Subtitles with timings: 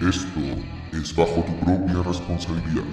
[0.00, 0.40] Esto
[0.92, 2.84] es bajo tu propia responsabilidad.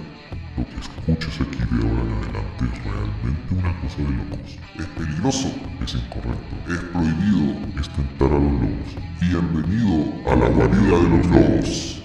[0.55, 4.57] Lo que escuches aquí de ahora en adelante es realmente una cosa de locos.
[4.79, 5.47] Es peligroso,
[5.83, 8.95] es incorrecto, es prohibido, es tentar a los lobos.
[9.19, 12.03] Bienvenido a la guarida de los lobos.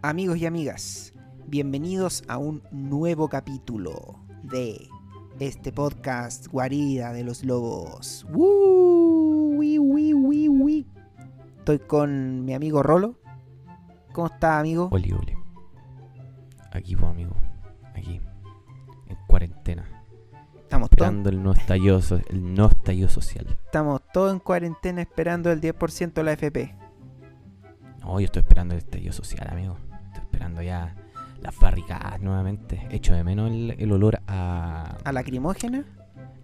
[0.00, 1.12] Amigos y amigas,
[1.46, 4.88] bienvenidos a un nuevo capítulo de
[5.40, 8.26] este podcast Guarida de los Lobos.
[8.30, 9.56] ¡Woo!
[9.56, 10.86] ¡Wi, wi, wi, wi!
[11.56, 13.14] Estoy con mi amigo Rolo.
[14.12, 14.90] ¿Cómo está, amigo?
[14.92, 15.34] Oli, oli.
[16.72, 17.34] Aquí, pues, amigo.
[17.94, 18.20] Aquí.
[19.08, 19.88] En cuarentena.
[20.58, 23.46] Estamos Esperando el no estallido, el no estallido social.
[23.64, 26.76] estamos todos en cuarentena esperando el 10% de la FP.
[28.00, 29.78] No, yo estoy esperando el estallido social, amigo.
[30.08, 30.94] Estoy esperando ya
[31.42, 32.86] las barricadas nuevamente.
[32.90, 35.84] Echo de menos el, el olor a, ¿A lacrimógena?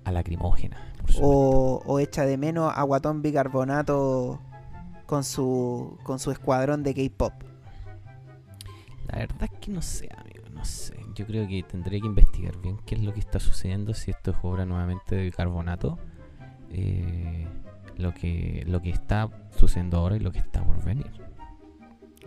[0.05, 0.77] a lacrimógena.
[1.01, 1.27] Por supuesto.
[1.29, 4.41] O, o echa de menos a Guatón Bicarbonato
[5.07, 7.33] con su, con su escuadrón de K-pop?
[9.09, 10.47] La verdad es que no sé, amigo.
[10.53, 10.95] No sé.
[11.15, 13.95] Yo creo que tendré que investigar bien qué es lo que está sucediendo.
[13.95, 15.99] Si esto es obra nuevamente de bicarbonato.
[16.73, 17.47] eh,
[17.97, 21.11] lo, que, lo que está sucediendo ahora y lo que está por venir.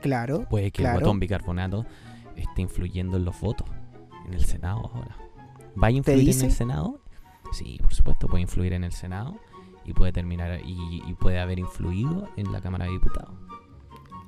[0.02, 0.46] Claro.
[0.50, 0.98] Puede que Claro.
[0.98, 1.86] el botón bicarbonato
[2.42, 3.68] esté influyendo en los votos
[4.26, 5.18] en el Senado ahora.
[5.82, 7.00] ¿Va a influir en el Senado?
[7.52, 9.40] Sí, por supuesto, puede influir en el Senado
[9.86, 13.34] y puede terminar y, y puede haber influido en la Cámara de Diputados.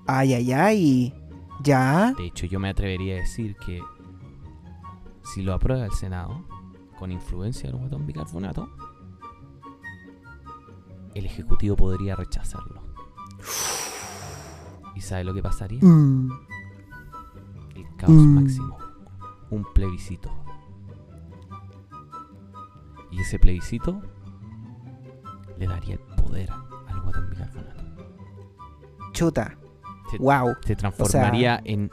[0.08, 1.14] Ay, ay, ay.
[1.62, 2.14] ¿Ya?
[2.18, 3.82] De hecho, yo me atrevería a decir que
[5.24, 6.44] si lo aprueba el Senado
[6.98, 8.70] con influencia del botón bicarbonato,
[11.14, 12.82] el Ejecutivo podría rechazarlo.
[14.96, 15.80] ¿Y sabe lo que pasaría?
[15.82, 16.30] Mm.
[18.02, 18.36] Caos Mm.
[18.42, 18.78] máximo.
[19.52, 20.30] Un plebiscito.
[23.12, 24.02] Y ese plebiscito
[25.58, 26.50] le daría el poder
[26.88, 27.84] al botón bicarbonato.
[29.14, 29.58] Chuta.
[30.10, 30.56] Se, Wow.
[30.66, 31.90] se transformaría en.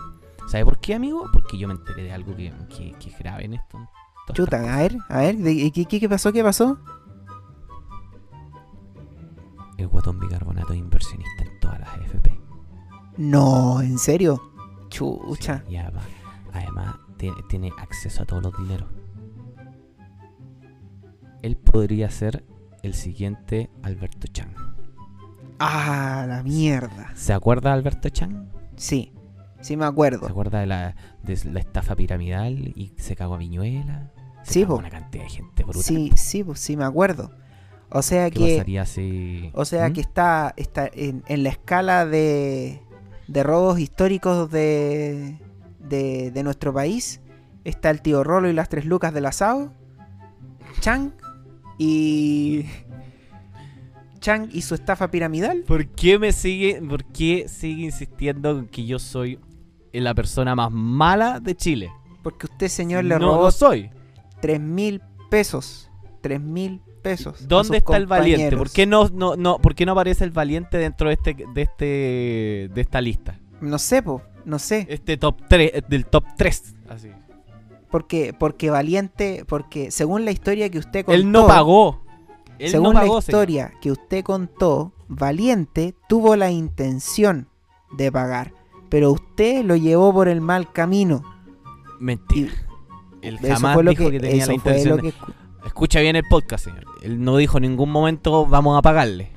[0.47, 1.27] ¿Sabe por qué, amigo?
[1.33, 3.79] Porque yo me enteré de algo que, que- que es grave en esto.
[4.33, 6.33] Chuta, a ver, a ver, ¿de- ¿qué, qué, qué pasó?
[6.33, 6.79] ¿Qué pasó?
[9.77, 12.41] El botón bicarbonato es inversionista en todas las AFP.
[13.17, 14.48] No, ¿en serio?
[14.91, 15.65] Sí, Chucha.
[15.69, 16.05] y además,
[16.53, 18.89] además tiene, tiene acceso a todos los dineros.
[21.43, 22.45] Él podría ser
[22.83, 24.53] el siguiente Alberto Chan.
[25.59, 27.13] Ah, la mierda.
[27.15, 28.51] ¿Se acuerda de Alberto Chan?
[28.77, 29.13] Sí,
[29.61, 30.27] sí me ¿Se acuerdo.
[30.27, 34.13] acuerda de la, de la estafa piramidal y se cagó a Viñuela?
[34.43, 34.79] Se Sí, cagó po.
[34.81, 35.83] una cantidad de gente brutal.
[35.83, 37.33] Sí, sí, sí me acuerdo.
[37.91, 39.51] O sea ¿Qué que, pasaría si...?
[39.55, 39.93] o sea ¿Mm?
[39.95, 42.83] que está, está en, en la escala de,
[43.29, 45.39] de robos históricos de,
[45.79, 47.21] de, de nuestro país.
[47.65, 49.73] Está el tío Rolo y las tres lucas del asado.
[50.81, 51.13] Chang
[51.79, 52.65] y...
[54.21, 55.63] Chang y su estafa piramidal.
[55.63, 59.39] ¿Por qué me sigue, por qué sigue insistiendo en que yo soy
[59.93, 61.93] la persona más mala de Chile?
[62.25, 63.91] Porque usted, señor, le no, robó no soy.
[64.41, 65.01] 3 mil
[65.31, 65.89] pesos.
[66.21, 67.49] 3 mil pesos.
[67.49, 68.57] ¿Dónde está el valiente?
[68.57, 71.63] ¿Por qué no, no, no, ¿Por qué no aparece el valiente dentro de este, de
[71.63, 73.39] este, de esta lista?
[73.61, 74.87] No sé, po, no sé.
[74.89, 76.75] Este top 3, del top 3.
[76.89, 77.09] Así.
[77.91, 81.17] Porque, porque valiente, porque según la historia que usted contó.
[81.17, 82.03] Él no pagó.
[82.59, 83.43] Él según no pagó, la señor.
[83.49, 87.49] historia que usted contó, Valiente tuvo la intención
[87.93, 88.53] de pagar.
[88.91, 91.23] Pero usted lo llevó por el mal camino.
[91.99, 92.53] Mentira.
[93.23, 94.97] Él Eso jamás fue lo dijo que, que, tenía eso la intención.
[94.97, 95.13] lo que
[95.65, 96.85] Escucha bien el podcast, señor.
[97.03, 99.33] Él no dijo en ningún momento vamos a pagarle.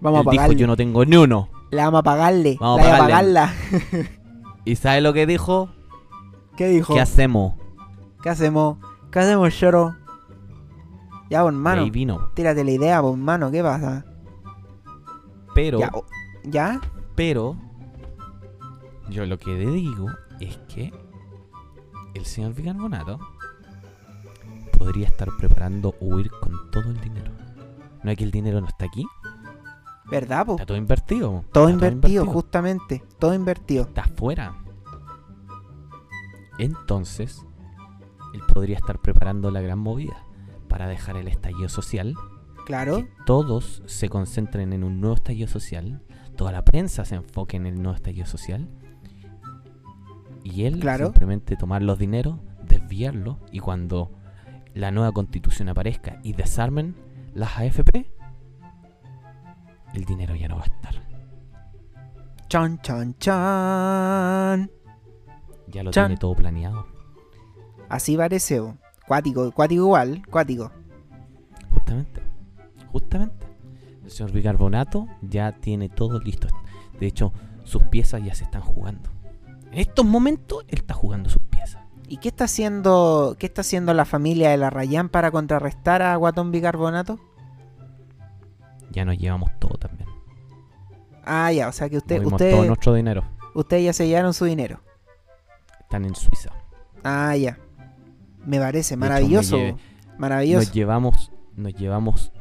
[0.00, 0.56] Vamos Él a dijo pagarle.
[0.56, 1.48] yo no tengo ni uno.
[1.70, 2.56] Le vamos a pagarle.
[2.60, 3.34] Vamos la a pagarle.
[3.34, 3.54] pagarla.
[4.64, 5.70] ¿Y sabe lo que dijo?
[6.56, 6.94] ¿Qué dijo?
[6.94, 7.54] ¿Qué hacemos?
[8.22, 8.78] ¿Qué hacemos?
[9.10, 9.96] ¿Qué hacemos, Choro?
[11.30, 11.82] Ya, Y hermano.
[11.82, 12.30] ahí vino.
[12.34, 13.50] Tírate la idea, pues, hermano.
[13.50, 14.04] ¿Qué pasa?
[15.54, 15.90] Pero, Ya,
[16.44, 16.80] ¿Ya?
[17.14, 17.56] pero,
[19.08, 20.06] yo lo que le digo
[20.40, 20.92] es que
[22.14, 23.18] el señor Bicarbonato
[24.76, 27.32] podría estar preparando huir con todo el dinero.
[28.02, 29.04] No es que el dinero no está aquí,
[30.08, 30.52] ¿Verdad, po?
[30.52, 31.44] está todo invertido.
[31.52, 33.02] Todo invertido, justamente.
[33.18, 33.82] Todo invertido.
[33.84, 34.54] Está afuera.
[36.58, 37.44] Entonces,
[38.34, 40.22] él podría estar preparando la gran movida
[40.68, 42.14] para dejar el estallido social
[42.64, 42.96] Claro.
[42.98, 46.02] que todos se concentren en un nuevo estallido social,
[46.36, 48.68] toda la prensa se enfoque en el nuevo estallido social,
[50.42, 51.06] y él Claro.
[51.06, 54.10] simplemente tomar los dineros, desviarlos, y cuando
[54.76, 56.94] la nueva constitución aparezca y desarmen
[57.34, 58.10] las AFP,
[59.94, 60.94] el dinero ya no va a estar.
[62.48, 64.70] Chan, chan, chan.
[65.68, 66.08] Ya lo Chan.
[66.08, 66.86] tiene todo planeado.
[67.88, 68.62] Así parece.
[69.08, 70.70] Cuático, cuático igual, cuático.
[71.72, 72.20] Justamente.
[72.92, 73.46] Justamente.
[74.04, 76.48] El señor Bicarbonato ya tiene todo listo.
[77.00, 77.32] De hecho,
[77.64, 79.08] sus piezas ya se están jugando.
[79.72, 81.82] En estos momentos, él está jugando sus piezas.
[82.08, 86.14] ¿Y qué está haciendo, qué está haciendo la familia de la Rayán para contrarrestar a
[86.16, 87.18] Guatón Bicarbonato?
[88.90, 90.08] Ya nos llevamos todo también.
[91.24, 93.24] Ah, ya, o sea que usted, Movimos usted, todo nuestro dinero.
[93.54, 94.80] ustedes ya se llevaron su dinero.
[95.80, 96.50] Están en Suiza.
[97.02, 97.58] Ah, ya.
[98.44, 99.56] Me parece hecho, maravilloso.
[99.58, 99.76] me
[100.18, 100.64] maravilloso.
[100.64, 102.32] Nos llevamos, nos llevamos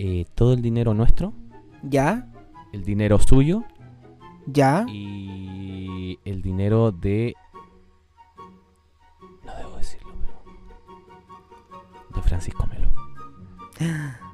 [0.00, 1.32] eh, todo el dinero nuestro,
[1.84, 2.26] Ya,
[2.72, 3.64] el dinero suyo
[4.46, 4.84] ya.
[4.88, 7.34] y el dinero de.
[12.30, 12.90] Francisco Melo.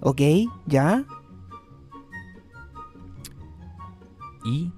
[0.00, 0.20] Ok,
[0.66, 1.04] ya.
[4.44, 4.72] Y.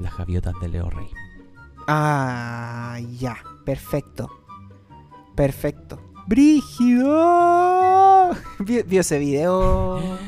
[0.00, 1.08] Las gaviotas de Leo Rey.
[1.86, 3.36] Ah, ya.
[3.64, 4.28] Perfecto.
[5.36, 6.00] Perfecto.
[6.26, 7.10] ¡Brígido!
[8.58, 10.18] ¿Vio, vio ese video?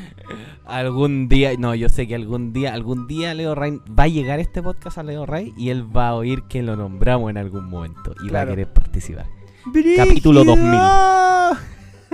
[0.67, 4.41] Algún día, no, yo sé que algún día, algún día Leo Rey va a llegar
[4.41, 7.69] este podcast a Leo Rey y él va a oír que lo nombramos en algún
[7.69, 9.27] momento y va a querer participar.
[9.65, 10.05] ¡Brígido!
[10.05, 10.71] Capítulo 2000.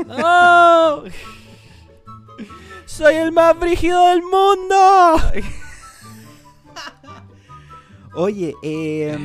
[0.08, 1.04] ¡No!
[2.86, 5.16] ¡Soy el más brígido del mundo!
[8.16, 9.18] Oye, eh,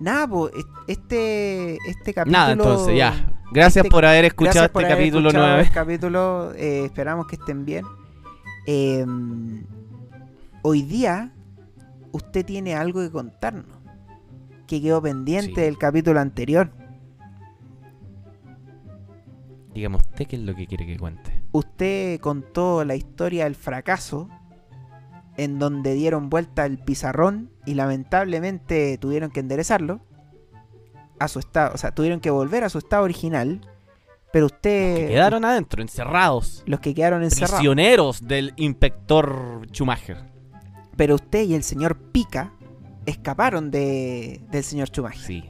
[0.00, 0.48] nada, po,
[0.86, 2.38] este, este capítulo...
[2.38, 3.34] Nada, entonces ya.
[3.52, 5.62] Gracias este- por haber escuchado este haber capítulo escuchado 9.
[5.62, 7.84] el capítulo, eh, esperamos que estén bien.
[8.66, 9.04] Eh,
[10.62, 11.32] hoy día,
[12.12, 13.78] usted tiene algo que contarnos.
[14.66, 15.60] Que quedó pendiente Sí.
[15.60, 16.70] del capítulo anterior.
[19.74, 21.42] Dígame usted qué es lo que quiere que cuente.
[21.52, 24.28] Usted contó la historia del fracaso.
[25.36, 27.50] En donde dieron vuelta el pizarrón.
[27.66, 30.00] Y lamentablemente tuvieron que enderezarlo.
[31.18, 31.74] A su estado.
[31.74, 33.60] O sea, tuvieron que volver a su estado original.
[34.34, 34.96] Pero usted.
[34.96, 36.64] Que quedaron adentro, encerrados.
[36.66, 37.54] Los que quedaron encerrados.
[37.54, 40.24] Prisioneros del inspector Schumacher.
[40.96, 42.52] Pero usted y el señor Pica
[43.06, 45.22] escaparon de, del señor Schumacher.
[45.24, 45.44] Sí,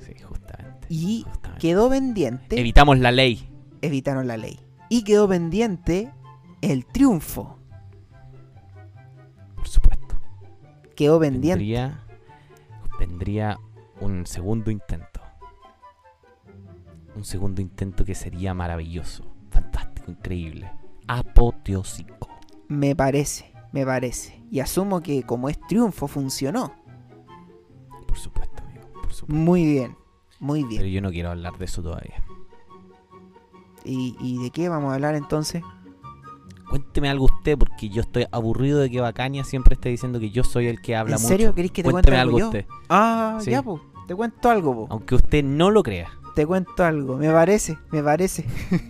[0.00, 0.86] sí, justamente.
[0.88, 1.60] Y justamente.
[1.60, 3.48] quedó pendiente, Evitamos la ley.
[3.82, 4.58] evitaron la ley.
[4.88, 6.12] Y quedó pendiente
[6.60, 7.56] el triunfo.
[9.54, 10.18] Por supuesto.
[10.96, 11.56] Quedó pendiente.
[11.60, 12.04] Vendría,
[12.98, 13.60] vendría
[14.00, 15.17] un segundo intento.
[17.18, 20.70] Un segundo intento que sería maravilloso, fantástico, increíble,
[21.08, 22.28] apoteósico.
[22.68, 24.40] Me parece, me parece.
[24.52, 26.72] Y asumo que como es triunfo, funcionó.
[28.06, 29.34] Por supuesto, amigo, por supuesto.
[29.34, 29.96] Muy bien,
[30.38, 30.92] muy Pero bien.
[30.94, 32.22] yo no quiero hablar de eso todavía.
[33.84, 35.64] ¿Y, y de qué vamos a hablar entonces?
[36.70, 40.44] Cuénteme algo usted, porque yo estoy aburrido de que Bacania siempre esté diciendo que yo
[40.44, 41.32] soy el que habla ¿En mucho.
[41.34, 41.52] serio?
[41.52, 42.58] ¿Queréis que te cuente Cuénteme algo, algo yo?
[42.60, 42.66] usted.
[42.88, 43.50] Ah, Sí.
[43.50, 43.80] ya, po.
[44.06, 44.86] Te cuento algo, po.
[44.90, 46.10] Aunque usted no lo crea.
[46.38, 47.16] Te cuento algo.
[47.16, 48.44] Me parece, me parece.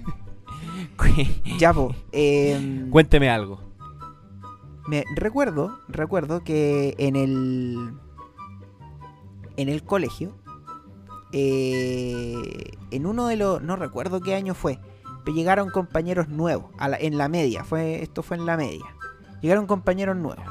[1.59, 1.95] Ya, po.
[2.13, 3.59] em, Cuénteme algo.
[4.87, 7.95] Me recuerdo, recuerdo que en el
[9.57, 10.35] en el colegio
[11.33, 14.79] eh, en uno de los no recuerdo qué año fue,
[15.25, 18.85] pero llegaron compañeros nuevos a la- en la media, fue esto fue en la media.
[19.41, 20.45] Llegaron compañeros nuevos.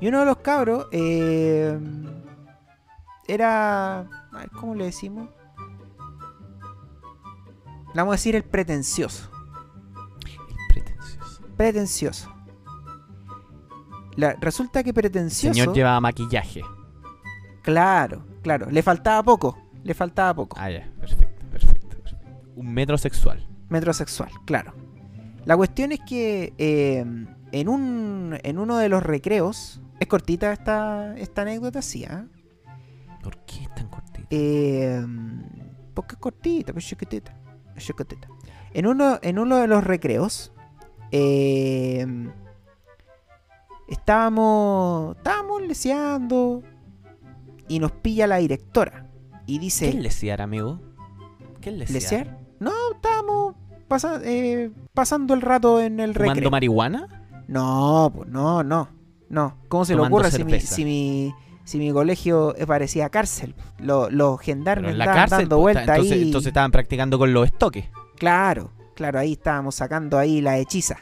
[0.00, 1.78] Y uno de los cabros eh,
[3.28, 5.28] era a ver, ¿cómo le decimos?
[7.94, 9.30] Vamos a decir el pretencioso
[10.26, 11.42] El pretencioso.
[11.56, 12.34] pretencioso.
[14.16, 15.54] La- resulta que El pretencioso.
[15.54, 16.62] señor llevaba maquillaje.
[17.62, 18.68] Claro, claro.
[18.70, 19.58] Le faltaba poco.
[19.82, 20.56] Le faltaba poco.
[20.60, 22.26] Ah, ya, perfecto, perfecto, perfecto.
[22.56, 23.46] Un metrosexual.
[23.68, 24.74] Metrosexual, claro.
[25.44, 27.04] La cuestión es que eh,
[27.52, 29.80] en, un, en uno de los recreos.
[30.00, 32.26] Es cortita esta, esta anécdota, sí, ¿ah?
[33.22, 34.26] ¿Por qué es tan cortito?
[34.30, 35.04] Eh,
[35.94, 37.34] porque es cortita, pues chiquitita.
[38.72, 40.52] En uno, en uno de los recreos,
[41.12, 42.06] eh,
[43.88, 46.62] estábamos, estábamos leseando
[47.68, 49.06] y nos pilla la directora
[49.46, 50.80] y ¿Qué dice, es lesear, amigo?
[51.60, 51.94] ¿Qué es lesear?
[52.26, 52.38] ¿lesear?
[52.60, 53.54] No, estábamos
[53.88, 56.50] pasa- eh, pasando el rato en el ¿Fumando recreo.
[56.50, 57.26] marihuana?
[57.46, 58.88] No, pues no, no,
[59.28, 59.56] no.
[59.68, 61.34] ¿Cómo se le ocurre si mi, si mi
[61.64, 63.54] si mi colegio parecía cárcel?
[63.78, 65.38] Lo- Los gendarmes en la andaban cárcel.
[65.48, 66.22] dando pues, vuelta entonces, ahí.
[66.22, 67.86] entonces estaban practicando con los estoques.
[68.16, 70.98] Claro, claro, ahí estábamos sacando ahí las hechizas.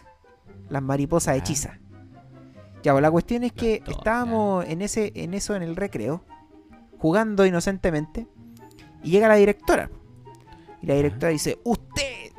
[0.69, 1.37] Las mariposas Ah.
[1.37, 1.79] hechizas.
[2.83, 6.25] Ya, pues la cuestión es que estábamos en ese, en eso en el recreo,
[6.99, 8.27] jugando inocentemente,
[9.05, 9.91] y llega la directora.
[10.81, 12.33] Y la directora dice, usted,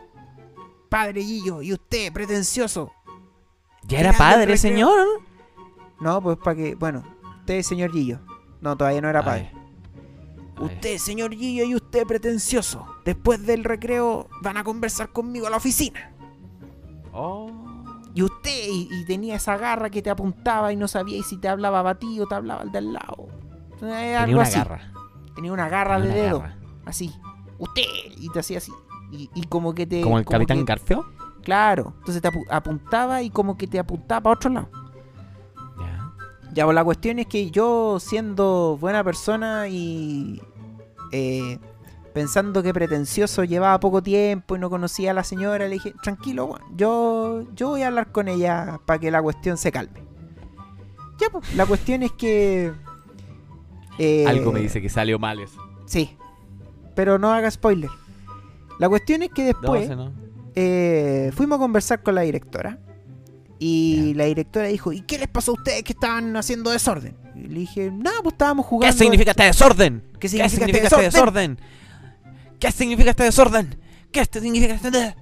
[0.90, 2.92] padre Guillo, y usted, pretencioso.
[3.88, 5.06] ¿Ya era padre, señor?
[6.02, 7.04] No, pues para que, bueno,
[7.44, 8.20] usted, señor Guillo.
[8.62, 9.52] No, todavía no era padre.
[9.54, 10.62] ya.
[10.64, 12.86] Usted, señor Gillo, y usted, pretencioso.
[13.04, 16.12] Después del recreo van a conversar conmigo a la oficina.
[17.12, 17.52] Oh.
[18.16, 21.48] Y usted, y, y tenía esa garra que te apuntaba y no sabía si te
[21.50, 23.28] hablaba a ti o te hablaba al del lado.
[23.30, 24.58] Eh, Tenía algo una así.
[24.58, 24.92] garra.
[25.36, 26.40] Tenía una garra tenía de una dedo.
[26.40, 26.58] garra.
[26.86, 27.12] Así.
[27.58, 27.84] Usted.
[28.18, 28.72] Y te hacía así.
[29.12, 30.02] Y, y como que te.
[30.02, 31.06] Como el Capitán que- Garfio.
[31.42, 31.94] Claro.
[32.00, 34.70] Entonces te apu- apuntaba y como que te apuntaba para otro lado.
[36.54, 36.66] Ya.
[36.66, 40.42] Pues la cuestión es que yo, siendo buena persona y
[41.12, 41.58] eh,
[42.14, 46.60] pensando que pretencioso llevaba poco tiempo y no conocía a la señora, le dije, tranquilo,
[46.76, 50.04] yo, yo voy a hablar con ella para que la cuestión se calme.
[51.20, 52.72] Ya, pues, la cuestión es que...
[54.00, 55.60] eh, Algo me dice que salió mal eso.
[55.86, 56.18] Sí,
[56.96, 57.90] pero no haga spoiler.
[58.80, 60.12] La cuestión es que No, después ese no.
[60.56, 62.80] eh, fuimos a conversar con la directora.
[63.60, 67.16] Y la directora dijo, ¿y qué les pasó a ustedes que estaban haciendo desorden?
[67.36, 68.98] Y le dije, nada, pues estábamos ¿Qué jugando.
[68.98, 70.04] significa este desorden?
[70.14, 71.60] ¿Qué ¿Qué significa este este desorden?
[72.60, 73.80] ¿Qué significa este desorden?
[74.12, 75.16] ¿Qué este significa este de-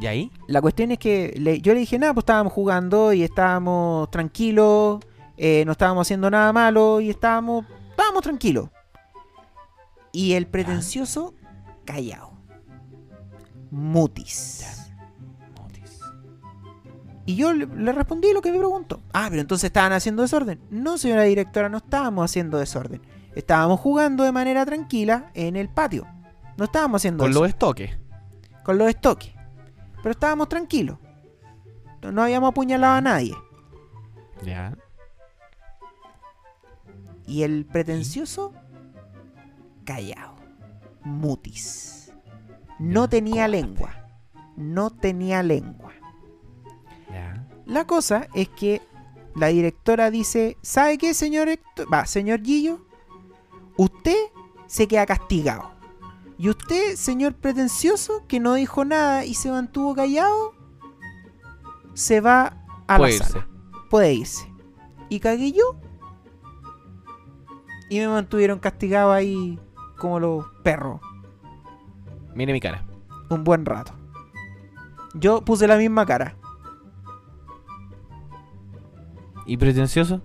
[0.00, 0.30] ¿Y ahí?
[0.48, 5.00] La cuestión es que le- yo le dije, nada, pues estábamos jugando y estábamos tranquilos,
[5.36, 8.68] eh, no estábamos haciendo nada malo y estábamos, estábamos tranquilos.
[10.12, 11.34] Y el pretencioso,
[11.84, 12.32] callado.
[13.70, 14.64] Mutis.
[17.24, 19.00] Y yo le, le respondí lo que me preguntó.
[19.12, 20.60] Ah, pero entonces estaban haciendo desorden.
[20.70, 23.00] No, señora directora, no estábamos haciendo desorden.
[23.34, 26.06] Estábamos jugando de manera tranquila en el patio.
[26.56, 27.40] No estábamos haciendo Con eso.
[27.40, 27.96] los estoques.
[28.64, 29.32] con los estoques.
[30.02, 30.98] Pero estábamos tranquilos.
[32.02, 33.34] No, no habíamos apuñalado a nadie.
[34.44, 34.76] Ya.
[37.26, 38.52] Y el pretencioso,
[39.84, 40.34] callado.
[41.04, 42.12] Mutis.
[42.78, 43.94] No tenía lengua.
[44.56, 45.92] No tenía lengua.
[47.12, 47.46] Ya.
[47.66, 48.80] La cosa es que
[49.34, 51.92] la directora dice, ¿sabe qué, señor Héctor?
[51.92, 52.80] Va, señor Gillo,
[53.76, 54.16] usted
[54.66, 55.70] se queda castigado.
[56.38, 60.54] Y usted, señor pretencioso, que no dijo nada y se mantuvo callado,
[61.94, 62.56] se va
[62.88, 63.32] a Puede la irse.
[63.32, 63.48] sala.
[63.90, 64.52] Puede irse.
[65.08, 65.76] Y cagué yo.
[67.90, 69.58] Y me mantuvieron castigado ahí
[69.98, 71.00] como los perros
[72.34, 72.84] Mire mi cara.
[73.28, 73.92] un buen rato.
[75.14, 76.34] Yo puse la misma cara.
[79.46, 80.20] ¿Y pretencioso?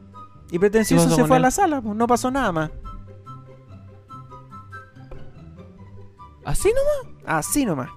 [0.52, 2.72] Y pretencioso se fue a la sala, pues no pasó nada más.
[6.46, 7.18] ¿Así nomás?
[7.26, 7.90] Así nomás.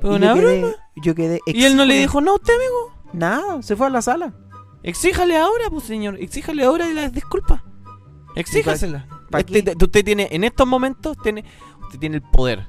[0.00, 0.74] Pero una yo quedé, broma.
[0.96, 2.92] yo quedé Y él no le dijo no a usted, amigo.
[3.12, 4.34] nada, se fue a la sala.
[4.82, 6.16] Exíjale ahora, pues señor.
[6.20, 7.62] Exíjale ahora las disculpas.
[8.34, 9.06] Exíjasela.
[9.46, 9.74] qué?
[9.80, 11.44] usted tiene, en estos momentos, tiene,
[11.82, 12.68] usted tiene el poder.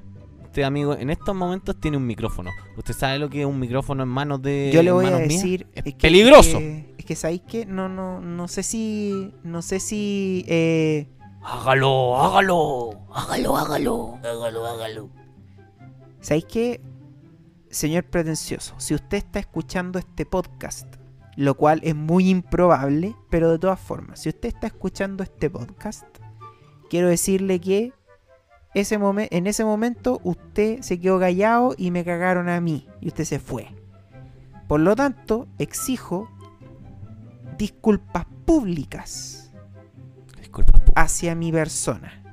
[0.59, 2.51] Usted, amigo, en estos momentos tiene un micrófono.
[2.75, 5.29] ¿Usted sabe lo que es un micrófono en manos de Yo le voy a mías?
[5.29, 6.57] decir Es que- peligroso.
[6.57, 11.07] que- es que sabéis que no, no, no sé si, no sé si, eh,
[11.41, 12.89] Hágalo, hágalo.
[13.13, 14.19] Hágalo, hágalo.
[14.21, 15.09] Hágalo, hágalo.
[16.19, 16.81] sabéis que,
[17.69, 20.93] señor pretencioso, si usted está escuchando este podcast,
[21.37, 26.03] lo cual es muy improbable, pero de todas formas, si usted está escuchando este podcast,
[26.89, 27.93] quiero decirle que
[28.73, 33.07] ese momen- en ese momento usted se quedó callado y me cagaron a mí y
[33.07, 33.69] usted se fue.
[34.67, 36.29] Por lo tanto, exijo
[37.57, 39.51] disculpas públicas
[40.37, 42.23] Disculpa, pu- hacia mi persona.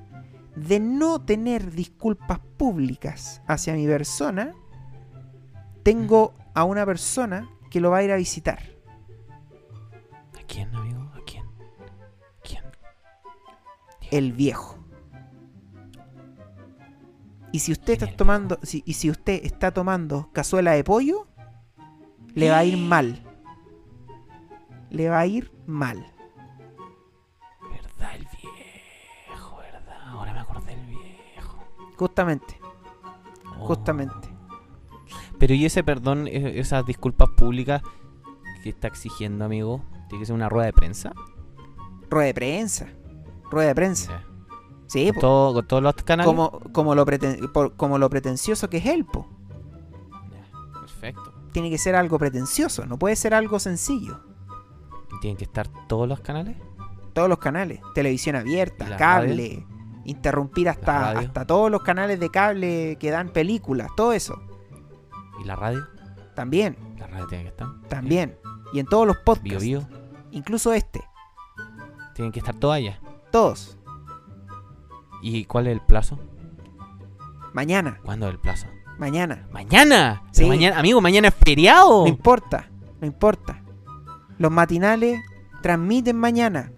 [0.55, 4.53] De no tener disculpas públicas hacia mi persona,
[5.83, 8.61] tengo a una persona que lo va a ir a visitar.
[10.39, 11.03] ¿A quién, amigo?
[11.15, 11.45] ¿A quién?
[12.43, 12.65] ¿Quién?
[14.11, 14.76] el viejo.
[17.53, 21.27] Y si usted ¿Quién está tomando, si, y si usted está tomando cazuela de pollo,
[22.35, 23.23] le va a ir mal.
[24.91, 26.07] Le va a ir mal.
[27.71, 29.57] ¿Verdad, el viejo?
[29.59, 30.01] ¿Verdad?
[30.09, 31.59] Ahora me acordé del viejo.
[31.97, 32.59] Justamente,
[33.59, 33.67] Oh.
[33.67, 34.29] justamente.
[35.39, 37.83] Pero y ese perdón, e- esas disculpas públicas
[38.63, 41.13] que está exigiendo, amigo, tiene que ser una rueda de prensa.
[42.11, 42.87] Rueda de prensa.
[43.51, 44.23] Rueda de prensa.
[44.87, 45.21] Sí, Con, po.
[45.21, 46.27] todo- con todos los canales.
[46.27, 49.27] como, como, lo preten- por- como lo pretencioso que es él, po.
[50.81, 51.33] Perfecto.
[51.53, 54.21] Tiene que ser algo pretencioso, no puede ser algo sencillo.
[55.17, 56.57] ¿Y tienen que estar todos los canales?
[57.15, 59.67] Todos los canales, televisión ¿Y abierta, cable,
[60.05, 64.39] interrumpir hasta, hasta todos los canales de cable que dan películas, todo eso.
[65.41, 65.87] ¿Y la radio?
[66.35, 67.69] También, La radio tiene que estar.
[67.89, 68.37] también.
[68.75, 69.89] Y en todos los podcasts, Bio Bio.
[70.33, 71.03] incluso este,
[72.15, 73.01] Tienen que estar todas allá.
[73.33, 73.79] todos.
[75.23, 76.19] ¿Y cuál es el plazo?
[77.53, 78.67] Mañana, ¿Cuándo es el plazo?
[78.99, 79.47] mañana.
[79.53, 80.23] ¡Mañana!
[80.31, 80.43] Sí.
[80.43, 82.03] Pero mañana amigo, mañana es feriado.
[82.03, 82.69] No importa,
[83.01, 83.63] no importa.
[84.39, 85.21] Los matinales
[85.63, 86.73] transmiten mañana.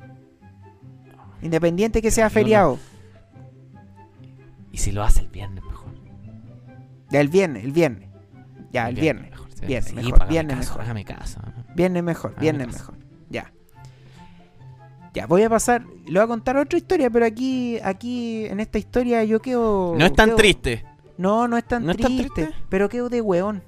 [1.42, 2.78] Independiente que sea feriado.
[4.72, 5.92] Y si lo hace el viernes mejor.
[7.10, 8.08] El viernes, el viernes.
[8.70, 9.30] Ya, el viernes.
[9.30, 10.82] mejor, viernes Sí, mejor, viernes caso, mejor.
[10.82, 11.40] Hágame caso.
[11.74, 12.34] Viernes mejor.
[13.30, 13.52] Ya.
[15.18, 18.78] Ya, voy a pasar, le voy a contar otra historia, pero aquí, aquí, en esta
[18.78, 19.96] historia yo quedo...
[19.98, 20.84] No es tan quedo- triste.
[21.16, 23.64] No, no es tan, ¿No es tan triste, pero quedo de weón.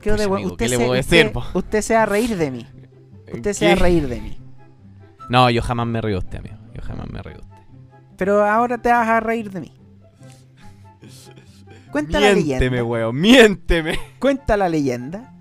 [0.00, 0.36] Quedo Pues, de weón.
[0.38, 1.44] amigo, Usted, ¿qué le se, puedo usted, decir, po?
[1.52, 2.66] usted se va a reír de mí.
[3.34, 3.80] Usted se va a ¿Qué?
[3.82, 4.38] reír de mí.
[5.28, 6.56] No, yo jamás me río de usted, amigo.
[6.74, 7.56] Yo jamás me río de usted.
[8.16, 9.72] Pero ahora te vas a reír de mí.
[11.90, 12.84] Cuenta la Miénteme, leyenda.
[12.84, 13.98] weón, miénteme.
[14.18, 15.34] Cuenta la leyenda.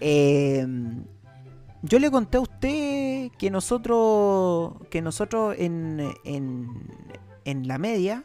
[0.00, 0.66] eh,
[1.88, 6.68] yo le conté a usted que nosotros, que nosotros en, en,
[7.44, 8.24] en la media,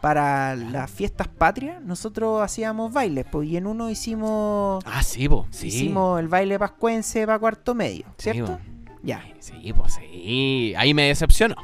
[0.00, 5.46] para las fiestas patrias, nosotros hacíamos bailes, pues, y en uno hicimos, Ah, sí, po.
[5.50, 5.68] Sí.
[5.68, 8.58] hicimos el baile pascuense para cuarto medio, Sí, ¿cierto?
[8.58, 8.60] po.
[9.04, 9.24] Ya.
[9.40, 10.74] Sí, pues sí.
[10.76, 11.54] Ahí me decepcionó.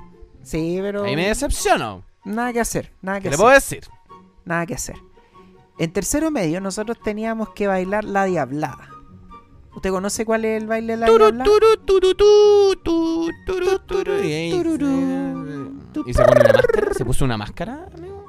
[0.42, 2.04] Sí, pero Ahí me decepcionó.
[2.24, 3.42] nada que hacer, nada que ¿Qué le hacer.
[3.44, 3.80] puedo decir?
[4.44, 4.96] Nada que hacer.
[5.78, 8.88] En tercero medio nosotros teníamos que bailar la diablada.
[9.74, 11.24] ¿Usted conoce cuál es el baile de la turu.
[16.06, 16.94] Y se- ¿Y se pone una máscara?
[16.94, 18.24] ¿Se puso una máscara, amigo?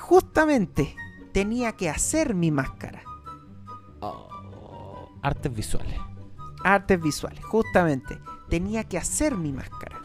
[0.00, 0.96] Justamente
[1.32, 3.02] tenía que hacer mi máscara.
[4.00, 5.98] Oh, artes visuales.
[6.64, 8.18] Artes visuales, justamente.
[8.48, 10.00] Tenía que hacer mi máscara.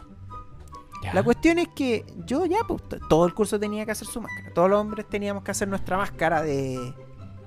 [1.02, 1.14] Ya.
[1.14, 4.52] La cuestión es que yo ya, pues, todo el curso tenía que hacer su máscara.
[4.52, 6.92] Todos los hombres teníamos que hacer nuestra máscara de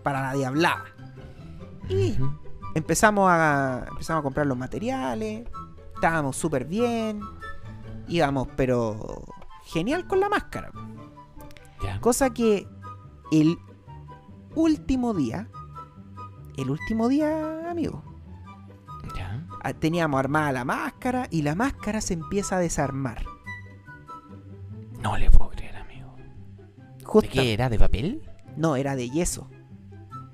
[0.03, 0.85] para la diablada.
[1.89, 2.15] Y.
[2.75, 5.47] empezamos a, empezamos a comprar los materiales.
[5.95, 7.21] Estábamos súper bien.
[8.07, 9.23] Íbamos, pero
[9.65, 10.71] genial con la máscara.
[11.83, 11.99] Ya.
[11.99, 12.67] Cosa que
[13.31, 13.57] el
[14.55, 15.47] último día,
[16.57, 18.03] el último día, amigo,
[19.15, 19.47] Ya.
[19.63, 23.23] ah, teníamos armada la máscara y la máscara se empieza a desarmar.
[25.01, 26.15] No le puedo creer, amigo.
[26.97, 27.69] ¿De Justa- qué era?
[27.69, 28.21] ¿De papel?
[28.57, 29.49] No, era de yeso.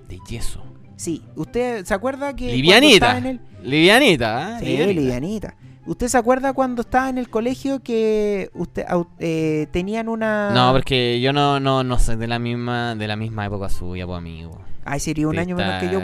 [0.07, 0.63] De yeso.
[0.97, 2.51] Sí, ¿usted se acuerda que...
[2.51, 2.93] Livianita.
[2.95, 4.87] estaba en el- Livianita, ¿eh?
[4.87, 5.55] Sí, livianita.
[5.85, 8.85] ¿Usted se acuerda cuando estaba en el colegio que usted
[9.19, 10.49] eh, tenían una...
[10.51, 14.05] No, porque yo no, no, no soy de la misma, de la misma época suya,
[14.05, 14.59] pues amigo.
[14.83, 16.01] Ay, sería un año menos que yo,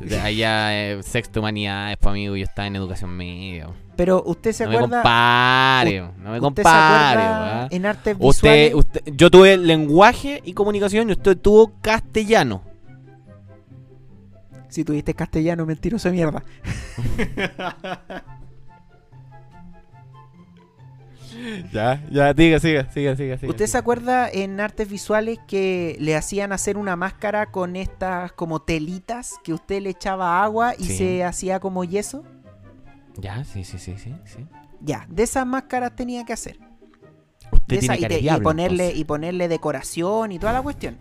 [0.00, 3.68] de Allá, eh, sexto humanidades, pues amigo, yo estaba en educación media.
[3.96, 4.96] Pero usted se No me acuerda...
[5.02, 7.76] compare, no me ¿Usted se compare.
[7.76, 8.74] en artes Usted, visuales?
[8.74, 12.62] usted, yo tuve lenguaje y comunicación y usted tuvo castellano.
[14.74, 16.42] Si tuviste castellano, mentiroso de mierda.
[21.72, 23.36] Ya, ya, diga, siga, siga, siga.
[23.38, 28.32] siga ¿Usted se acuerda en artes visuales que le hacían hacer una máscara con estas
[28.32, 30.96] como telitas que usted le echaba agua y Sí.
[30.96, 32.22] se hacía como yeso?
[33.16, 34.14] Ya, sí, sí, sí, sí.
[34.24, 34.46] sí.
[34.80, 36.58] Ya, de esas máscaras tenía que hacer.
[37.50, 38.42] Usted tiene esa- y, cara de y diablo.
[38.44, 39.00] ponerle, entonces.
[39.00, 40.98] y ponerle decoración y toda la cuestión.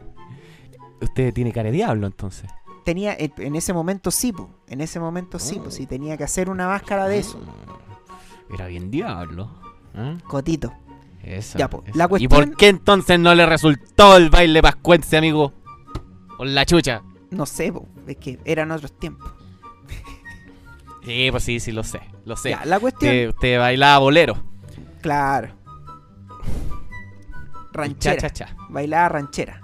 [1.01, 2.49] Usted tiene cara de diablo, entonces.
[2.83, 4.49] Tenía, en en ese momento sí, po.
[4.67, 5.63] en ese momento sí, Oh.
[5.63, 7.37] pues sí, tenía que hacer una máscara de eso.
[7.39, 9.49] Mm, Era bien diablo.
[9.95, 10.17] ¿eh?
[10.27, 10.73] Cotito.
[11.21, 11.97] Eso, Ya, po, eso.
[11.97, 15.53] la ¿Y cuestión- por qué entonces no le resultó el baile pascuense, amigo?
[16.37, 17.01] Por la chucha.
[17.31, 19.31] No sé, po, es que eran otros tiempos.
[21.05, 22.01] Sí, pues sí, sí, lo sé.
[22.25, 22.51] Lo sé.
[22.51, 24.35] Ya, la cuestión, Usted, usted bailaba bolero.
[25.01, 25.49] claro.
[27.73, 28.15] Y Ranchera.
[28.21, 28.55] Cha, cha, cha.
[28.69, 29.59] Bailaba ranchera,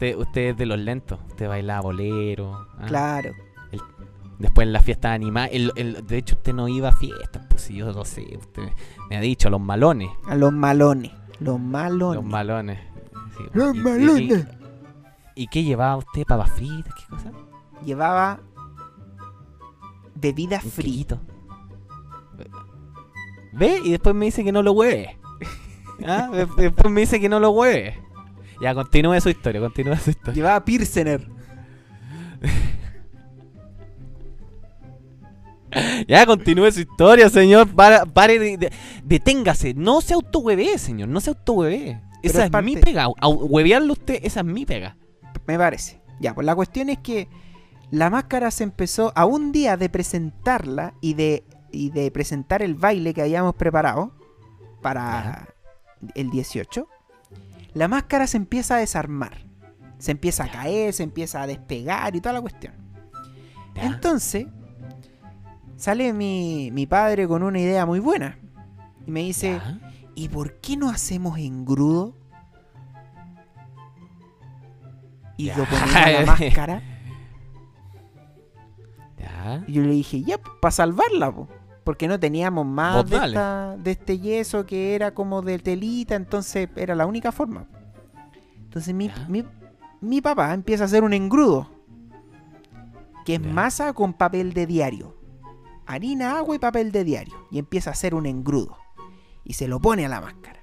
[0.00, 1.18] Usted, usted es de los lentos.
[1.28, 2.54] Usted bailaba bolero.
[2.78, 2.86] ¿ah?
[2.86, 3.32] claro.
[4.38, 5.48] Después en la fiesta animada.
[5.48, 7.44] El, el- de hecho, usted no iba a fiestas.
[7.50, 8.24] Pues si yo lo sé.
[8.38, 8.62] Usted
[9.10, 10.08] me ha dicho, los malones.
[10.26, 11.12] A los malones.
[11.40, 12.14] Los malones.
[12.16, 12.78] Los malones.
[13.36, 14.46] Sí, Los y- y- malones.
[15.36, 16.24] ¿Y, y qué llevaba usted?
[16.26, 16.94] ¿Papas fritas?
[16.94, 17.30] ¿Qué cosa?
[17.84, 18.40] Llevaba
[20.14, 21.20] bebida quequito.
[23.52, 23.80] ¿Ve?
[23.84, 25.18] Y después me dice que no lo hueve.
[26.06, 26.30] ¿Ah?
[26.32, 28.00] De- Después me dice que no lo hueve.
[28.60, 30.34] Ya, continúe su historia, continúe su historia.
[30.34, 31.26] Llevaba Pilsener.
[36.08, 37.68] Ya, continúe su historia, señor.
[37.68, 38.72] Para- Pare, de, de-
[39.04, 39.72] deténgase.
[39.74, 41.08] No se autohueve, señor.
[41.08, 42.00] No se autohueve.
[42.22, 43.06] Esa es es, mi parte- pega.
[43.08, 44.96] Huevearlo usted, esa es mi pega.
[45.46, 46.00] Me parece.
[46.18, 47.28] Ya, pues la cuestión es que
[47.92, 52.74] la máscara se empezó a un día de presentarla y de, y de presentar el
[52.74, 54.12] baile que habíamos preparado
[54.82, 55.54] para
[56.16, 56.86] el 18.
[57.74, 59.46] La máscara se empieza a desarmar.
[59.98, 62.74] Se empieza a caer, se empieza a despegar y toda la cuestión.
[63.74, 64.46] Entonces,
[65.76, 68.38] sale mi, mi padre con una idea muy buena.
[69.06, 69.60] Y me dice.
[70.14, 72.14] ¿y por qué no hacemos engrudo?
[75.36, 75.56] Y Ya.
[75.56, 76.82] lo ponemos a la máscara.
[79.66, 81.48] Y yo le dije, ya, para salvarla, po.
[81.84, 83.26] Porque no teníamos más de, dale.
[83.34, 87.66] esta- de este yeso que era como de telita, entonces era la única forma.
[88.64, 89.44] Entonces mi, mi,
[90.00, 91.68] mi papá empieza a hacer un engrudo.
[93.24, 95.16] Que es masa con papel de diario.
[95.86, 97.34] Harina, agua y papel de diario.
[97.50, 98.76] Y empieza a hacer un engrudo.
[99.44, 100.60] Y se lo pone a la máscara.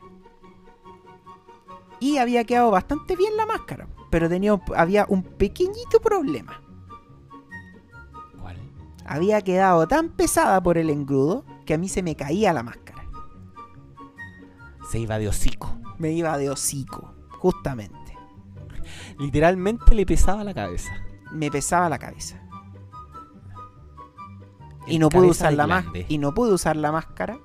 [1.99, 3.87] Y había quedado bastante bien la máscara.
[4.09, 6.61] Pero tenía, había un pequeñito problema.
[9.07, 13.07] Había quedado tan pesada por el engrudo que a mí se me caía la máscara.
[14.91, 15.77] Se iba de hocico.
[15.97, 18.17] Me iba de hocico, justamente.
[19.17, 20.91] Literalmente le pesaba la cabeza.
[21.31, 22.41] Me pesaba la cabeza.
[24.85, 26.05] Y no pude cabeza usar la máscara.
[26.07, 27.39] Y no pude usar la máscara.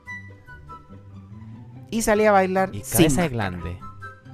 [1.91, 3.79] Y salí a bailar Y sin cabeza de glande.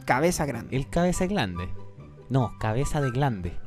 [0.04, 0.76] Cabeza grande.
[0.76, 1.68] El cabeza de glande.
[2.28, 3.58] No, cabeza de glande.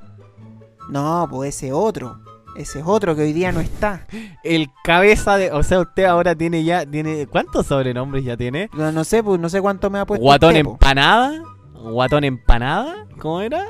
[0.89, 2.19] No, pues ese otro.
[2.55, 4.07] Ese es otro que hoy día no está.
[4.43, 5.51] El cabeza de.
[5.51, 6.85] O sea, usted ahora tiene ya.
[6.85, 8.69] tiene ¿Cuántos sobrenombres ya tiene?
[8.73, 10.21] No, no sé, pues no sé cuánto me ha puesto.
[10.23, 11.41] ¿Guatón usted, empanada?
[11.73, 13.07] ¿Guatón empanada?
[13.19, 13.65] ¿Cómo era?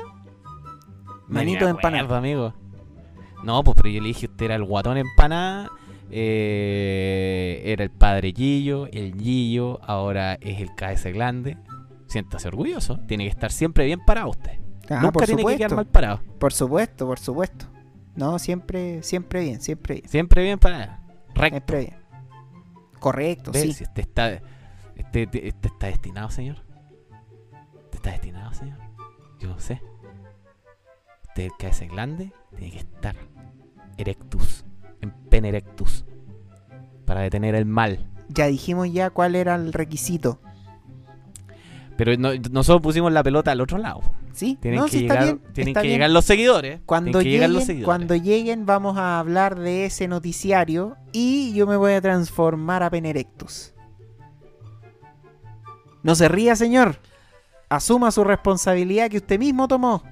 [1.28, 2.02] Manito Ni me empanada.
[2.02, 2.54] acuerdo, amigo.
[3.44, 5.70] No, pues pero yo le dije, usted era el guatón empanada.
[6.10, 11.56] eh, era el padre Gillo, el Gillo, ahora es el cabeza de glande.
[12.06, 12.98] Siéntase orgulloso.
[13.06, 14.58] Tiene que estar siempre bien parado usted.
[14.90, 16.20] Ah, Nunca por tiene que quedar mal parado.
[16.38, 17.66] Por supuesto, por supuesto.
[18.14, 20.08] No, siempre, siempre bien, siempre bien.
[20.08, 20.92] Siempre bien parado.
[21.34, 21.48] Recto.
[21.56, 21.96] Siempre bien.
[22.98, 23.60] Correcto, ¿Ve?
[23.72, 23.82] sí.
[23.84, 24.32] Usted está,
[24.96, 26.58] este, este- este está destinado, señor.
[27.84, 28.78] ¿Usted está destinado, señor?
[29.40, 29.80] Yo lo sé.
[31.28, 33.16] Usted, el cabeza glande, tiene que estar
[33.96, 34.64] erectus,
[35.00, 36.04] en pene erectus,
[37.06, 38.06] para detener el mal.
[38.28, 40.40] Ya dijimos ya cuál era el requisito.
[42.04, 44.00] Pero no- nosotros pusimos la pelota al otro lado.
[44.32, 44.58] ¿Sí?
[44.60, 46.80] Tienen no, que, sí, llegar, bien, tienen que llegar los seguidores.
[46.84, 47.84] Cuando que llegar los lleguen, seguidores.
[47.86, 52.90] cuando lleguen vamos a hablar de ese noticiario y yo me voy a transformar a
[52.90, 53.72] Penerectus.
[56.02, 56.98] No se ría, señor.
[57.68, 60.02] Asuma su responsabilidad que usted mismo tomó.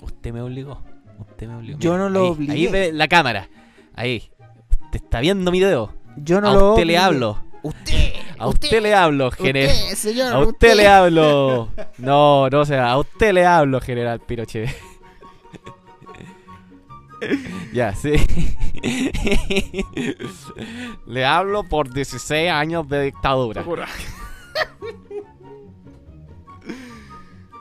[0.00, 0.80] Usted me obligó.
[1.18, 1.78] Usted me obligó.
[1.80, 2.52] Yo no lo ahí, obligué.
[2.52, 3.48] Ahí ve la cámara.
[3.96, 4.30] Ahí.
[4.84, 5.92] Usted está viendo mi dedo.
[6.16, 6.86] Yo no a lo usted obligué.
[6.86, 7.38] le hablo.
[7.64, 8.12] Usted.
[8.44, 9.74] A usted, le hablo, general.
[9.74, 10.32] Usted, señor.
[10.32, 11.68] A usted le hablo.
[11.98, 14.68] No, no, o sea, a usted le hablo, general Pinochet.
[17.72, 18.12] ya, sí.
[21.06, 23.64] le hablo por 16 años de dictadura.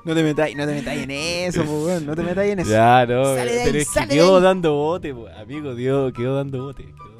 [0.06, 2.72] No te metáis, no te metáis en eso, po, no te metáis en eso.
[2.72, 4.44] Ya, no, Sale de ahí, pero es que sale de quedó ahí.
[4.44, 7.13] dando bote, po, amigo, Dios, quedó dando bote, quedó dando bote.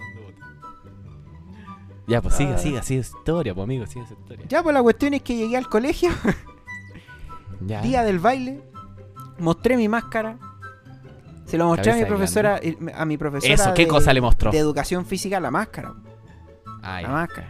[2.08, 2.58] Ya, pues siga, Ah.
[2.58, 4.46] siga, siga su historia, pues amigo, siga su historia.
[4.50, 6.10] Ya, pues la cuestión es que llegué al colegio,
[7.66, 7.82] Ya.
[7.82, 8.62] día del baile,
[9.40, 10.38] mostré mi máscara,
[11.46, 14.22] se lo mostré a mi profesora, eh, a mi profesora Eso, ¿qué de- cosa le
[14.22, 14.52] mostró?
[14.52, 15.94] de educación física, la máscara,
[16.82, 17.48] Ah, la máscara.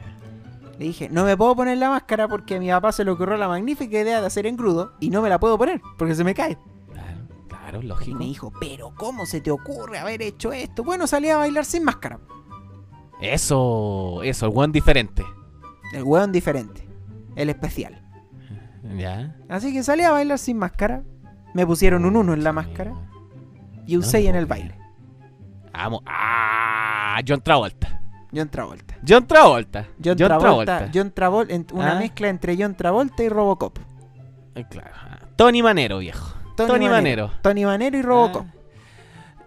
[0.78, 3.38] Le dije, no me puedo poner la máscara porque a mi papá se le ocurrió
[3.38, 6.34] la magnífica idea de hacer engrudo y no me la puedo poner porque se me
[6.36, 6.58] cae.
[6.92, 8.18] Claro, claro, Y lógico.
[8.18, 10.84] me dijo, pero ¿cómo se te ocurre haber hecho esto?
[10.84, 12.20] Bueno, salí a bailar sin máscara.
[13.24, 15.24] Eso, eso, el buen diferente.
[15.94, 16.86] El hueón diferente,
[17.36, 18.02] el especial.
[18.98, 19.36] Ya.
[19.48, 21.04] Así que salí a bailar sin máscara.
[21.54, 22.94] Me pusieron un 1 en la máscara
[23.88, 24.76] y un No 6 te en el baile.
[25.72, 26.02] Vamos.
[26.06, 28.02] Ah, John Travolta.
[28.36, 28.96] John Travolta.
[29.08, 29.88] John Travolta.
[30.04, 30.90] John, Travolta.
[30.94, 31.54] John Travolta.
[31.54, 32.00] en- Una Ah.
[32.00, 33.78] mezcla entre John Travolta y Robocop.
[34.56, 34.92] Eh, Claro.
[35.36, 36.36] Tony Manero, viejo.
[36.58, 37.32] Tony, Manero.
[37.42, 38.46] Tony Manero y Robocop.
[38.48, 38.54] Ah.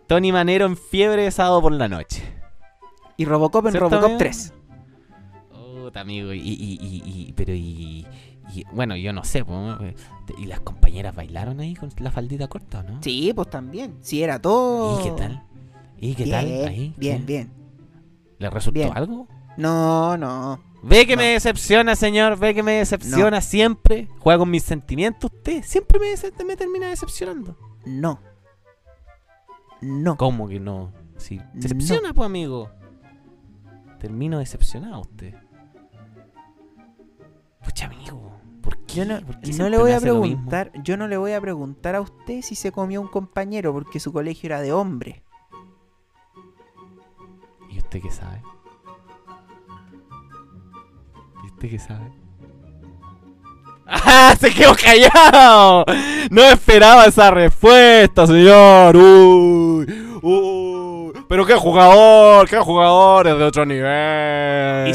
[0.06, 2.22] Tony Manero en fiebre de sábado por la noche.
[3.16, 4.18] Y Robocop en ¿Cierto, Robocop amigo?
[4.18, 4.52] 3.
[5.82, 6.32] Puta, amigo.
[6.32, 8.06] Y, y, y, y- pero y,
[8.72, 9.44] Bueno, yo no sé.
[10.38, 13.02] ¿Y las compañeras bailaron ahí con la faldita corta o no?
[13.02, 13.96] Sí, pues también.
[14.00, 15.00] Sí, era todo.
[15.00, 15.42] ¿Y qué tal?
[15.98, 16.44] ¿Y qué bien, tal?
[16.68, 17.52] Ahí, Bien, bien.
[18.38, 18.92] ¿Le resultó Bien.
[18.94, 19.26] algo?
[19.56, 20.60] No, no.
[20.82, 21.22] Ve que No.
[21.22, 22.38] me decepciona, señor.
[22.38, 24.08] Ve que me decepciona siempre.
[24.18, 25.32] Juega con mis sentimientos.
[25.32, 27.56] Usted siempre me, me termina decepcionando.
[27.86, 28.20] No.
[29.80, 30.16] No.
[30.16, 30.92] ¿Cómo que no?
[31.30, 31.42] No.
[31.54, 32.70] decepciona, pues, amigo.
[34.06, 35.34] Termino decepcionado usted.
[37.64, 38.40] Pucha, amigo.
[38.62, 38.98] ¿Por qué?
[38.98, 41.40] Yo no, ¿Por qué no siempre le voy a preguntar, yo no le voy a
[41.40, 45.24] preguntar a usted si se comió un compañero porque su colegio era de hombre.
[47.68, 48.40] ¿Y usted qué sabe?
[51.42, 52.12] ¿Y usted qué sabe?
[53.86, 54.36] ¡Ah!
[54.40, 55.84] ¡Se quedó callado!
[56.30, 58.96] No esperaba esa respuesta, señor.
[58.96, 60.75] Uy, uy.
[61.28, 64.94] Pero qué jugador, qué jugador es de otro nivel.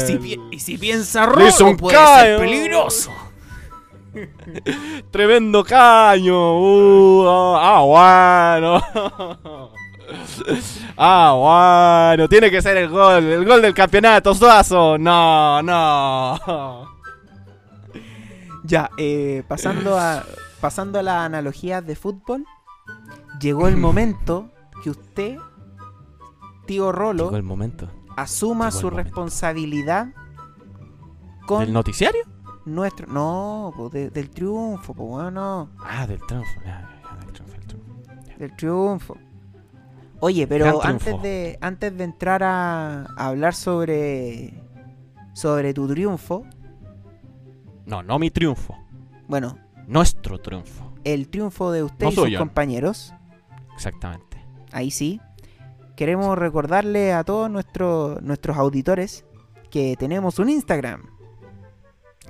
[0.58, 2.38] si piensa Le hizo un callo.
[5.10, 6.58] Tremendo caño.
[6.58, 9.72] Uh, ah, ah, bueno.
[10.96, 14.98] Ah, bueno, tiene que ser el gol, el gol del campeonato, Suazo.
[14.98, 16.92] No, no.
[18.64, 20.22] Ya, eh, pasando a
[20.60, 22.46] pasando a las analogías de fútbol,
[23.40, 24.50] llegó el momento
[24.82, 25.36] que usted,
[26.72, 27.88] tío Rolo, Llegó el momento.
[28.16, 29.04] asuma llegó el su momento.
[29.04, 30.08] responsabilidad
[31.46, 32.22] con ¿Del noticiario?
[32.64, 36.50] nuestro no, po, de- del triunfo, pues bueno, Ah, del triunfo.
[36.64, 38.38] Ya, ya, ya, del triunfo, del triunfo.
[38.38, 39.16] del triunfo.
[40.20, 41.22] Oye, pero Gran antes triunfo.
[41.24, 44.54] de antes de entrar a, a hablar sobre
[45.34, 46.44] sobre tu triunfo,
[47.86, 48.76] No, no mi triunfo.
[49.28, 49.58] bueno,
[49.88, 50.92] Nuestro triunfo.
[51.04, 52.38] el triunfo de usted No y sus suyo.
[52.38, 53.12] compañeros,
[53.74, 54.38] Exactamente.
[54.70, 55.20] ahí sí.
[55.96, 59.24] Queremos recordarle a todos nuestros nuestros auditores
[59.70, 61.02] que tenemos un Instagram.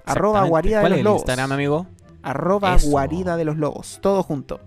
[0.04, 1.20] Arroba guarida de ¿Cuál los es el lobos.
[1.22, 1.86] Instagram, amigo?
[2.22, 2.90] Arroba Eso.
[2.90, 3.98] guarida de los lobos.
[4.00, 4.60] Todo junto.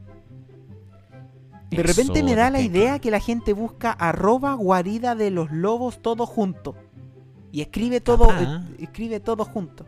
[1.71, 6.01] De repente me da la idea que la gente busca arroba guarida de los lobos
[6.01, 6.75] todo junto.
[7.51, 9.85] Y escribe todo, eh, escribe todo junto.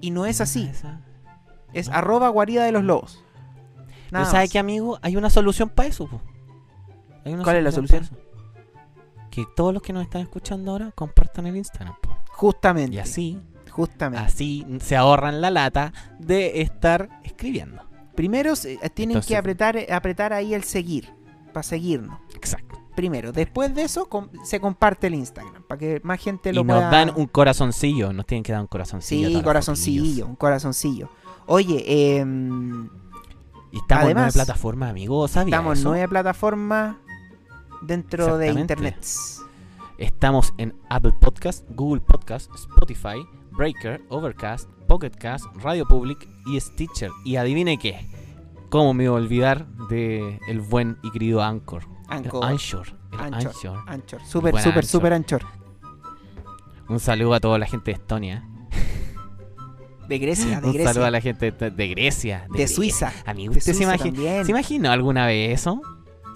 [0.00, 0.68] Y no es así.
[0.70, 1.00] Esa.
[1.72, 1.94] Es ¿no?
[1.94, 3.22] arroba guarida de los lobos.
[3.86, 4.52] Pero Nada ¿sabe más.
[4.52, 4.98] qué, amigo?
[5.02, 6.20] Hay una solución para eso, po.
[7.42, 8.08] ¿Cuál es la solución?
[9.30, 12.16] Que todos los que nos están escuchando ahora compartan el Instagram, po.
[12.30, 12.96] Justamente.
[12.96, 14.24] Y así, Justamente.
[14.24, 17.82] así se ahorran la lata de estar escribiendo.
[18.14, 21.12] Primero eh, tienen Entonces- que apretar, eh, apretar ahí el seguir.
[21.52, 22.18] Para seguirnos.
[22.34, 22.78] Exacto.
[22.94, 23.30] Primero.
[23.32, 25.62] Después de eso com- se comparte el Instagram.
[25.64, 26.90] Para que más gente Y lo nos pueda...
[26.90, 29.28] dan un corazoncillo, nos tienen que dar un corazoncillo.
[29.28, 31.10] Sí, corazoncillo, un corazoncillo.
[31.46, 32.88] Oye, em,
[33.72, 36.96] Y estamos en nueve plataformas, amigo, ¿sabía estamos en nueve plataformas
[37.86, 38.96] dentro de internet.
[39.98, 47.10] Estamos en Apple Podcast, Google Podcast, Spotify, Breaker, Overcast, Pocket Cast, Radio Public y Stitcher.
[47.24, 48.06] Y adivine qué.
[48.68, 51.84] ¿Cómo me iba a olvidar de el buen y querido Anchor?
[52.10, 52.86] El Anchor, Anchor.
[53.12, 53.46] el Anchor.
[53.54, 53.78] Anchor.
[53.86, 54.84] Anchor, super, Buen super, Anchor.
[54.84, 55.42] super Anchor.
[56.88, 58.48] Un saludo a toda la gente de Estonia.
[60.08, 60.92] De Grecia, de Un Grecia.
[60.92, 62.46] saludo a la gente de, de Grecia.
[62.48, 62.76] de Grecia.
[62.76, 63.12] Suiza.
[63.34, 64.44] De ¿usted se.
[64.44, 65.80] ¿se imaginó alguna vez eso?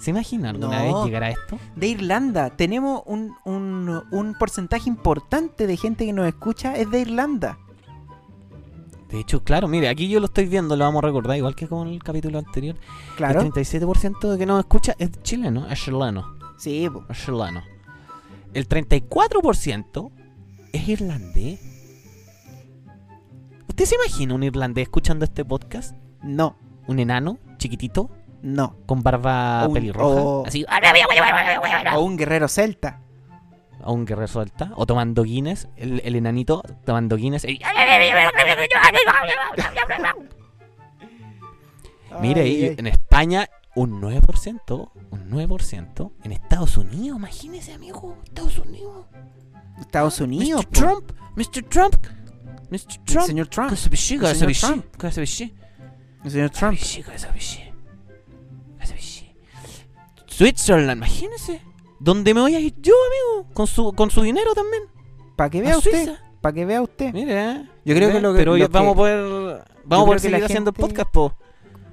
[0.00, 0.96] ¿Se imaginó alguna No.
[0.96, 1.58] vez llegar a esto?
[1.76, 2.50] De Irlanda.
[2.50, 7.58] Tenemos un, un, un porcentaje importante de gente que nos escucha es de Irlanda.
[9.10, 11.66] De hecho, claro, mire, aquí yo lo estoy viendo, lo vamos a recordar, igual que
[11.66, 12.76] con el capítulo anterior.
[13.16, 13.40] Claro.
[13.40, 16.24] El 37% de que nos escucha es chileno, es chileno,
[16.58, 17.04] Sí, po.
[17.08, 17.62] es chileno.
[18.54, 20.10] El 34%
[20.72, 21.60] es irlandés.
[23.68, 25.94] ¿Usted se imagina un irlandés escuchando este podcast?
[26.22, 28.10] no, ¿Un enano, chiquitito,
[28.42, 28.76] no.
[28.86, 30.20] con barba un- pelirroja?
[30.22, 30.64] o- Así,
[31.94, 33.00] O un guerrero celta.
[33.82, 37.44] o un guerrero suelta, o tomando Guinness, el, el enanito tomando Guinness.
[37.44, 37.60] y-
[42.20, 42.74] Mire, Ay, y ay.
[42.78, 46.12] en España un 9%, un 9%.
[46.24, 49.06] En Estados Unidos, imagínese, amigo, Estados Unidos.
[49.80, 50.66] Estados Unidos.
[50.66, 50.70] Mr.
[50.72, 51.62] Trump, Mr.
[51.68, 51.94] Trump,
[52.70, 52.80] Mr.
[52.98, 53.26] El Trump.
[53.26, 53.70] señor Trump.
[53.70, 54.82] El señor Trump.
[56.24, 56.78] El señor Trump.
[60.44, 61.60] Switzerland, imagínese.
[61.98, 62.94] ¿Dónde me voy a ir yo,
[63.34, 63.52] amigo?
[63.52, 64.84] Con su, con su dinero también.
[65.36, 66.14] Para que vea usted.
[66.40, 67.12] Para que vea usted.
[67.12, 67.68] Mire, eh.
[67.84, 70.28] Yo creo que lo que- Pero lo vamos a que- poder, vamos a poder que
[70.30, 71.34] seguir haciendo el podcast, po.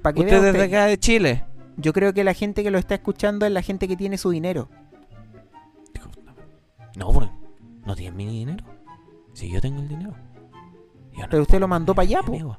[0.00, 0.74] Para que Usted vea desde usted.
[0.74, 1.44] acá de Chile.
[1.76, 4.30] Yo creo que la gente que lo está escuchando es la gente que tiene su
[4.30, 4.70] dinero.
[6.96, 7.28] No, pues,
[7.84, 8.64] no tienes mi dinero.
[9.34, 10.14] Si yo tengo el dinero.
[11.12, 12.32] Yo no Pero usted lo mandó pa' allá, po.
[12.32, 12.58] amigo.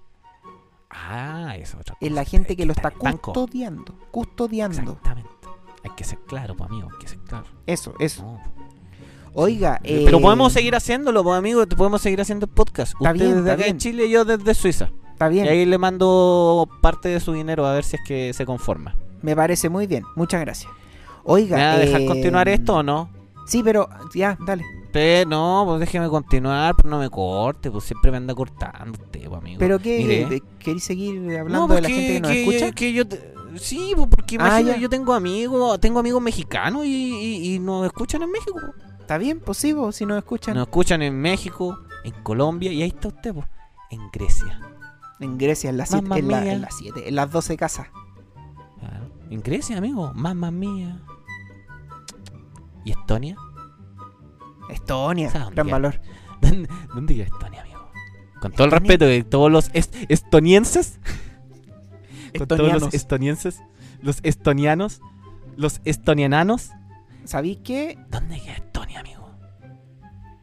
[0.92, 2.14] Ah, eso es otra Es cosa.
[2.22, 3.34] la gente Hay que lo estar está banco.
[3.34, 3.96] custodiando.
[4.12, 4.80] Custodiando.
[4.82, 5.30] Exactamente.
[5.84, 6.90] Hay que ser claro, pues, amigo.
[6.92, 7.46] Hay que ser claro.
[7.66, 8.24] Eso, eso.
[8.24, 8.40] No.
[9.34, 11.66] Oiga, eh, Pero podemos seguir haciéndolo, pues, amigo.
[11.68, 12.94] Podemos seguir haciendo el podcast.
[13.00, 13.78] Está Usted bien, desde está acá bien.
[13.78, 14.90] de Chile y yo desde Suiza.
[15.14, 15.46] Está bien.
[15.46, 18.96] Y ahí le mando parte de su dinero a ver si es que se conforma.
[19.22, 20.04] Me parece muy bien.
[20.16, 20.72] Muchas gracias.
[21.24, 21.58] Oiga.
[21.58, 23.10] ¿Me va a dejar eh, continuar esto o no?
[23.46, 24.64] Sí, pero ya, dale.
[24.92, 29.28] Pero no, pues déjeme continuar, pero no me corte, pues siempre me anda cortando usted,
[29.28, 29.60] pues, amigo.
[29.60, 30.26] ¿Pero qué?
[30.28, 32.72] De- ¿Queréis seguir hablando No, de la porque- gente que nos que- escucha?
[32.72, 34.78] que yo te- sí, pues, porque Ah, imagina, ya.
[34.78, 38.60] yo tengo amigos, tengo amigos mexicanos y, y- y nos escuchan en México.
[39.00, 42.82] Está bien, pues sí, vos, si nos escuchan Nos escuchan en México, en Colombia y
[42.84, 43.46] ahí está usted, pues,
[43.92, 44.60] en Grecia.
[45.20, 47.88] en Grecia, en las siete, Mamma en, la- en las siete, en las 12 casas.
[48.80, 49.12] Claro.
[49.30, 51.02] En Grecia, amigo, mamma mía.
[52.86, 53.36] ¿Y Estonia?
[54.70, 56.02] Estonia, ¿Sabe dónde gran valor.
[56.42, 57.80] ¿Dónde, dónde queda Estonia, amigo?
[58.40, 61.00] Con todo el respeto de todos los est- estonienses.
[62.38, 63.62] Con todos los estonienses.
[64.02, 65.02] Los estonianos.
[65.56, 66.72] Los estoniananos.
[67.26, 67.98] ¿Sabéis qué?
[68.10, 69.30] ¿Dónde queda Estonia, amigo?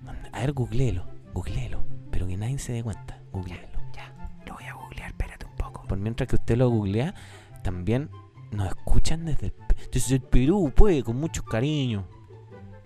[0.02, 0.28] ¿Dónde?
[0.32, 1.06] A ver, googleelo.
[1.34, 1.82] Googleelo.
[2.10, 3.18] Pero que nadie se dé cuenta.
[3.32, 3.66] Googleelo.
[3.94, 4.12] Ya,
[4.46, 5.84] lo voy a googlear, espérate un poco.
[5.86, 7.14] Por mientras que usted lo googlea,
[7.62, 8.10] también
[8.50, 9.54] nos escuchan desde el,
[9.92, 12.06] desde el Perú, pues, con mucho cariño.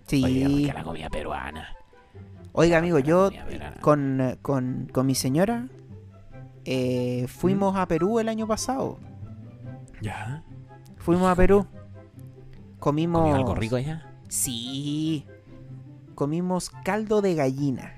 [0.06, 0.24] Sí.
[0.24, 1.76] Rica la comida peruana.
[2.52, 3.30] Oiga, amigo, yo
[3.80, 5.68] con, eh, con, con mi señora
[6.64, 8.98] eh, fuimos a Perú el año pasado.
[10.00, 10.42] ¿Ya?
[10.98, 11.66] Fuimos a Perú.
[12.78, 13.22] Comimos.
[13.22, 14.10] ¿Comió algo rico allá?
[14.28, 15.26] Sí.
[16.14, 17.94] Comimos caldo de gallina.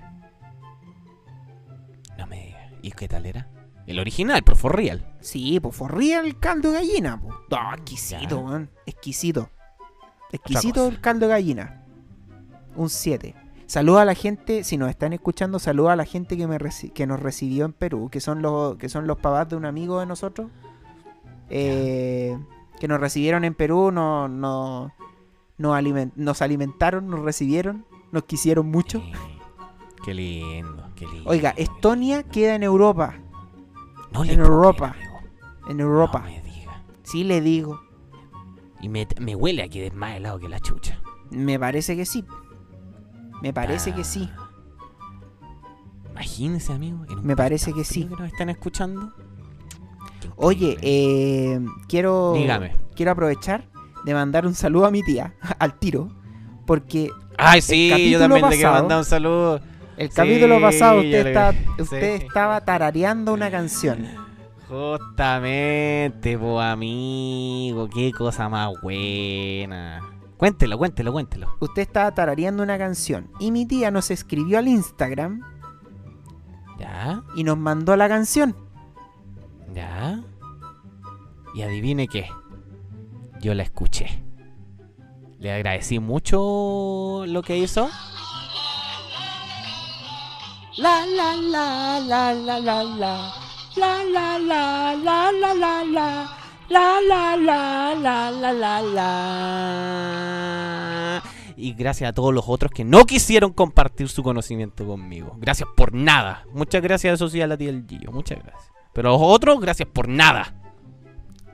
[2.19, 2.73] No me digas.
[2.83, 3.49] ¿Y qué tal era?
[3.87, 5.05] El original, pero for real.
[5.21, 7.21] Sí, pues fue real el caldo de gallina.
[7.21, 7.35] po.
[7.51, 8.71] Ah, exquisito, man.
[8.87, 9.51] Exquisito.
[10.31, 11.85] Exquisito el caldo de gallina.
[12.77, 13.35] Un 7.
[13.73, 16.59] Saluda a la gente, si nos están escuchando, saluda a la gente que, me
[16.93, 19.99] que nos recibió en Perú, que son los, que son los papás de un amigo
[19.99, 20.51] de nosotros.
[21.49, 22.39] eh,
[22.79, 24.93] que nos recibieron en Perú, no, no,
[25.57, 29.01] nos, alimen- nos alimentaron, nos recibieron, nos quisieron mucho.
[29.01, 29.13] Sí.
[30.05, 31.31] Qué lindo, qué lindo.
[31.31, 33.15] Oiga, Estonia queda en Europa.
[34.13, 34.95] No en Europa.
[35.71, 36.27] En Europa.
[36.27, 36.73] No.
[37.05, 37.81] Sí le digo.
[38.83, 41.01] Y me, me huele aquí de más helado que la chucha.
[41.31, 42.23] Me parece que sí.
[43.43, 44.31] Me parece que sí.
[44.37, 44.49] Ah.
[46.13, 47.05] Imagínese, amigo.
[47.23, 48.05] Me parece que sí.
[48.05, 49.13] que nos están escuchando.
[50.37, 52.77] Oye, eh, quiero, Dígame.
[52.95, 53.65] quiero aprovechar
[54.05, 56.09] de mandar un saludo a mi tía, al tiro,
[56.67, 59.61] porque Ay, sí, yo también le quiero pasado- mandar un saludo.
[59.97, 61.59] el Sí, capítulo pasado usted, está- sí.
[61.83, 64.07] usted estaba tarareando una canción.
[64.69, 67.89] Justamente, po amigo.
[67.93, 70.01] Qué cosa más buena.
[70.43, 71.57] Cuéntelo, cuéntelo, cuéntelo.
[71.61, 75.41] Usted estaba tarareando una canción y mi tía nos escribió al Instagram
[76.81, 77.23] ¿Ya?
[77.37, 78.57] y nos mandó la canción.
[79.73, 80.21] ¿Ya?
[81.55, 82.29] Y adivine qué.
[83.41, 84.21] Yo la escuché.
[85.39, 87.89] Le agradecí mucho lo que hizo.
[90.77, 93.33] La la la la la la la
[93.77, 96.42] la la la la la la la
[96.73, 100.13] la la la la la la la
[101.57, 105.37] Y gracias a todos los otros que no quisieron compartir su conocimiento conmigo.
[105.39, 106.47] Gracias por nada.
[106.53, 108.11] Muchas gracias, a la tía del Gillo.
[108.11, 108.73] Muchas gracias.
[108.93, 110.55] Pero los otros, gracias por nada.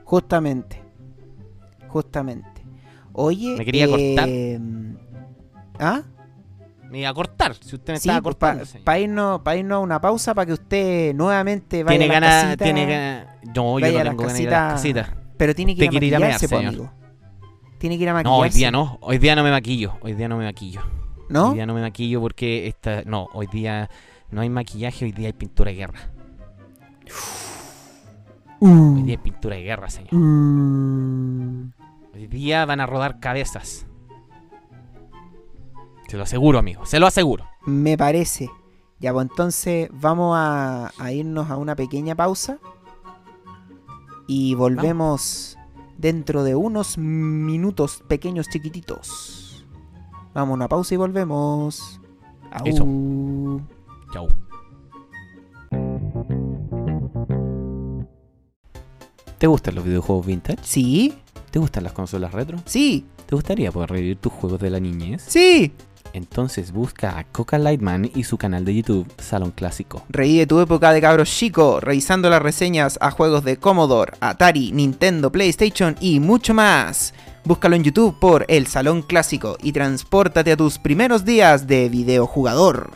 [0.05, 0.81] Justamente.
[1.87, 2.65] Justamente.
[3.13, 3.55] Oye.
[3.57, 4.27] ¿Me quería cortar?
[4.29, 4.59] eh,
[5.79, 6.03] ¿Ah?
[6.91, 8.63] Iba a cortar, si usted me Sí, estaba pues, cortando.
[8.83, 9.09] para señor.
[9.09, 12.43] irnos, pa irnos a una pausa para que usted nuevamente vaya Tiene a la ganas,
[12.45, 13.27] casita, tiene ganas.
[13.55, 15.17] No, yo no tengo ganas de ir a la casita.
[15.37, 16.65] Pero tiene que ir a ir a mear, maquillarse, señor.
[16.67, 16.91] amigo.
[17.77, 18.41] Tiene que ir a No, maquillarse.
[18.41, 18.97] hoy día no.
[19.01, 19.93] Hoy día no me maquillo.
[20.01, 20.81] Hoy día no me maquillo.
[21.29, 21.49] ¿No?
[21.49, 23.03] Hoy día no me maquillo porque esta.
[23.05, 23.89] No, hoy día
[24.31, 25.99] no hay maquillaje, hoy día hay pintura de guerra.
[28.61, 30.13] Uh, Hoy día hay pintura de guerra, señor.
[30.13, 31.71] uh.
[32.13, 33.85] Hoy día van a rodar cabezas.
[36.09, 36.85] Se lo aseguro, amigo.
[36.87, 37.45] Se lo aseguro.
[37.67, 38.49] Me parece.
[38.99, 42.57] Ya, pues entonces vamos a, a irnos a una pequeña pausa.
[44.27, 45.55] Y volvemos
[45.99, 49.65] dentro de unos minutos pequeños chiquititos.
[50.33, 52.01] Vamos a una pausa y volvemos.
[52.51, 52.65] Au.
[52.65, 52.85] Eso.
[54.11, 54.27] Chau.
[59.37, 60.59] ¿Te gustan los videojuegos vintage?
[60.63, 61.13] Sí,
[61.51, 62.57] ¿Te gustan las consolas retro?
[62.65, 65.21] sí, ¿Te gustaría poder revivir tus juegos de la niñez?
[65.27, 65.71] sí.
[66.13, 70.03] Entonces busca a Coca Lightman y su canal de YouTube Salón Clásico.
[70.09, 75.31] Revive tu época de cabros chico, revisando las reseñas a juegos de Commodore, Atari, Nintendo,
[75.31, 77.13] PlayStation y mucho más.
[77.45, 82.91] Búscalo en YouTube por El Salón Clásico y transpórtate a tus primeros días de videojugador.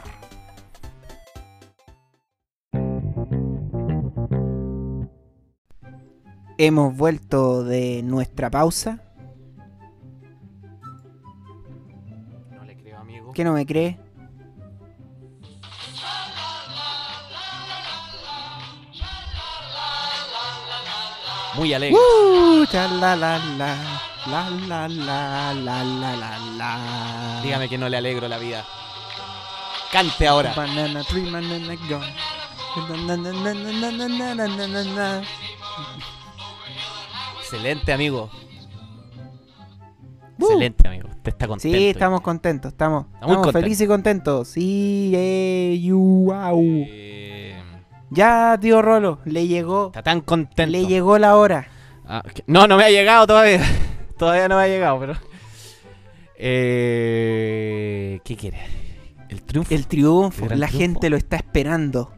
[6.58, 9.03] Hemos vuelto de nuestra pausa.
[12.74, 13.34] Le creo, amigo.
[13.34, 14.00] ¿Qué no me cree?
[21.56, 21.96] Muy alegre.
[21.96, 23.78] Uh, cha, la, la, la,
[24.26, 27.42] la, la, la, la, la, la, la.
[27.44, 28.66] Dígame que no le alegro la vida.
[29.92, 30.54] Cante ahora.
[30.56, 31.76] Banana tree, banana.
[37.40, 38.32] Excelente, amigo.
[40.44, 40.52] Uh.
[40.52, 41.08] Excelente, amigo.
[41.10, 41.78] Usted está contento.
[41.78, 44.48] Sí, estamos contentos, estamos, estamos felices y contentos.
[44.50, 46.60] Sí, eh, you, wow.
[46.62, 47.56] Eh,
[48.10, 50.72] Ya, tío Rolo, le llegó, está tan contento.
[50.72, 51.68] le llegó la hora.
[52.06, 53.62] Ah, no, no me ha llegado todavía.
[54.18, 55.14] todavía no me ha llegado, pero.
[56.36, 58.60] Eh, ¿Qué quiere?
[59.30, 59.74] ¿El triunfo?
[59.74, 60.84] El triunfo, ¿El gran la triunfo?
[60.84, 62.12] gente lo está esperando.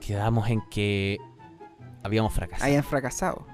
[0.00, 1.18] Quedamos en que
[2.02, 2.68] habíamos fracasado.
[2.70, 3.46] Hayan fracasado.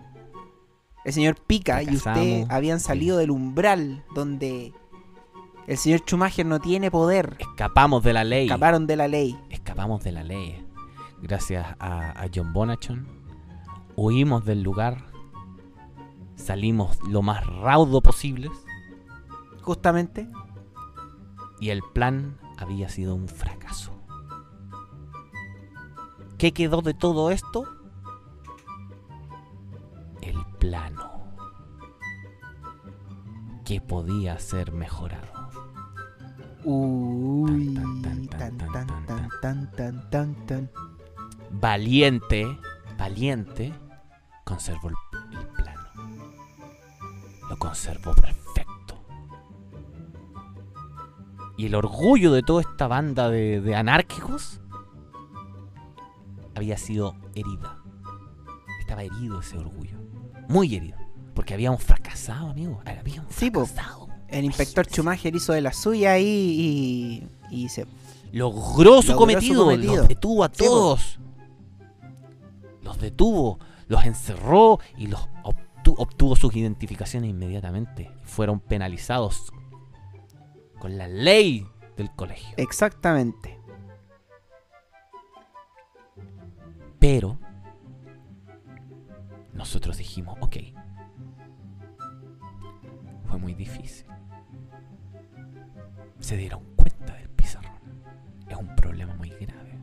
[1.04, 2.86] El señor Pica y usted habían sí.
[2.86, 4.72] salido del umbral donde
[5.66, 7.36] el señor Schumacher no tiene poder.
[7.38, 8.46] Escapamos de la ley.
[8.46, 9.38] Escaparon de la ley.
[9.50, 10.66] Escapamos de la ley.
[11.20, 13.06] gracias a, a John Bonachon,
[13.96, 15.04] huimos del lugar,
[16.36, 18.50] salimos lo más raudo posible
[19.62, 20.28] Justamente.
[21.60, 23.92] y el plan había sido un fracaso.
[26.38, 27.64] ¿Qué quedó de todo esto?
[30.64, 31.36] plano
[33.66, 35.50] que podía ser mejorado.
[36.64, 40.70] Uy, tan tan tan, tan tan tan tan tan tan
[41.50, 42.58] Valiente,
[42.98, 43.74] valiente,
[44.44, 44.94] conservó el,
[45.48, 45.90] plano.
[47.50, 49.04] Lo conservó perfecto.
[51.58, 54.62] Y el orgullo de toda esta banda de, de anárquicos
[56.56, 57.82] había sido herida.
[58.80, 60.03] Estaba herido ese orgullo.
[60.48, 60.98] Muy herido.
[61.34, 62.80] Porque habíamos fracasado, amigo.
[62.84, 64.08] Habíamos Sí, fracasado.
[64.28, 67.86] El inspector Schumacher hizo de la suya ahí y, y se...
[68.32, 69.76] Logró su Logró su cometido.
[69.76, 71.18] Los detuvo a Sí, todos.
[72.82, 73.58] Los detuvo.
[73.86, 78.10] Los encerró y los obtu- obtuvo sus identificaciones inmediatamente.
[78.24, 79.52] Fueron penalizados
[80.80, 81.66] con la ley
[81.96, 82.54] del colegio.
[82.56, 83.60] Exactamente.
[86.98, 87.38] Pero
[89.54, 90.56] nosotros dijimos, ok,
[93.24, 94.06] fue muy difícil.
[96.18, 97.72] Se dieron cuenta del pizarrón.
[98.48, 99.78] Es un problema muy grave.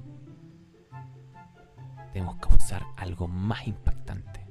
[2.14, 4.46] Debemos causar algo más impactante.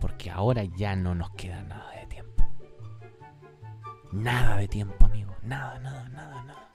[0.00, 2.44] Porque ahora ya no nos queda nada de tiempo.
[4.12, 5.34] Nada de tiempo, amigo.
[5.42, 6.70] Nada, nada, nada, nada.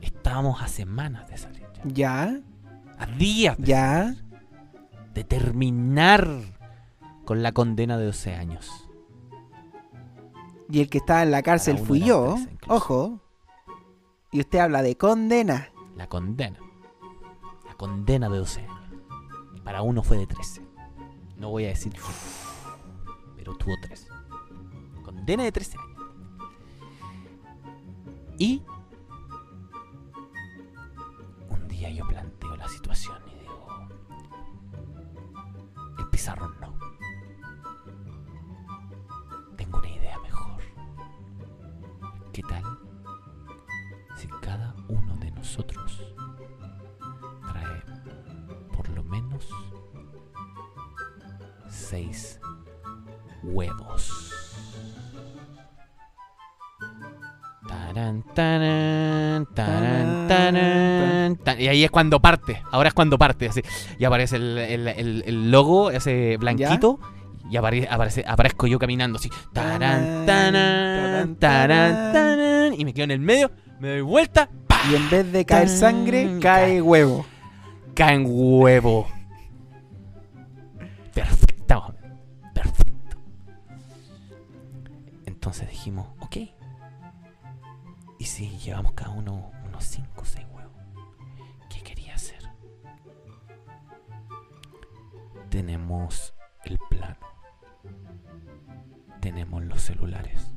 [0.00, 1.82] Estábamos a semanas de salir ya.
[1.84, 2.40] Ya,
[2.98, 4.14] A días de ya.
[5.14, 6.28] De terminar
[7.24, 8.88] con la condena de 12 años.
[10.68, 12.36] Y el que estaba en la cárcel fui yo.
[12.66, 13.20] Ojo.
[14.30, 15.70] Y usted habla de condena.
[15.96, 16.58] La condena.
[17.66, 18.80] La condena de 12 años.
[19.64, 20.62] Para uno fue de 13.
[21.36, 21.92] No voy a decir.
[23.36, 24.08] Pero tuvo 13.
[25.04, 25.92] Condena de 13 años.
[28.38, 28.62] Y.
[36.22, 36.72] pizarrón no.
[39.56, 40.62] Tengo una idea mejor.
[42.32, 42.62] ¿Qué tal
[44.14, 46.14] si cada uno de nosotros
[47.50, 47.82] trae
[48.76, 49.48] por lo menos
[51.68, 52.38] seis
[53.42, 54.21] huevos.
[61.44, 62.62] Tan- Y ahí es cuando parte.
[62.70, 63.48] Ahora es cuando parte.
[63.48, 63.62] así.
[63.98, 66.98] Y aparece el, el- el- el logo, ese blanquito.
[67.50, 69.28] Y apare- aparece, aparezco yo caminando así.
[69.52, 70.24] Tarán,
[71.38, 73.50] tarán, Y me quedo en el medio.
[73.80, 74.48] Me doy vuelta.
[74.90, 76.40] Y en vez de caer sangre, cae.
[76.40, 77.26] cae huevo.
[77.94, 79.06] caen huevo.
[81.14, 81.94] Perfecto.
[82.54, 83.16] Perfecto.
[85.26, 86.11] Entonces dijimos, ok.
[86.11, 86.11] ¿Y si
[88.62, 90.72] llevamos cada uno unos 5 o 6 huevos?
[91.68, 92.42] ¿Qué quería hacer?
[95.50, 96.34] Tenemos
[96.64, 97.26] el plano.
[99.20, 100.52] Tenemos los celulares.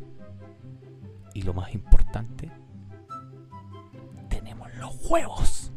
[1.34, 2.52] Y lo más importante,
[4.30, 5.72] tenemos los huevos.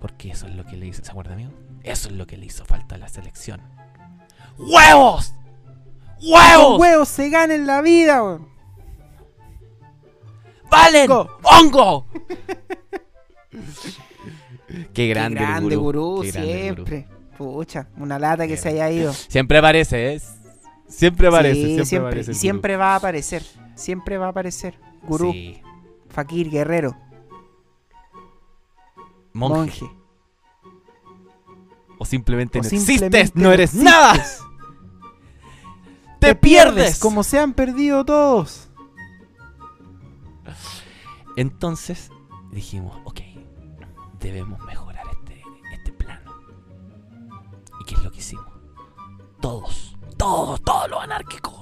[0.00, 1.52] Porque eso es lo que le hizo, ¿se acuerda, amigo?
[1.82, 3.60] Eso es lo que le hizo falta a la selección.
[4.58, 5.34] ¡Huevos!
[6.20, 6.78] ¡Huevos!
[6.78, 8.51] huevos se ganan la vida, weón.
[10.72, 11.06] ¡Valen!
[11.06, 11.28] Go.
[11.42, 12.06] ¡Hongo!
[14.94, 16.86] Qué grande, Qué el grande, gurú, gurú, qué grande el gurú.
[16.86, 17.08] siempre.
[17.36, 19.12] Pucha, una lata que Qué se haya ido.
[19.12, 20.20] Siempre aparece, ¿eh?
[20.88, 22.34] Siempre aparece, Sí, siempre, siempre, aparece.
[22.34, 23.42] siempre va a aparecer.
[23.74, 24.78] Siempre va a aparecer.
[25.02, 25.32] gurú.
[25.32, 25.60] Sí.
[26.08, 26.94] Fakir, guerrero,
[29.32, 29.56] Monje.
[29.84, 29.86] monje.
[31.98, 33.84] O simplemente O no simplemente existes, no eres existes.
[33.90, 34.24] nada.
[36.18, 36.98] Te, pierdes.
[36.98, 38.68] como se han perdido todos.
[41.36, 42.10] Entonces
[42.50, 43.20] dijimos, ok,
[44.20, 46.30] debemos mejorar este, este plano.
[47.80, 48.46] ¿Y qué es lo que hicimos?
[49.40, 51.54] Todos, todos, todos los anárquicos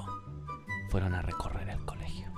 [0.90, 2.28] fueron a recorrer el colegio.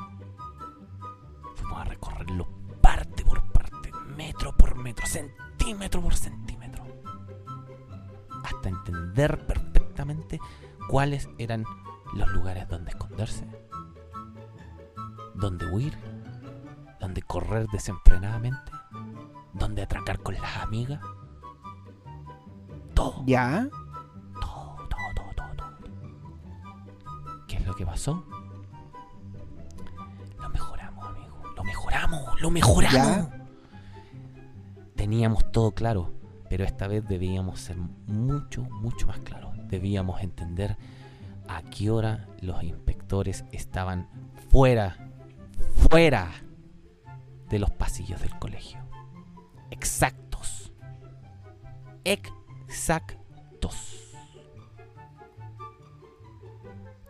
[1.54, 2.46] Fuimos a recorrerlo
[2.82, 6.84] parte por parte, metro por metro, centímetro por centímetro.
[8.44, 10.38] Hasta entender perfectamente
[10.86, 11.64] cuáles eran
[12.12, 13.46] los lugares donde esconderse,
[15.34, 16.11] donde huir
[17.02, 18.70] donde correr desenfrenadamente,
[19.54, 21.00] donde atracar con las amigas.
[22.94, 23.68] Todo, Ya.
[24.40, 27.46] todo, todo, todo, todo, todo.
[27.48, 28.24] ¿Qué es lo que pasó?
[30.40, 31.42] Lo mejoramos, amigo.
[31.56, 32.92] Lo mejoramos, lo mejoramos.
[32.92, 33.46] Ya.
[34.94, 36.12] Teníamos todo claro,
[36.48, 39.56] pero esta vez debíamos ser mucho, mucho más claros.
[39.66, 40.76] Debíamos entender
[41.48, 44.06] a qué hora los inspectores estaban
[44.50, 45.10] fuera,
[45.90, 46.30] fuera
[47.52, 48.80] de los pasillos del colegio.
[49.70, 50.72] Exactos.
[52.02, 53.12] Exactos.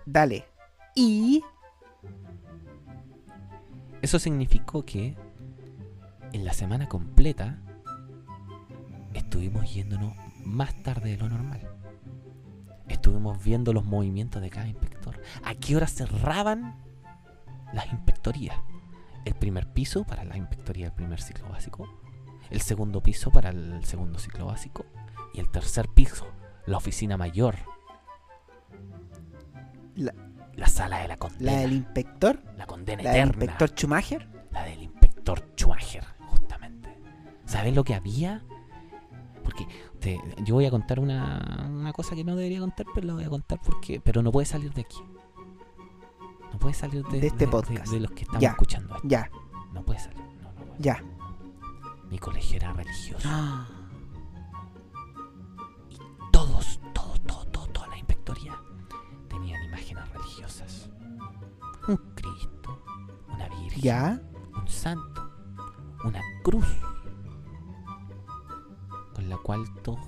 [0.05, 0.45] Dale.
[0.97, 1.43] Y.
[4.03, 5.17] Eso significó que
[6.33, 7.61] en la semana completa
[9.15, 10.13] estuvimos yéndonos
[10.45, 11.61] más tarde de lo normal.
[12.89, 15.23] Estuvimos viendo los movimientos de cada inspector.
[15.45, 16.83] ¿A qué hora cerraban
[17.73, 18.57] las inspectorías?
[19.25, 21.89] El primer piso para la inspectoría del primer ciclo básico.
[22.51, 24.85] El segundo piso para el segundo ciclo básico.
[25.35, 26.27] Y el tercer piso,
[26.67, 27.57] la oficina mayor.
[29.95, 30.13] La,
[30.55, 31.53] La sala de la condena.
[31.53, 32.43] la del inspector.
[32.57, 33.45] la condena La del eterna.
[33.45, 34.29] inspector Schumacher.
[34.51, 36.95] La del inspector Schumacher, justamente.
[37.47, 38.43] ¿Sabes lo que había?
[39.43, 39.67] Porque
[39.99, 43.25] te- yo voy a contar una, una cosa que no debería contar, pero la voy
[43.25, 44.01] a contar porque.
[44.01, 44.99] Pero no puede salir de aquí.
[46.53, 47.91] No puede salir de, De este podcast.
[47.93, 48.51] de, los que estamos Ya.
[48.51, 49.09] escuchando esto.
[49.09, 49.31] Ya,
[49.73, 50.19] No puede salir.
[50.43, 50.75] No, no puede.
[50.79, 51.03] ya.
[52.11, 53.27] Mi colegio era religioso.
[53.31, 53.67] Ah,
[56.31, 58.59] Todos, todos, todos, todos, toda la inspectoría
[59.29, 60.91] tenían imágenes religiosas.
[61.89, 62.83] Un Cristo,
[63.29, 63.83] una Virgen.
[63.83, 64.21] Ya.
[64.55, 65.31] un santo,
[66.05, 66.67] una cruz,
[69.15, 70.01] con la cual todos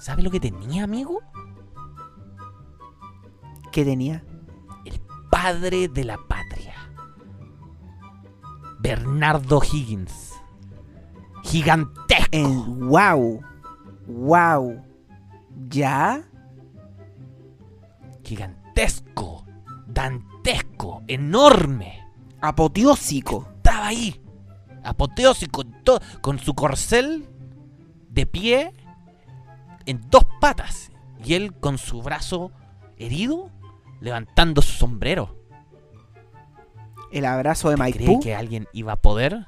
[0.00, 1.20] ¿Sabe lo que tenía, amigo?
[3.70, 4.24] ¿Qué tenía?
[5.30, 6.74] padre de la patria.
[8.78, 10.34] Bernardo Higgins.
[11.44, 12.28] Gigantesco.
[12.30, 12.88] En.
[12.88, 13.40] ¡Wow!
[14.06, 14.84] ¡Wow!
[15.68, 16.22] ¿Ya?
[18.22, 19.46] Gigantesco.
[19.86, 21.02] Dantesco.
[21.06, 22.06] Enorme.
[22.42, 23.48] Apoteósico.
[23.56, 24.20] Estaba ahí.
[24.84, 25.62] Apoteósico.
[26.20, 27.28] Con su corcel
[28.10, 28.72] de pie
[29.86, 30.90] en dos patas.
[31.24, 32.50] Y él con su brazo
[32.96, 33.50] herido
[34.00, 35.36] levantando su sombrero.
[37.12, 38.20] El abrazo de ¿Cree Maipú.
[38.20, 39.44] que alguien iba a poder?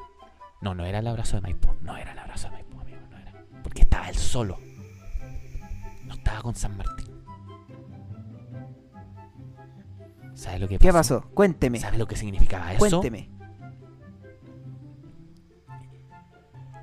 [0.60, 1.68] No, no era el abrazo de Maipú.
[1.80, 2.98] No era el abrazo de Maipú, amigo.
[3.10, 3.32] No era.
[3.62, 4.58] Porque estaba él solo.
[6.04, 7.06] No estaba con San Martín.
[10.34, 10.86] ¿Sabe lo que pasó?
[10.88, 11.22] ¿Qué pasó?
[11.34, 11.78] Cuénteme.
[11.78, 12.78] ¿Sabe lo que significaba eso?
[12.78, 13.30] Cuénteme.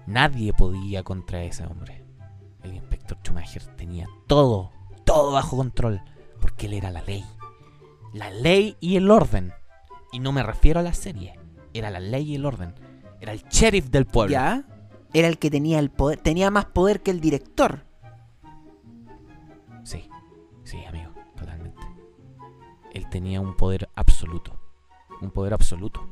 [0.07, 1.98] Nadie podía contra ese hombre.
[3.15, 4.71] Schumacher tenía todo,
[5.05, 6.01] todo bajo control.
[6.39, 7.25] Porque él era la ley.
[8.13, 9.53] La ley y el orden.
[10.11, 11.39] Y no me refiero a la serie.
[11.73, 12.73] Era la ley y el orden.
[13.19, 14.33] Era el sheriff del pueblo.
[14.33, 14.65] ¿Ya?
[15.13, 16.19] Era el que tenía el poder.
[16.19, 17.85] Tenía más poder que el director.
[19.83, 20.09] Sí,
[20.63, 21.81] sí, amigo, totalmente.
[22.93, 24.59] Él tenía un poder absoluto.
[25.21, 26.07] Un poder absoluto.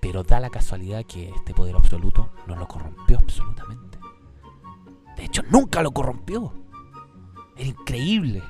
[0.00, 3.98] Pero da la casualidad que este poder absoluto no lo corrompió absolutamente.
[5.16, 6.52] De hecho, nunca lo corrompió.
[7.56, 8.42] Era increíble.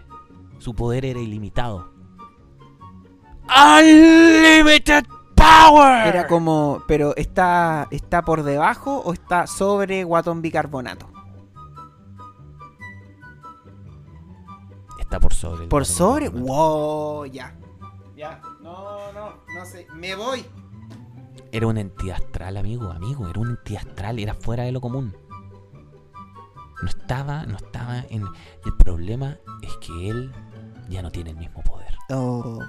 [0.59, 1.91] Su poder era ilimitado.
[3.49, 5.05] Unlimited
[5.37, 6.09] power.
[6.09, 6.83] Era como.
[6.89, 7.87] Pero está.
[7.91, 11.09] ¿Está por debajo o está sobre guatón bicarbonato?
[14.99, 15.65] Está por sobre.
[15.65, 16.29] el ¿Por sobre?
[16.29, 17.27] ¡Wow!
[17.27, 17.57] Ya.
[18.17, 18.41] Ya.
[18.61, 19.87] No, no, no sé.
[19.95, 20.45] Me voy.
[21.53, 23.29] Era una entidad astral, amigo, amigo.
[23.29, 25.15] Era una entidad astral, era fuera de lo común.
[26.83, 28.25] No estaba, no estaba en.
[28.65, 30.33] El problema es que él
[30.89, 31.95] ya no tiene el mismo poder.
[32.11, 32.61] Oh.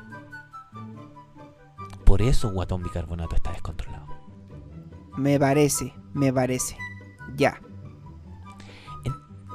[2.05, 4.07] Por eso Guatón Bicarbonato está descontrolado.
[5.17, 5.93] Me parece.
[6.13, 6.77] Me parece.
[7.35, 7.59] Ya.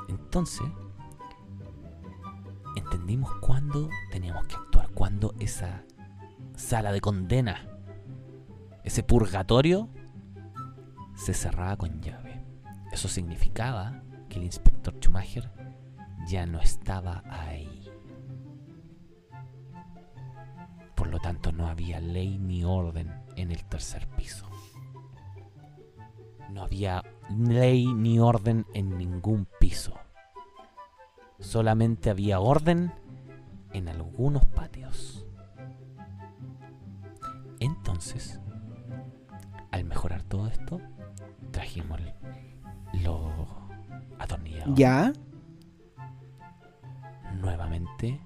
[0.08, 0.66] Entonces,
[2.74, 5.84] entendimos cuándo teníamos que actuar, cuándo esa
[6.56, 7.68] sala de condena,
[8.82, 9.90] ese purgatorio,
[11.14, 12.44] se cerraba con llave.
[12.92, 14.01] Eso significaba
[14.32, 15.50] que el inspector Schumacher
[16.26, 17.90] ya no estaba ahí.
[20.94, 24.48] Por lo tanto, no había ley ni orden en el tercer piso.
[26.48, 29.92] No había ley ni orden en ningún piso.
[31.38, 32.90] Solamente había orden
[33.74, 35.26] en algunos patios.
[37.60, 38.40] Entonces,
[39.70, 40.80] al mejorar todo esto,
[41.50, 42.00] trajimos
[42.94, 43.61] los
[44.74, 45.12] Ya.
[47.40, 48.20] Nuevamente,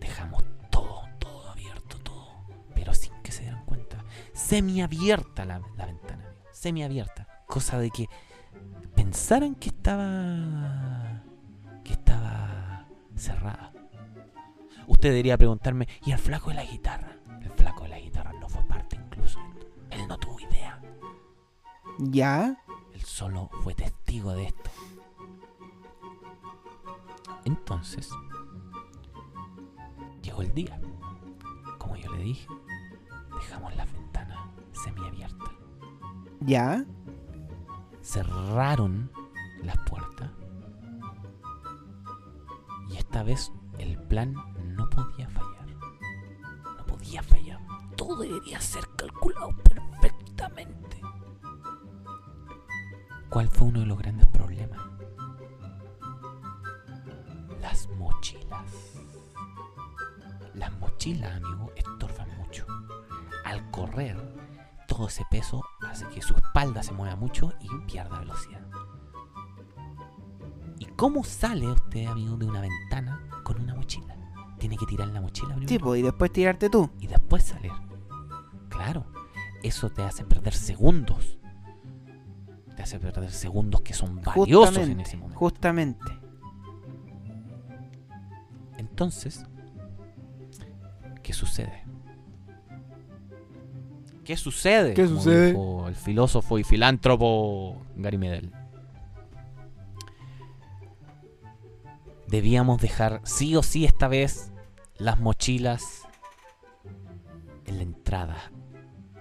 [0.00, 2.44] dejamos todo, todo abierto, todo.
[2.74, 4.04] Pero sin que se dieran cuenta.
[4.32, 7.26] Semiabierta la, la ventana, semiabierta.
[7.46, 8.08] cosa de que
[8.94, 11.22] pensaran que estaba
[11.84, 13.72] que estaba cerrada.
[14.86, 17.16] Usted debería preguntarme, ¿y el flaco de la guitarra?
[17.42, 19.38] El flaco de la guitarra no fue parte incluso.
[19.38, 19.66] de esto.
[19.90, 20.80] Él no tuvo idea.
[21.98, 22.56] ¿Ya?
[23.18, 24.70] Solo fue testigo de esto.
[27.44, 28.10] Entonces,
[30.22, 30.80] llegó el día.
[31.78, 32.46] Como yo le dije,
[33.34, 34.38] dejamos las ventanas
[34.70, 35.50] semiabiertas.
[36.42, 36.84] ¿Ya?
[38.02, 39.10] cerraron
[39.64, 40.30] las puertas.
[42.88, 43.50] Y esta vez
[43.80, 44.32] el plan
[44.76, 45.66] no podía fallar.
[46.76, 47.58] No podía fallar.
[47.96, 50.87] Todo debería ser calculado perfectamente.
[53.28, 54.80] ¿Cuál fue uno de los grandes problemas?
[57.60, 59.00] Las mochilas.
[60.54, 62.66] Las mochilas, amigo, estorban mucho.
[63.44, 64.16] Al correr,
[64.86, 68.66] todo ese peso hace que su espalda se mueva mucho y pierda velocidad.
[70.78, 74.16] ¿Y cómo sale usted, amigo, de una ventana con una mochila?
[74.58, 76.90] Tiene que tirar la mochila primero Sí, pues, y después tirarte tú.
[76.98, 77.72] y después salir.
[78.68, 79.04] Claro,
[79.62, 81.37] eso te hace perder segundos.
[82.88, 85.38] Hace perder segundos que son valiosos en ese momento.
[85.38, 86.06] Justamente.
[88.78, 89.44] Entonces,
[91.22, 91.84] ¿qué sucede?
[94.24, 94.94] ¿Qué sucede?
[94.94, 95.48] ¿Qué Como sucede?
[95.48, 98.52] dijo el filósofo y filántropo Gary Medel.
[102.26, 104.50] Debíamos dejar sí o sí esta vez
[104.96, 106.08] las mochilas
[107.66, 108.50] en la entrada.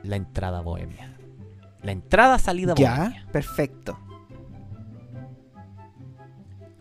[0.04, 1.17] La entrada bohemia.
[1.84, 3.24] La entrada salida bohemia.
[3.26, 4.00] Ya, perfecto.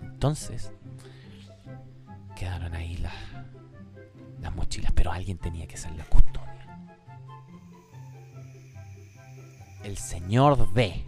[0.03, 0.73] Entonces,
[2.35, 3.15] quedaron ahí las,
[4.41, 6.47] las mochilas, pero alguien tenía que ser la custodia.
[9.85, 11.05] El señor D.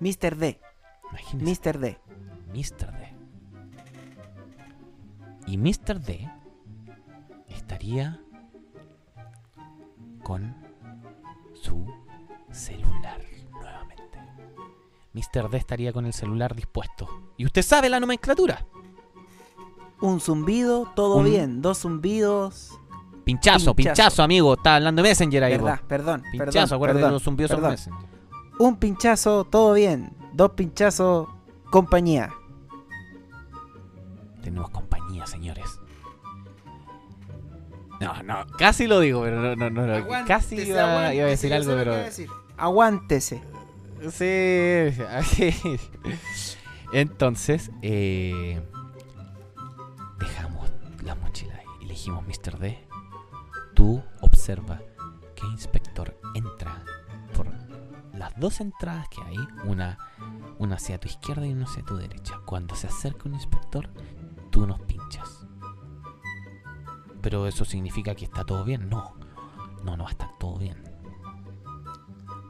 [0.00, 0.36] Mr.
[0.36, 0.60] D.
[1.10, 1.78] Imagínense, Mr.
[1.78, 1.98] D.
[2.52, 2.92] Mr.
[2.92, 3.14] D.
[5.46, 6.00] Y Mr.
[6.00, 6.28] D
[7.48, 8.20] estaría
[10.24, 10.56] con
[11.54, 11.86] su
[12.50, 13.20] celular
[13.52, 14.18] nuevamente.
[15.12, 15.48] Mr.
[15.50, 17.08] D estaría con el celular dispuesto.
[17.36, 18.66] Y usted sabe la nomenclatura.
[20.00, 21.62] Un zumbido, todo Un- bien.
[21.62, 22.78] Dos zumbidos.
[23.24, 24.22] Pinchazo, pinchazo, Pinchazo.
[24.22, 24.54] amigo.
[24.54, 25.52] Está hablando de Messenger ahí.
[25.52, 26.22] Verdad, perdón.
[26.32, 27.70] Pinchazo, perdón, acuérdate perdón, de los zumbidos son perdón.
[27.70, 28.08] Messenger.
[28.58, 30.12] Un pinchazo, todo bien.
[30.32, 31.28] Dos pinchazos,
[31.70, 32.30] compañía.
[34.42, 35.80] Tenemos compañía, señores.
[38.00, 39.86] No, no, casi lo digo, pero no, no, no.
[39.86, 40.26] no.
[40.26, 41.94] Casi iba, iba a decir algo, pero.
[42.56, 43.42] Aguántese.
[44.10, 44.92] Sí.
[46.92, 48.60] Entonces, eh,
[50.18, 50.70] dejamos
[51.02, 52.58] la mochila y le dijimos, Mr.
[52.58, 52.86] D,
[53.74, 54.80] tú observa
[55.34, 56.84] que inspector entra
[57.34, 57.46] por
[58.12, 59.98] las dos entradas que hay, una,
[60.58, 62.38] una hacia tu izquierda y una hacia tu derecha.
[62.44, 63.88] Cuando se acerca un inspector,
[64.50, 65.43] tú nos pinchas.
[67.24, 68.90] Pero eso significa que está todo bien.
[68.90, 69.14] No,
[69.82, 70.76] no, no va a estar todo bien.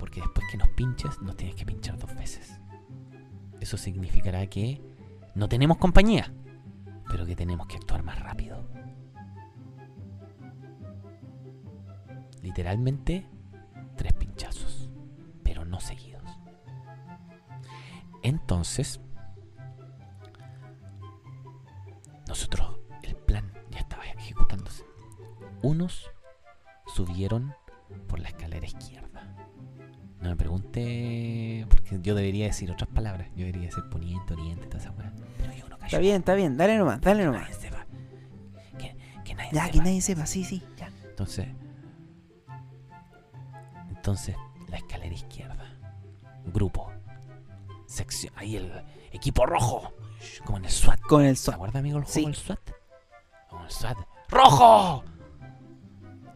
[0.01, 2.59] Porque después que nos pinches, nos tienes que pinchar dos veces.
[3.61, 4.83] Eso significará que
[5.37, 6.35] no tenemos compañía,
[7.09, 8.69] pero que tenemos que actuar más rápido.
[12.43, 13.29] Literalmente,
[13.97, 14.91] tres pinchazos,
[15.45, 16.37] pero no seguidos.
[18.25, 19.01] Entonces,
[22.27, 22.74] nosotros,
[25.65, 26.11] Unos
[26.95, 27.55] subieron
[28.09, 29.35] por la escalera izquierda.
[30.21, 33.29] No me pregunte, porque yo debería decir otras palabras.
[33.35, 35.13] Yo debería decir poniente, oriente, toda esa weá.
[35.39, 35.77] Pero yo no.
[35.85, 36.57] Está bien, está bien.
[36.57, 37.43] Dale nomás, dale Que nomás.
[37.43, 37.87] nadie sepa.
[38.79, 40.27] Que, que nadie Ya, que nadie sepa.
[40.27, 40.63] Sí, sí.
[40.77, 40.91] Ya.
[41.05, 41.49] Entonces,
[43.91, 44.37] entonces
[44.69, 45.77] la escalera izquierda,
[46.47, 46.91] grupo,
[47.87, 48.73] sección, ahí el
[49.13, 49.93] equipo rojo,
[50.45, 51.01] como en el SWAT.
[51.01, 51.55] Con el ¿Se SWAT.
[51.57, 52.23] acuerda, amigo, el Sí.
[52.23, 52.71] juego del SWAT?
[53.51, 53.99] Como el SWAT.
[54.29, 55.05] ¡Rojo!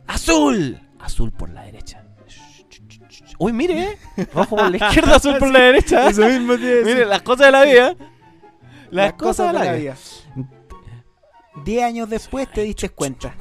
[0.08, 0.80] ¡Azul!
[0.98, 2.04] Azul por la derecha.
[3.38, 3.82] Uy, mire,
[4.16, 4.28] ¿eh?
[4.34, 6.08] Rojo por la izquierda, azul por la derecha.
[6.10, 7.96] Eso mismo te Mire, las cosas de la vida.
[8.90, 9.96] Las, cosas, de la vida.
[11.64, 13.34] Diez años después te diste cuenta.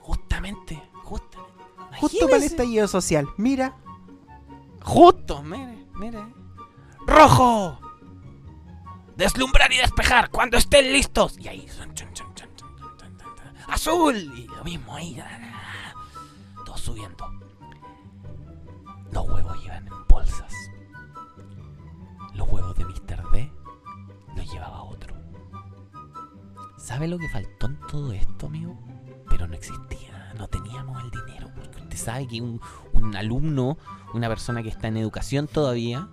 [0.00, 1.96] Justamente, justamente.
[1.98, 3.26] Justo para el estallido social.
[3.38, 3.76] Mira.
[4.82, 6.18] Justo, mire, mire.
[7.06, 7.78] ¡Rojo!
[9.16, 11.38] Deslumbrar y despejar cuando estén listos.
[11.38, 11.66] Y ahí.
[11.78, 12.29] chun, chun, chun.
[13.70, 14.16] ¡Azul!
[14.16, 15.22] Y lo mismo ahí.
[16.64, 17.24] Todos subiendo.
[19.12, 20.52] Los huevos iban en bolsas.
[22.34, 23.30] Los huevos de Mr.
[23.32, 23.52] D
[24.36, 25.14] los llevaba otro.
[26.78, 28.78] ¿Sabe lo que faltó en todo esto, amigo?
[29.28, 30.10] Pero no existía
[30.40, 31.50] no teníamos el dinero.
[31.54, 32.60] Porque usted sabe que un,
[32.92, 33.78] un alumno,
[34.14, 36.08] una persona que está en educación todavía,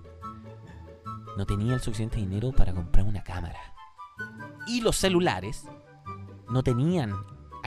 [1.37, 3.59] no tenía el suficiente dinero para comprar una cámara.
[4.67, 5.65] Y los celulares
[6.49, 7.15] no tenían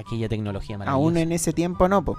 [0.00, 1.02] aquella tecnología maravillosa.
[1.02, 2.16] Aún en ese tiempo no, po.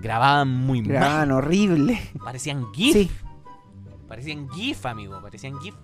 [0.00, 0.90] Grababan muy mal.
[0.92, 2.00] Grababan horrible.
[2.24, 2.94] Parecían GIF.
[2.94, 3.10] Sí.
[4.08, 5.20] Parecían GIF, amigo.
[5.20, 5.74] Parecían GIF.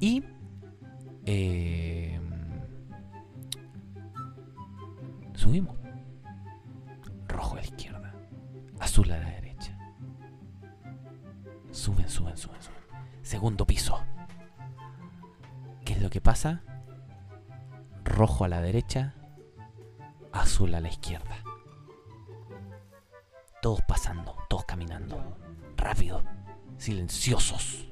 [0.00, 0.22] Y.
[1.26, 2.20] eh,
[5.34, 5.76] subimos.
[7.28, 8.14] Rojo a la izquierda.
[8.80, 9.76] Azul a la derecha.
[11.72, 12.78] Suben, suben, suben, suben.
[13.22, 13.98] Segundo piso.
[15.84, 16.62] ¿Qué es lo que pasa?
[18.14, 19.12] Rojo a la derecha.
[20.32, 21.36] Azul a la izquierda.
[23.60, 25.36] Todos pasando, todos caminando.
[25.76, 26.22] Rápido.
[26.78, 27.88] Silenciosos.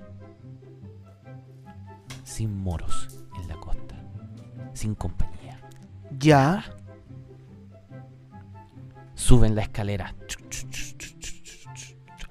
[2.22, 3.96] Sin moros en la costa.
[4.74, 5.58] Sin compañía.
[6.18, 6.64] Ya.
[9.16, 10.14] Suben la escalera.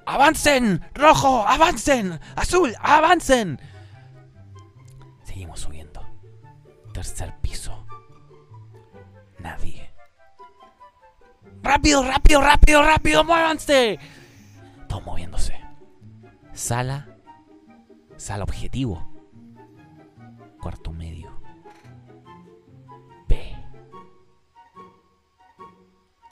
[0.06, 0.82] ¡Avancen!
[0.94, 1.46] ¡Rojo!
[1.46, 2.20] ¡Avancen!
[2.36, 2.74] ¡Azul!
[2.80, 3.60] ¡Avancen!
[5.24, 6.02] Seguimos subiendo.
[6.94, 7.41] Tercer
[11.72, 13.24] ¡Rápido, rápido, rápido, rápido!
[13.24, 13.98] ¡Muévanse!
[14.90, 15.58] Todos moviéndose.
[16.52, 17.16] Sala.
[18.18, 19.10] Sala objetivo.
[20.62, 21.32] Cuarto medio.
[23.30, 23.56] B.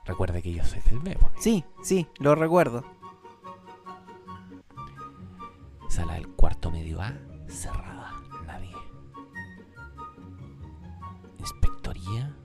[0.04, 1.18] Recuerde que yo soy del B.
[1.18, 2.84] porque- Sí, sí, lo recuerdo.
[5.88, 7.14] Sala del cuarto medio A,
[7.48, 8.12] cerrada,
[8.46, 8.76] nadie.
[11.38, 12.36] Inspectoría,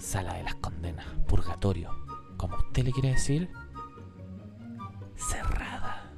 [0.00, 1.90] sala de las condenas, purgatorio,
[2.40, 3.50] como usted le quiere decir,
[5.14, 6.10] cerrada.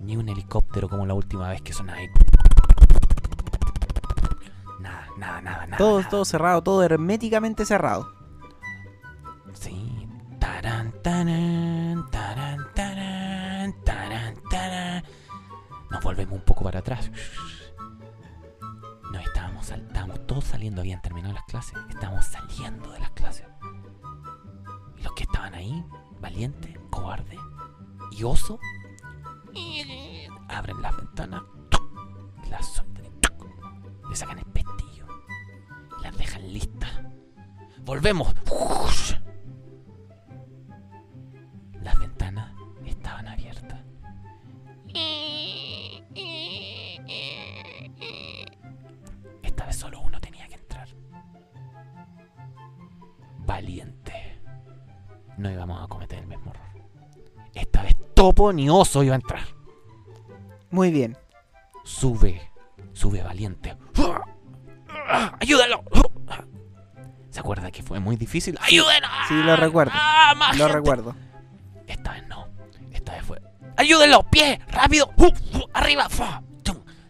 [0.00, 2.08] Ni un helicóptero como la última vez que sonaba ahí.
[4.80, 5.76] Nada, nada, nada, nada.
[5.76, 6.08] Todo, nada.
[6.08, 8.10] todo cerrado, todo herméticamente cerrado.
[9.52, 10.08] Sí.
[10.38, 15.04] Tarán, tarán, tarán, tarán, tarán, tarán.
[15.90, 17.10] Nos volvemos un poco para atrás.
[19.12, 21.78] Nos estábamos, estábamos todos saliendo, habían terminado las clases.
[21.90, 23.55] Estábamos saliendo de las clases.
[25.16, 25.82] Que estaban ahí,
[26.20, 27.38] valiente, cobarde
[28.12, 28.60] y oso,
[30.46, 31.42] abren las ventanas,
[32.50, 33.32] las sueltan,
[34.10, 35.06] le sacan el pestillo,
[36.02, 37.00] las dejan listas.
[37.78, 38.34] Volvemos.
[41.82, 42.52] Las ventanas
[42.84, 43.80] estaban abiertas.
[49.42, 50.88] Esta vez solo uno tenía que entrar.
[53.46, 53.95] Valiente.
[55.36, 56.66] No íbamos a cometer el mismo error.
[57.54, 59.42] Esta vez Topo ni Oso iba a entrar.
[60.70, 61.16] Muy bien.
[61.84, 62.50] Sube.
[62.92, 63.76] Sube valiente.
[65.40, 65.84] ¡Ayúdalo!
[67.30, 68.58] ¿Se acuerda que fue muy difícil?
[68.62, 69.10] ¡Ayúdenos!
[69.28, 69.92] Sí, lo recuerdo.
[69.94, 70.78] ¡Ah, más Lo gente!
[70.78, 71.14] recuerdo.
[71.86, 72.48] Esta vez no.
[72.90, 73.40] Esta vez fue.
[73.76, 74.22] ¡Ayúdenlo!
[74.24, 74.58] ¡Pie!
[74.68, 75.10] ¡Rápido!
[75.74, 76.08] ¡Arriba!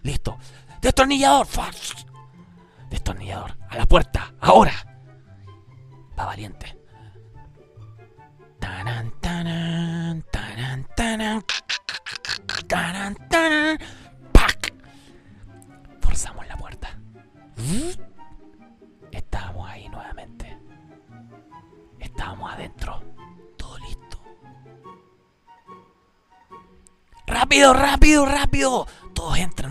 [0.03, 0.39] ¡Listo!
[0.81, 1.47] ¡Destornillador!
[2.91, 3.57] ¡Destornillador!
[3.69, 4.35] ¡A la puerta!
[4.41, 4.73] ¡Ahora!
[6.19, 6.76] Va valiente.
[8.67, 11.45] Taran, taran, taran, taran.
[12.67, 13.79] Taran, taran.
[14.33, 14.75] ¡Pac!
[16.01, 16.99] Forzamos la puerta.
[19.13, 20.59] Estábamos ahí nuevamente.
[22.01, 23.01] Estábamos adentro.
[23.57, 24.19] Todo listo.
[27.29, 28.87] ¡Rápido, rápido, rápido!
[29.15, 29.66] Todos entran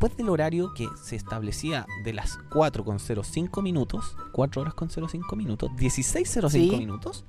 [0.00, 5.70] después del horario que se establecía de las 4,05 minutos, 4 horas con 05 minutos,
[5.76, 6.70] 16,05 Sí.
[6.78, 7.26] minutos,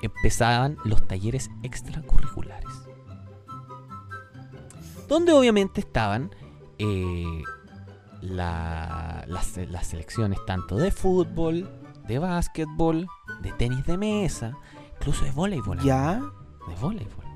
[0.00, 2.66] empezaban los talleres extracurriculares.
[5.06, 6.34] Donde obviamente estaban
[6.78, 7.42] eh,
[8.22, 11.68] la- las, las selecciones tanto de fútbol,
[12.08, 13.06] de básquetbol,
[13.42, 14.56] de tenis de mesa,
[14.98, 15.78] incluso de voleibol.
[15.80, 16.22] Ya.
[16.66, 17.26] De voleibol.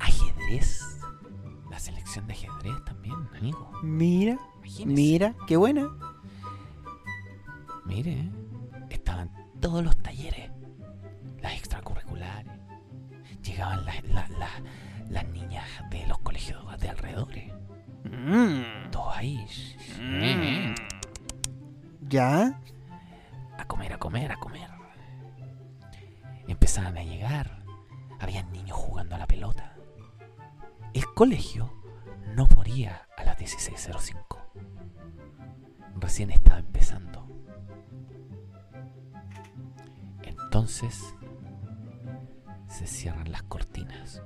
[0.00, 0.93] Ajedrez.
[2.22, 3.70] De ajedrez también, amigo.
[3.82, 4.86] Mira, Imagínese.
[4.86, 5.88] mira, qué buena.
[7.84, 8.30] Mire, ¿eh?
[8.90, 10.50] estaban todos los talleres,
[11.42, 12.52] las extracurriculares.
[13.42, 14.62] Llegaban las, las- las-
[15.10, 17.52] las niñas de los colegios de alrededores.
[18.04, 18.90] Mm.
[18.90, 19.46] Todos ahí.
[20.00, 20.74] Mm.
[22.08, 22.60] Ya.
[23.58, 24.70] A comer, a comer, a comer.
[26.46, 27.62] Empezaban a llegar.
[28.20, 29.74] Habían niños jugando a la pelota.
[30.94, 31.72] El colegio
[32.34, 34.38] no moría a la 1605.
[35.96, 37.28] Recién estaba empezando.
[40.22, 41.14] Entonces
[42.68, 44.22] se cierran las cortinas.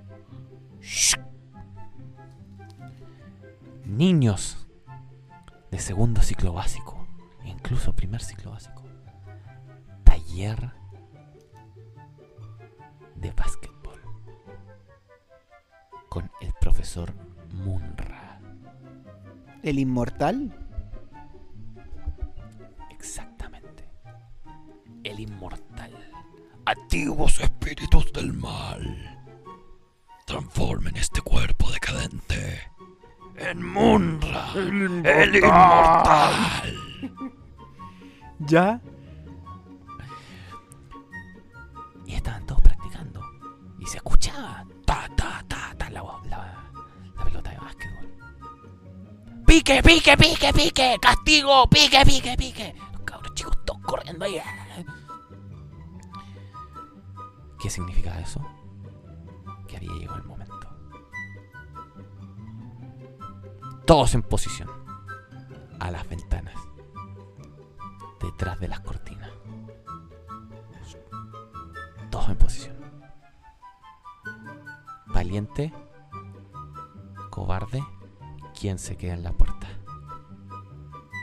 [0.80, 1.16] ¡Shh!
[3.84, 4.66] Niños
[5.70, 7.06] de segundo ciclo básico,
[7.44, 8.84] incluso primer ciclo básico.
[10.04, 10.72] Taller
[13.16, 14.00] de básquetbol
[16.08, 18.40] con el profesor Munra.
[19.62, 20.54] ¿El inmortal?
[22.90, 23.88] Exactamente.
[25.04, 25.92] El inmortal.
[26.66, 29.24] Antiguos espíritus del mal.
[30.26, 32.60] Transformen este cuerpo decadente
[33.36, 34.52] en Munra.
[34.54, 36.78] El inmortal.
[38.40, 38.80] ¿Ya?
[42.06, 43.22] Y estaban todos practicando.
[43.78, 44.64] Y se escuchaba.
[44.84, 46.27] Ta, ta, ta, ta, la, la,
[49.48, 50.98] ¡Pique, pique, pique, pique!
[51.00, 51.66] ¡Castigo!
[51.70, 52.74] ¡Pique, pique, pique!
[52.92, 54.38] Los cabros chicos todos corriendo ahí.
[57.58, 58.46] ¿Qué significa eso?
[59.66, 60.68] Que había llegado el momento.
[63.86, 64.68] Todos en posición.
[65.80, 66.56] A las ventanas.
[68.20, 69.30] Detrás de las cortinas.
[72.10, 72.76] Todos en posición.
[75.06, 75.72] Valiente.
[77.30, 77.82] Cobarde.
[78.58, 79.68] ¿Quién se queda en la puerta?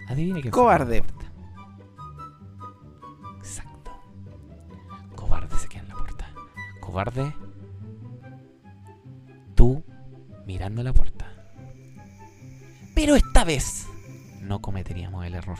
[0.08, 0.98] Adivine quién Cobarde.
[0.98, 3.38] se queda en la puerta.
[3.40, 3.92] Exacto.
[5.16, 6.30] Cobarde se queda en la puerta.
[6.80, 7.34] Cobarde.
[9.56, 9.84] Tú
[10.46, 11.26] mirando la puerta.
[12.94, 13.88] Pero esta vez
[14.42, 15.58] no cometeríamos el error.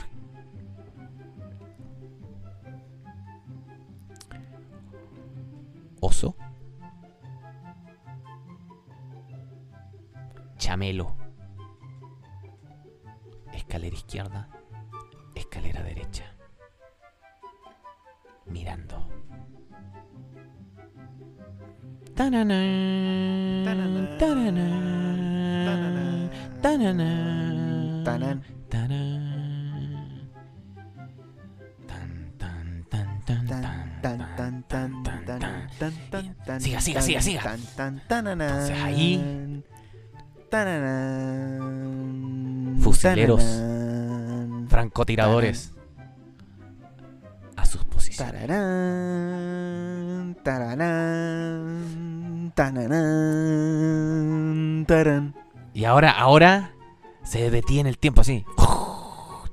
[36.86, 38.40] Siga, siga, tan, siga, tan.
[38.40, 39.64] Entonces ahí-.
[42.80, 43.42] Fusileros.
[44.68, 45.72] Francotiradores.
[47.56, 48.32] A sus posiciones.
[48.32, 54.04] Tararán, tararán, tananán,
[54.86, 55.34] tarán.
[55.74, 56.70] Y ahora, ahora
[57.24, 58.44] se detiene el tiempo así.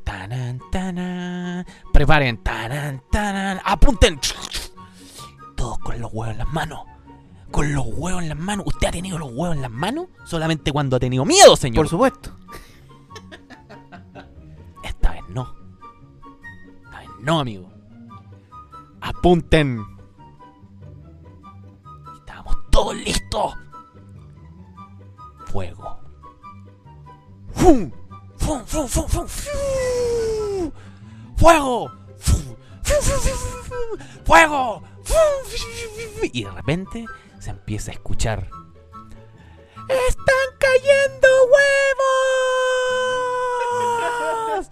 [0.03, 1.65] Tanan, tanan.
[1.91, 2.37] Preparen.
[2.43, 3.59] Tanan, tanan.
[3.65, 4.19] Apunten.
[5.55, 6.92] Todos con los huevos en las manos.
[7.53, 8.65] Con los huevos en las manos.
[8.65, 10.07] ¿Usted ha tenido los huevos en las manos?
[10.25, 11.85] Solamente cuando ha tenido miedo, señor.
[11.85, 12.35] Por supuesto.
[14.83, 15.55] Esta vez no.
[16.83, 17.71] Esta vez no, amigo.
[19.01, 19.85] Apunten.
[22.15, 23.53] Estábamos todos listos.
[25.45, 25.99] Fuego.
[27.51, 27.91] ¡Fum!
[28.37, 29.27] ¡Fum, fum, fum, fum!
[29.27, 30.73] ¡Fiu!
[31.37, 31.91] ¡Fuego!
[32.17, 32.55] ¡Fum!
[32.81, 34.23] ¡Fiu, fiu, fiu, fiu, fiu!
[34.25, 34.81] ¡Fuego!
[35.03, 35.17] ¡Fum!
[35.45, 36.29] ¡Fiu, fiu, fiu, fiu!
[36.33, 37.05] Y de repente
[37.43, 38.49] se empieza a escuchar.
[39.89, 41.27] ¡Están cayendo
[44.31, 44.69] huevos!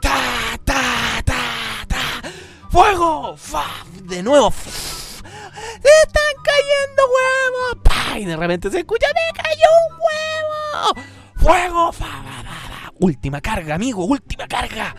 [0.00, 2.22] ¡Ta, ta, ta, ta!
[2.68, 3.36] ¡Fuego!
[3.36, 3.66] ¡Fa!
[4.02, 4.48] De nuevo.
[4.48, 7.76] ¡Están cayendo huevos!
[7.84, 8.18] ¡Pa!
[8.18, 10.94] Y de repente se escucha ¡Me cayó un huevo!
[11.36, 11.92] ¡Fuego!
[11.92, 12.92] ¡Fa, fa, fa, fa!
[12.98, 14.96] Última carga, amigo, última carga.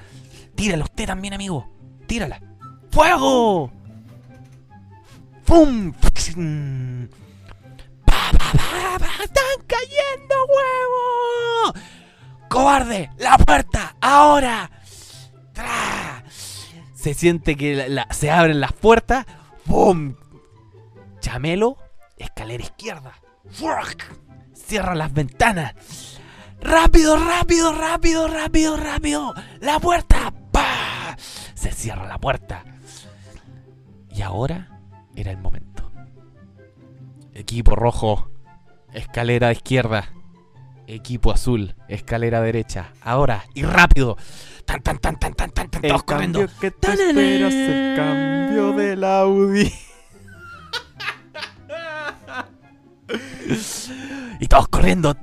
[0.55, 1.69] Tírala usted también, amigo.
[2.07, 2.39] Tírala.
[2.89, 3.74] ¡Fuego!
[5.45, 5.93] ¡Fum!
[8.03, 9.23] ¡Pa, pa, pa!
[9.23, 11.83] ¡Están cayendo huevos!
[12.49, 13.11] ¡Cobarde!
[13.17, 13.95] ¡La puerta!
[14.01, 14.71] ¡Ahora!
[15.53, 16.23] ¡Tra!
[16.95, 19.25] Se siente que se abren las puertas.
[19.65, 20.15] ¡Bum!
[21.19, 21.77] Chamelo,
[22.17, 23.13] escalera izquierda.
[23.51, 24.01] ¡Fuck!
[24.53, 25.75] Cierra las ventanas.
[26.59, 29.33] ¡Rápido, rápido, rápido, rápido, rápido!
[29.59, 30.33] ¡La puerta!
[30.51, 31.15] ¡Pa!
[31.53, 32.63] Se cierra la puerta.
[34.09, 34.74] Y ahora
[35.15, 35.91] era el momento.
[37.33, 38.29] Equipo rojo,
[38.93, 40.11] escalera izquierda.
[40.87, 42.93] Equipo azul, escalera derecha.
[43.01, 44.17] Ahora y rápido.
[44.65, 46.39] Tan, tan, tan, tan, tan, tan, tan, El todos corriendo.
[46.39, 49.71] cambio que te esperas, el cambio del Audi.
[54.39, 55.15] Y todos corriendo.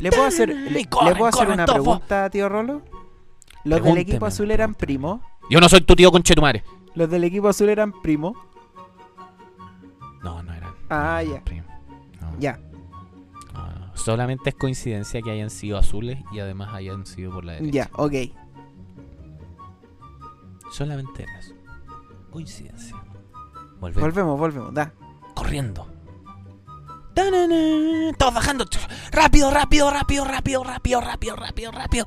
[0.00, 1.82] ¿Le puedo hacer, le, corren, ¿le puedo hacer corren una todos.
[1.82, 2.82] pregunta, tío Rolo?
[3.64, 5.20] Los del equipo azul eran primos.
[5.50, 6.64] Yo no soy tu tío conchetumare.
[6.94, 8.36] Los del equipo azul eran primos.
[10.22, 10.74] No, no eran.
[10.90, 11.44] Ah, no, ya.
[11.44, 11.66] primo.
[12.20, 12.38] No.
[12.38, 12.58] Ya.
[13.52, 13.96] No.
[13.96, 17.72] Solamente es coincidencia que hayan sido azules y además hayan sido por la derecha.
[17.72, 18.12] Ya, ok.
[20.72, 21.54] Solamente eso.
[22.30, 22.96] Coincidencia.
[23.80, 24.02] Volvemos.
[24.02, 24.74] Volvemos, volvemos.
[24.74, 24.92] Da.
[25.34, 25.86] corriendo.
[27.14, 28.12] ¡Tanana!
[28.18, 28.66] Todos bajando.
[29.10, 32.06] Rápido, rápido, rápido, rápido, rápido, rápido, rápido, rápido.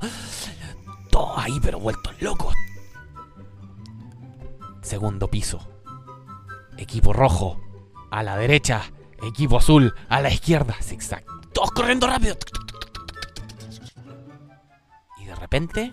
[1.10, 2.54] Todos ahí, pero vueltos locos.
[4.90, 5.60] Segundo piso.
[6.76, 7.60] Equipo rojo.
[8.10, 8.82] A la derecha.
[9.22, 9.94] Equipo azul.
[10.08, 10.74] A la izquierda.
[10.82, 11.24] Zigzag.
[11.52, 12.34] Todos corriendo rápido.
[15.20, 15.92] Y de repente.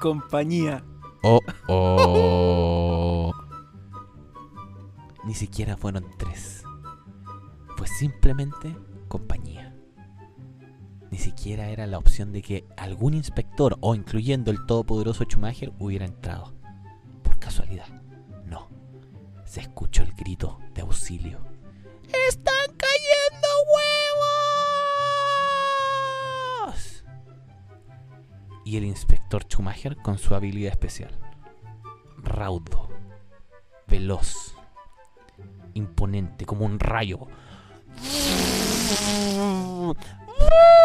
[0.00, 0.82] Compañía.
[1.22, 3.32] Oh, oh.
[5.24, 6.64] Ni siquiera fueron tres.
[7.76, 8.74] Fue simplemente
[9.08, 9.71] compañía.
[11.12, 16.06] Ni siquiera era la opción de que algún inspector o incluyendo el todopoderoso Schumacher hubiera
[16.06, 16.54] entrado.
[17.22, 17.86] Por casualidad.
[18.46, 18.70] No.
[19.44, 21.38] Se escuchó el grito de auxilio.
[22.28, 23.48] ¡Están cayendo
[26.64, 27.04] huevos!
[28.64, 31.10] Y el inspector Schumacher con su habilidad especial.
[32.16, 32.88] Raudo.
[33.86, 34.54] Veloz.
[35.74, 37.28] Imponente como un rayo.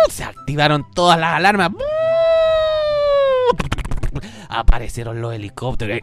[0.10, 1.72] Se activaron todas las alarmas.
[4.50, 6.00] Aparecieron los helicópteros.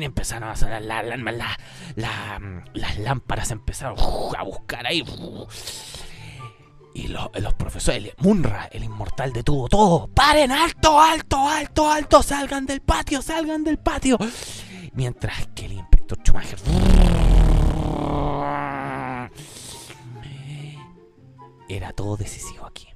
[0.00, 1.34] Empezaron a sonar las alarmas.
[1.34, 1.58] la-
[1.96, 3.96] la- las lámparas empezaron
[4.36, 5.04] a buscar ahí.
[6.94, 10.08] Y los, los profesores, Munra, el inmortal detuvo todo.
[10.08, 10.50] ¡Paren!
[10.52, 12.22] ¡Alto, alto, alto, alto!
[12.22, 14.18] ¡Salgan del patio, salgan del patio!
[14.94, 16.58] Mientras que el inspector Schumacher.
[21.70, 22.88] Era todo decisivo aquí.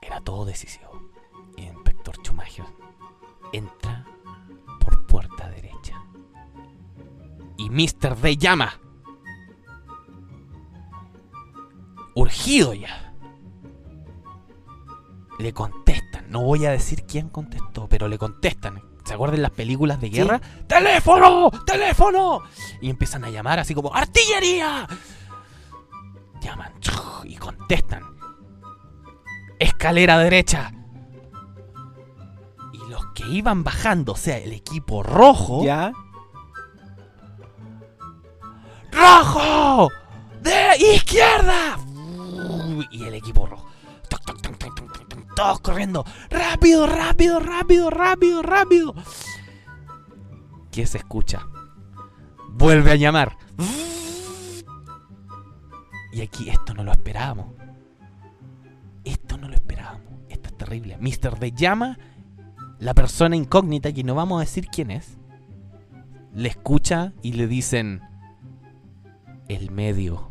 [0.00, 1.10] Era todo decisivo.
[1.56, 2.64] Y el inspector Schumacher
[3.52, 4.06] entra
[4.78, 6.00] por puerta derecha.
[7.56, 8.16] Y Mr.
[8.16, 8.80] D llama.
[12.14, 13.12] urgido ya.
[15.40, 16.30] Le contestan.
[16.30, 18.80] No voy a decir quién contestó, pero le contestan.
[19.04, 20.40] ¿Se acuerdan las películas de guerra?
[20.68, 21.50] ¡Teléfono!
[21.66, 22.42] ¡Teléfono!
[22.80, 24.86] Y empiezan a llamar así como ¡Artillería!
[26.40, 26.75] Llaman
[27.26, 28.02] y contestan.
[29.58, 30.72] Escalera derecha.
[32.72, 35.64] Y los que iban bajando, o sea, el equipo rojo.
[35.64, 35.92] Ya.
[38.92, 39.90] ¡Rojo!
[40.40, 41.78] ¡De izquierda!
[42.90, 43.66] Y el equipo rojo.
[44.08, 46.04] Toc, toc, toc, Todos corriendo.
[46.30, 48.94] ¡Rápido, rápido, rápido, rápido, rápido!
[50.70, 51.46] ¿Qué se escucha?
[52.50, 53.36] Vuelve a llamar.
[56.16, 57.48] Y aquí esto no lo esperábamos.
[59.04, 60.14] Esto no lo esperábamos.
[60.30, 60.96] Esto es terrible.
[60.96, 61.38] Mr.
[61.38, 61.98] D llama.
[62.78, 65.18] La persona incógnita, que no vamos a decir quién es,
[66.32, 68.00] le escucha y le dicen
[69.48, 70.30] el medio.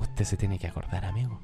[0.00, 1.38] Usted se tiene que acordar, amigo.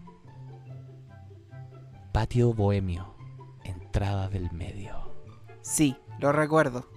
[2.10, 3.14] Patio bohemio.
[3.62, 5.12] Entrada del medio.
[5.60, 6.90] Sí, lo recuerdo.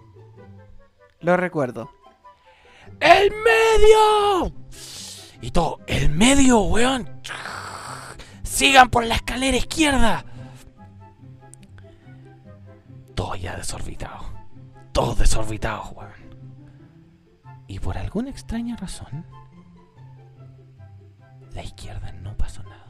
[1.19, 1.91] Lo recuerdo.
[2.99, 4.55] ¡El medio!
[5.41, 7.09] Y todo, ¡el medio, weón!
[8.43, 10.23] ¡Sigan por la escalera izquierda!
[13.15, 14.25] Todos ya desorbitados.
[14.91, 16.11] Todos desorbitados, weón.
[17.67, 19.25] Y por alguna extraña razón,
[21.53, 22.87] la izquierda no pasó nada.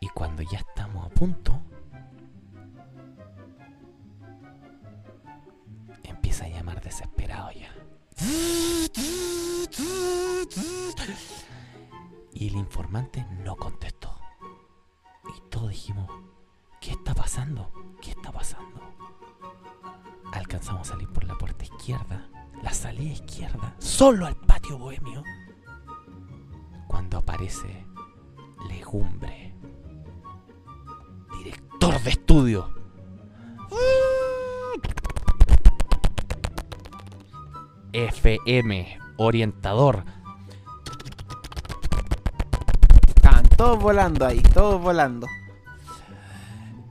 [0.00, 1.60] Y cuando ya estamos a punto,
[12.32, 14.14] Y el informante no contestó.
[15.36, 16.10] Y todos dijimos,
[16.80, 17.72] ¿qué está pasando?
[18.00, 18.80] ¿Qué está pasando?
[20.32, 22.28] Alcanzamos a salir por la puerta izquierda,
[22.62, 25.22] la salida izquierda, solo al patio bohemio,
[26.86, 27.86] cuando aparece
[28.68, 29.54] Legumbre,
[31.38, 32.70] director de estudio.
[37.96, 40.04] FM, orientador.
[43.08, 45.26] Estaban todos volando ahí, todos volando.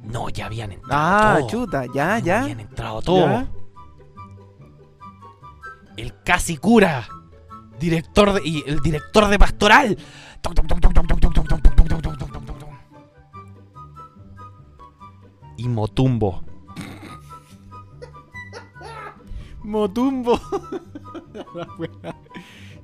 [0.04, 0.94] No, ya habían entrado.
[1.00, 1.52] Ah, todos.
[1.52, 2.42] chuta, ya, No ya.
[2.42, 3.46] habían entrado todos.
[5.98, 7.08] El casi cura.
[7.80, 9.98] Director de, y el director de pastoral.
[10.42, 10.68] Toc, toc,
[19.66, 20.40] Motumbo.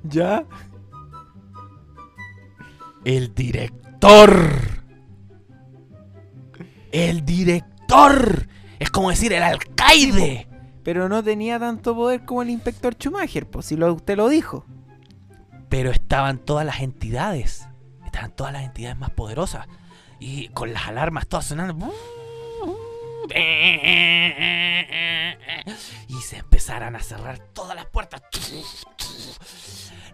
[0.02, 0.44] ya.
[3.04, 4.32] El director.
[6.92, 8.48] El director.
[8.78, 10.48] Es como decir el alcaide.
[10.82, 14.66] Pero no tenía tanto poder como el inspector Schumacher, pues si lo, usted lo dijo.
[15.68, 17.68] Pero estaban todas las entidades.
[18.04, 19.66] Estaban todas las entidades más poderosas.
[20.18, 21.92] Y con las alarmas todas sonando.
[26.08, 28.22] Y se empezaron a cerrar todas las puertas.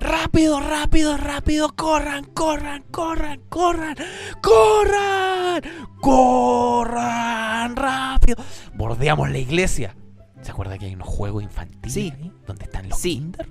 [0.00, 3.96] Rápido, rápido, rápido, corran, corran, corran, corran,
[4.40, 5.62] corran,
[6.00, 8.36] corran, rápido.
[8.74, 9.96] Bordeamos la iglesia.
[10.40, 12.12] ¿Se acuerda que hay unos juegos infantiles Sí.
[12.16, 12.32] ahí?
[12.46, 13.14] Donde están los Sí.
[13.14, 13.48] kinder?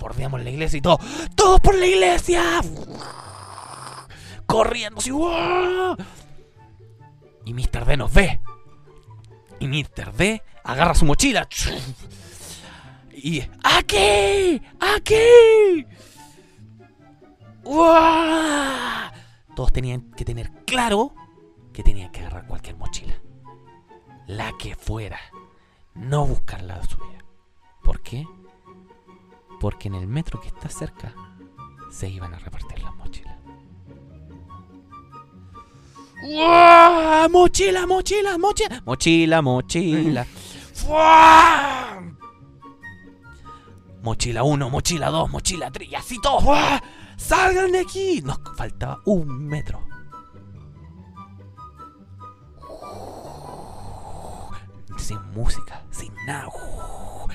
[0.00, 0.98] Bordeamos la iglesia y todo.
[1.36, 2.42] ¡Todos por la iglesia!
[4.46, 5.10] Corriendo así.
[7.44, 7.84] Y Mr.
[7.86, 8.40] D nos ve.
[9.60, 10.12] Y Mr.
[10.14, 11.48] D agarra su mochila.
[13.12, 13.42] Y.
[13.64, 14.62] ¡Aquí!
[14.78, 15.86] ¡Aquí!
[19.54, 21.14] Todos tenían que tener claro
[21.72, 23.14] que tenían que agarrar cualquier mochila.
[24.26, 25.18] La que fuera.
[25.94, 27.24] No buscar la suya.
[27.82, 28.24] ¿Por qué?
[29.60, 31.14] Porque en el metro que está cerca
[31.90, 33.37] se iban a repartir las mochilas.
[36.22, 37.28] ¡Guau!
[37.30, 38.82] ¡Mochila, mochila, mochila!
[38.84, 40.26] Mochila, mochila.
[44.02, 46.44] Mochila 1, mochila 2, mochila 3 y así todos.
[47.16, 48.20] ¡Salgan de aquí!
[48.22, 49.86] Nos faltaba un metro.
[54.96, 56.48] Sin música, sin nada.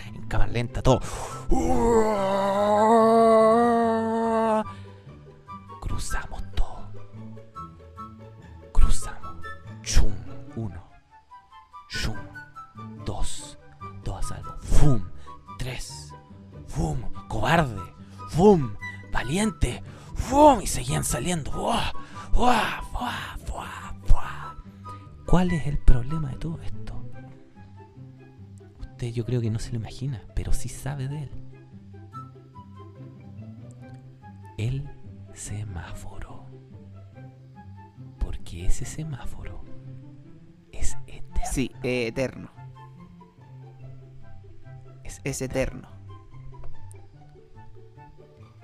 [0.07, 0.99] En cámara lenta, todo.
[5.81, 6.32] Cruzamos
[9.83, 10.13] Chum,
[10.55, 10.81] uno.
[11.89, 12.15] Chum,
[13.05, 13.59] dos.
[14.03, 14.57] Dos a salvo.
[14.61, 15.01] Fum,
[15.57, 16.13] tres.
[16.67, 17.81] Fum, cobarde.
[18.29, 18.75] Fum,
[19.11, 19.83] valiente.
[20.15, 21.51] Fum, y seguían saliendo.
[25.25, 26.93] ¿Cuál es el problema de todo esto?
[28.79, 31.31] Usted yo creo que no se lo imagina, pero sí sabe de él.
[34.57, 34.89] El
[35.33, 36.45] semáforo.
[38.19, 39.62] Porque ese semáforo.
[41.43, 42.49] Sí, eh, eterno.
[45.03, 45.87] Es Es eterno.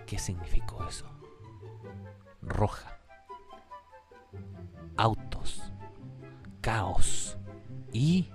[0.06, 1.06] ¿Qué significó eso?
[2.42, 2.98] Roja.
[4.98, 5.72] Autos.
[6.62, 7.38] Caos.
[7.92, 8.32] Y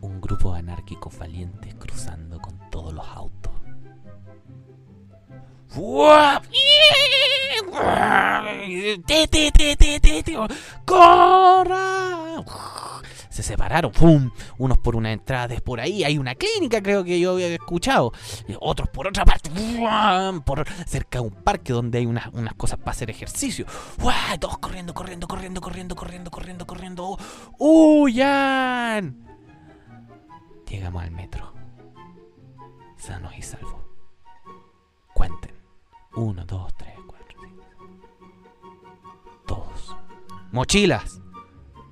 [0.00, 3.52] un grupo de anárquicos valientes cruzando con todos los autos.
[5.68, 6.44] ¡Fuap!
[9.06, 10.36] ¡Te, te, te, te, te, te!
[10.84, 12.41] ¡Corra!
[13.42, 14.30] Se separaron, ¡pum!
[14.58, 18.12] Unos por una entrada, después por ahí hay una clínica, creo que yo había escuchado.
[18.60, 20.42] Otros por otra parte, ¡fuam!
[20.42, 23.66] por cerca de un parque donde hay unas, unas cosas para hacer ejercicio.
[23.66, 24.38] ¡Fuah!
[24.38, 27.18] Todos corriendo, corriendo, corriendo, corriendo, corriendo, corriendo, corriendo.
[27.58, 29.26] ¡Huyan!
[30.68, 31.52] Llegamos al metro.
[32.96, 33.74] Sanos y salvos.
[35.12, 35.52] Cuenten.
[36.14, 37.64] Uno, dos, tres, cuatro, cinco.
[39.48, 39.96] Todos.
[40.52, 41.20] Mochilas.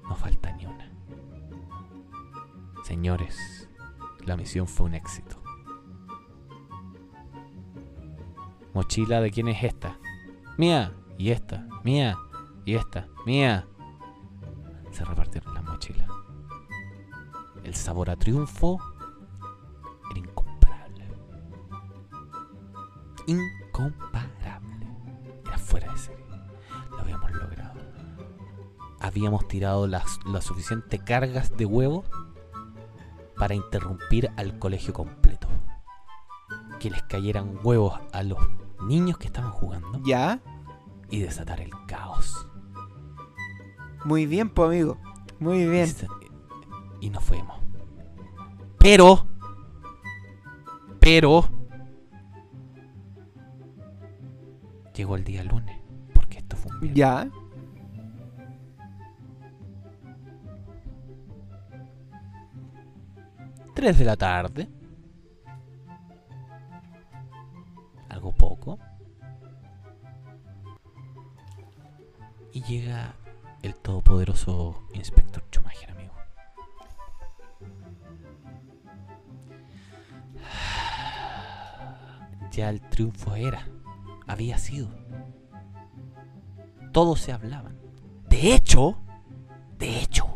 [0.09, 0.40] No falta.
[2.91, 3.69] Señores,
[4.27, 5.41] la misión fue un éxito.
[8.75, 9.97] Mochila de quién es esta?
[10.59, 10.93] Mía.
[11.17, 11.69] Y esta.
[11.85, 12.19] Mía.
[12.65, 13.07] Y esta.
[13.25, 13.69] Mía.
[14.91, 16.11] Se repartieron las mochilas.
[17.63, 18.81] El sabor a triunfo
[20.11, 21.07] era incomparable.
[23.29, 24.89] Incomparable.
[25.47, 26.27] Era fuera de serie.
[26.91, 27.81] Lo habíamos logrado.
[28.99, 32.05] Habíamos tirado las, suficientes cargas de huevos
[33.41, 35.49] para interrumpir al colegio completo.
[36.79, 38.39] Que les cayeran huevos a los
[38.83, 40.41] niños que estaban jugando Ya.
[41.09, 42.47] y desatar el caos.
[44.05, 44.99] Muy bien, pues amigo.
[45.39, 45.89] Muy bien.
[47.01, 47.59] Y nos fuimos.
[48.79, 49.27] Pero.
[51.01, 51.49] Pero.
[54.95, 55.81] Llegó el día lunes.
[56.13, 56.97] Porque esto fue un viernes.
[56.99, 57.31] Ya.
[63.81, 64.69] Tres de la tarde.
[68.11, 68.79] Algo poco.
[72.53, 73.15] Y llega
[73.63, 76.13] el todopoderoso Inspector Schumacher, amigo.
[82.53, 83.67] Ya el triunfo era.
[84.27, 84.91] Había sido.
[86.93, 87.79] Todos se hablaban.
[88.29, 88.99] De hecho,
[89.79, 90.27] de hecho,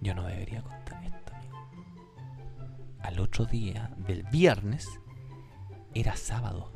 [0.00, 0.75] yo no debería contar.
[3.06, 5.00] Al otro día del viernes
[5.94, 6.72] era sábado.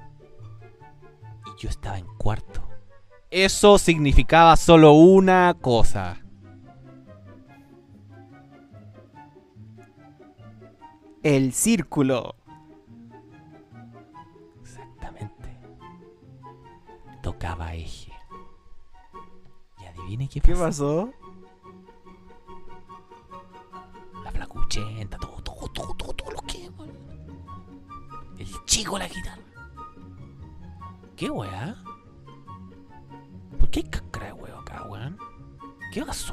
[1.44, 2.68] Y Yo estaba en cuarto.
[3.32, 6.20] Eso significaba solo una cosa.
[11.24, 12.36] El círculo.
[14.62, 15.58] Exactamente.
[17.24, 18.12] Tocaba eje.
[19.80, 21.10] Y adivine qué ¿Qué pasó.
[21.10, 21.12] pasó?
[24.22, 25.29] La flacuchenta, todo,
[28.80, 29.42] chico la guitarra.
[31.14, 31.76] ¿Qué weá?
[33.58, 35.18] ¿Por qué hay cáscara de huevo acá, weón?
[35.92, 36.29] ¿Qué pasó?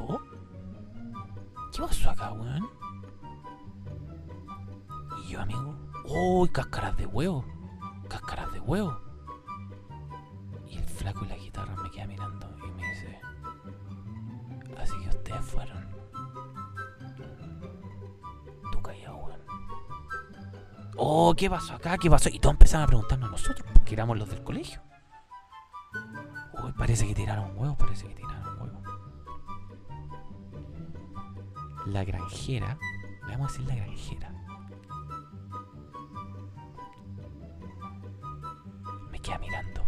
[21.88, 21.97] Acá?
[21.97, 22.30] ¿Qué pasó?
[22.30, 24.81] Y todos empezaron a preguntarnos a nosotros, porque éramos los del colegio.
[26.64, 28.84] Uy, parece que tiraron huevos, parece que tiraron huevos.
[31.88, 32.77] La granjera,
[33.27, 34.31] le vamos a decir la granjera.
[39.11, 39.85] Me queda mirando.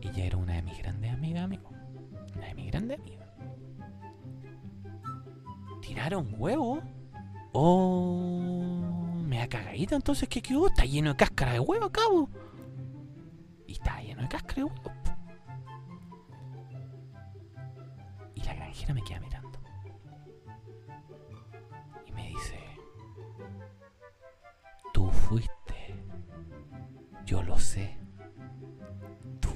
[0.00, 1.70] Ella era una de mis grandes amigas, amigo.
[2.36, 3.28] Una de mis grandes amigas.
[5.80, 6.82] ¿Tiraron huevo?
[7.52, 7.97] Oh,
[9.96, 10.66] entonces, ¿qué quedó?
[10.66, 12.28] Está lleno de cáscara de huevo, cabo.
[13.66, 14.92] Y está lleno de cáscara de huevo.
[18.34, 19.58] Y la granjera me queda mirando.
[22.06, 22.58] Y me dice,
[24.92, 25.54] tú fuiste.
[27.24, 27.96] Yo lo sé.
[29.40, 29.50] Tú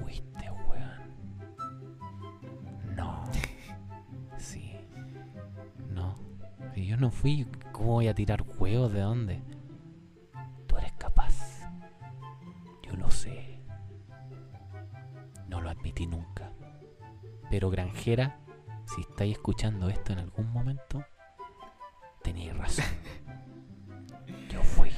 [0.00, 1.16] fuiste, weón.
[2.94, 3.24] No.
[4.38, 4.72] Sí.
[5.94, 6.14] No.
[6.74, 8.92] Si yo no fui, ¿cómo voy a tirar huevos?
[8.92, 9.42] ¿De dónde?
[15.78, 16.52] Admití nunca.
[17.50, 18.38] Pero granjera,
[18.86, 21.04] si estáis escuchando esto en algún momento,
[22.22, 22.84] tenéis razón.
[24.50, 24.90] Yo fui.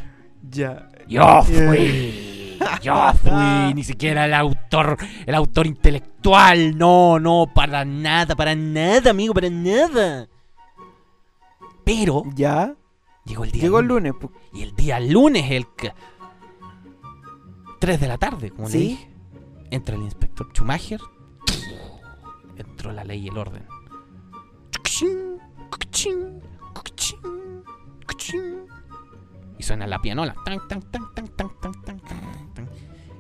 [0.51, 0.89] Ya.
[1.07, 2.59] Yo fui.
[2.83, 3.75] Yo fui.
[3.75, 4.97] Ni siquiera el autor.
[5.27, 6.77] El autor intelectual.
[6.77, 10.29] No, no, para nada, para nada, amigo, para nada.
[11.85, 12.75] Pero Ya.
[13.25, 13.63] llegó el día.
[13.63, 14.13] Llegó el lunes.
[14.53, 15.67] Y el día lunes, el.
[15.77, 15.93] que-
[17.81, 18.79] 3 de la tarde, como le ¿Sí?
[18.79, 19.11] dije
[19.71, 21.01] entra el inspector Schumacher,
[22.57, 23.67] entró la ley y el orden.
[29.59, 30.35] Y suena la pianola.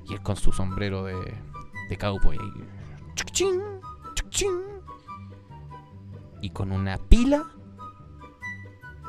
[0.06, 1.14] Y él con su sombrero de,
[1.88, 2.38] de cowboy.
[6.40, 7.44] Y con una pila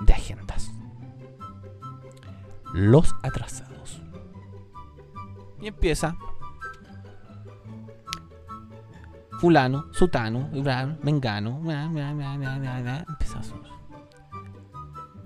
[0.01, 0.71] de agendas.
[2.73, 4.01] Los atrasados.
[5.61, 6.15] Y empieza
[9.39, 10.49] Fulano, Sutano,
[11.01, 11.61] Mengano.
[13.07, 13.71] Empieza a sonar.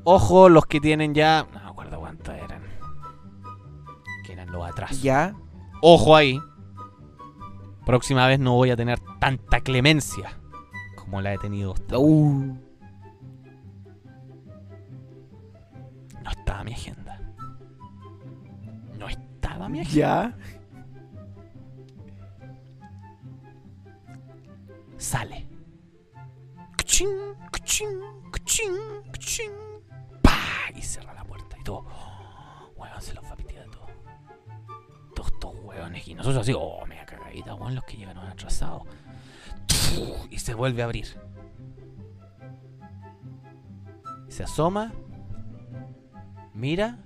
[0.04, 1.48] Ojo, los que tienen ya.
[1.52, 2.62] No me acuerdo cuántos eran.
[4.24, 5.02] Que eran los atrasos.
[5.02, 5.34] Ya.
[5.82, 6.40] Ojo ahí.
[7.86, 10.38] Próxima vez no voy a tener tanta clemencia
[10.96, 11.98] como la he tenido hasta.
[11.98, 12.56] Uh.
[16.24, 17.20] No estaba mi agenda.
[19.00, 19.98] No estaba mi agenda.
[19.98, 20.38] Ya.
[25.04, 25.46] Sale.
[26.78, 27.10] Cuchín,
[27.52, 28.00] cuchín,
[28.32, 28.74] cuchín,
[29.12, 29.52] cuchín.
[30.22, 30.72] ¡Pah!
[30.74, 31.58] Y cierra la puerta.
[31.60, 31.86] Y todo.
[31.90, 33.88] oh, Weón, se los va a pitear todo.
[35.14, 36.08] Todos estos weones.
[36.08, 38.84] Y nosotros así, oh, mega cagadita, weón, los que llegaron atrasados.
[40.30, 41.08] Y se vuelve a abrir.
[44.30, 44.94] Se asoma.
[46.54, 47.00] Mira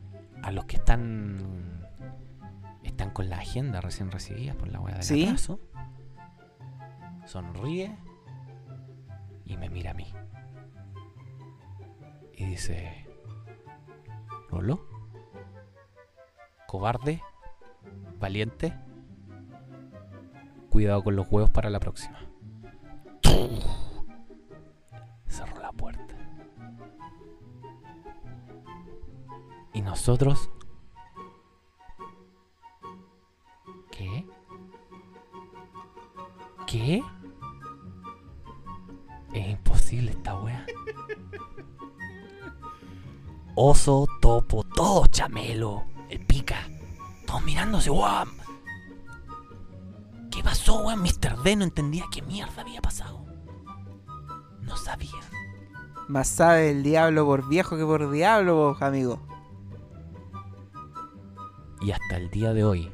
[0.44, 1.84] a los que están.
[2.84, 5.24] Están con la agenda recién recibidas por la weá del Sí.
[5.26, 5.60] atraso.
[7.28, 7.96] Sonríe.
[9.46, 10.08] Y me mira a mí.
[12.34, 13.06] Y dice.
[14.50, 14.88] Rolo.
[16.68, 17.22] Cobarde.
[18.20, 18.74] Valiente.
[20.70, 22.20] Cuidado con los huevos para la próxima.
[25.28, 26.16] Cerró la puerta.
[29.74, 30.50] Y nosotros...
[33.92, 34.26] ¿Qué?
[36.68, 37.04] ¿Qué?
[39.38, 40.66] Es imposible esta wea.
[43.54, 46.68] Oso, topo, todo chamelo, el pica.
[47.28, 48.26] Todos mirándose, guau.
[50.32, 51.04] ¿Qué pasó, weón?
[51.04, 51.44] Mr.
[51.44, 53.24] D no entendía qué mierda había pasado.
[54.62, 55.12] No sabía.
[56.08, 59.20] Más sabe el diablo por viejo que por diablo, vos, amigo.
[61.82, 62.92] Y hasta el día de hoy,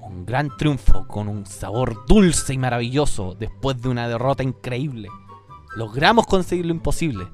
[0.00, 5.08] un gran triunfo con un sabor dulce y maravilloso después de una derrota increíble.
[5.76, 7.28] Logramos conseguir lo imposible.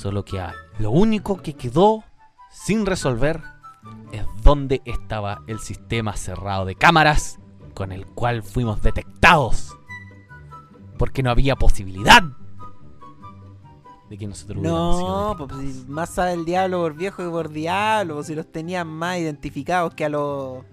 [0.00, 0.42] Solo que
[0.78, 2.04] lo único que quedó
[2.50, 3.42] sin resolver
[4.12, 7.38] es dónde estaba el sistema cerrado de cámaras
[7.74, 9.76] con el cual fuimos detectados.
[10.98, 12.22] Porque no había posibilidad
[14.08, 18.14] de que nosotros No, pues si más sabe el diablo por viejo que por diablo,
[18.14, 20.64] pues, si los tenían más identificados que a los...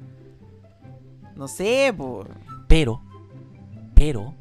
[1.36, 2.28] No sé, pues...
[2.68, 3.02] Pero,
[3.95, 4.34] pero,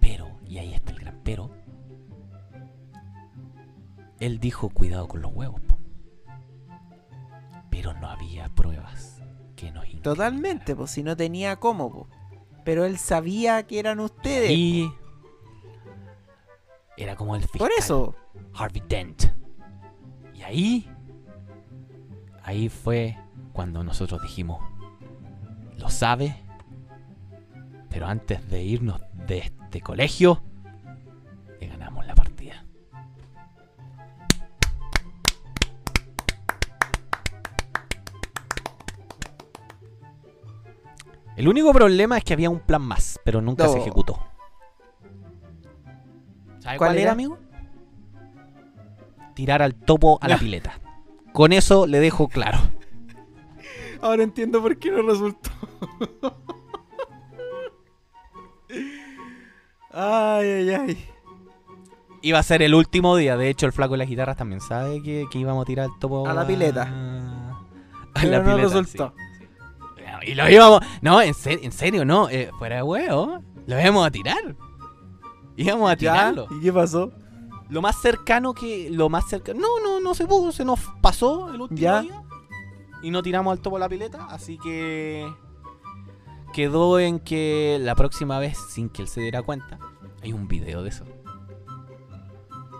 [0.00, 0.85] pero, y ahí está
[1.26, 1.50] pero.
[4.20, 5.60] Él dijo cuidado con los huevos.
[5.60, 5.76] po.
[7.68, 9.20] Pero no había pruebas
[9.56, 9.84] que nos.
[10.00, 12.06] Totalmente, pues si no tenía cómo, pues.
[12.64, 14.52] Pero él sabía que eran ustedes.
[14.52, 14.90] Y
[16.96, 18.14] era como el fiscal Por eso.
[18.54, 19.24] Harvey Dent.
[20.32, 20.90] Y ahí,
[22.42, 23.18] ahí fue
[23.52, 24.60] cuando nosotros dijimos,
[25.76, 26.36] lo sabe,
[27.90, 30.42] pero antes de irnos de este colegio,
[41.36, 43.82] El único problema es que había un plan más, pero nunca se No.
[43.82, 44.18] ejecutó.
[46.58, 47.12] ¿Sabe ¿Cuál cuál, era, era?
[47.12, 47.38] amigo?
[49.34, 50.80] Tirar al topo a la pileta.
[51.32, 52.58] Con eso le dejo claro.
[54.00, 55.50] Ahora entiendo por qué no resultó.
[59.92, 61.04] ay, ay, ay.
[62.22, 63.36] Iba a ser el último día.
[63.36, 65.98] De hecho, el flaco de las guitarras también sabe que, que íbamos a tirar al
[65.98, 66.82] topo A la pileta.
[66.82, 67.62] A
[68.14, 69.14] Pero la no pileta, resultó.
[69.16, 69.22] sí.
[70.26, 70.80] Y lo íbamos.
[71.00, 72.28] No, en, ser- en serio, no.
[72.28, 73.40] eh, fuera de huevo.
[73.66, 74.56] Lo íbamos a tirar.
[75.56, 76.46] Íbamos a tirarlo.
[76.50, 77.12] ¿Y qué pasó?
[77.70, 78.88] Lo más cercano que.
[78.90, 79.60] Lo más cercano.
[79.60, 80.52] No, no, no se pudo.
[80.52, 82.02] Se nos pasó el último ¿Ya?
[82.02, 82.22] día.
[83.02, 84.26] Y no tiramos al topo la pileta.
[84.26, 85.26] Así que.
[86.52, 89.78] Quedó en que la próxima vez, sin que él se diera cuenta,
[90.22, 91.04] hay un video de eso.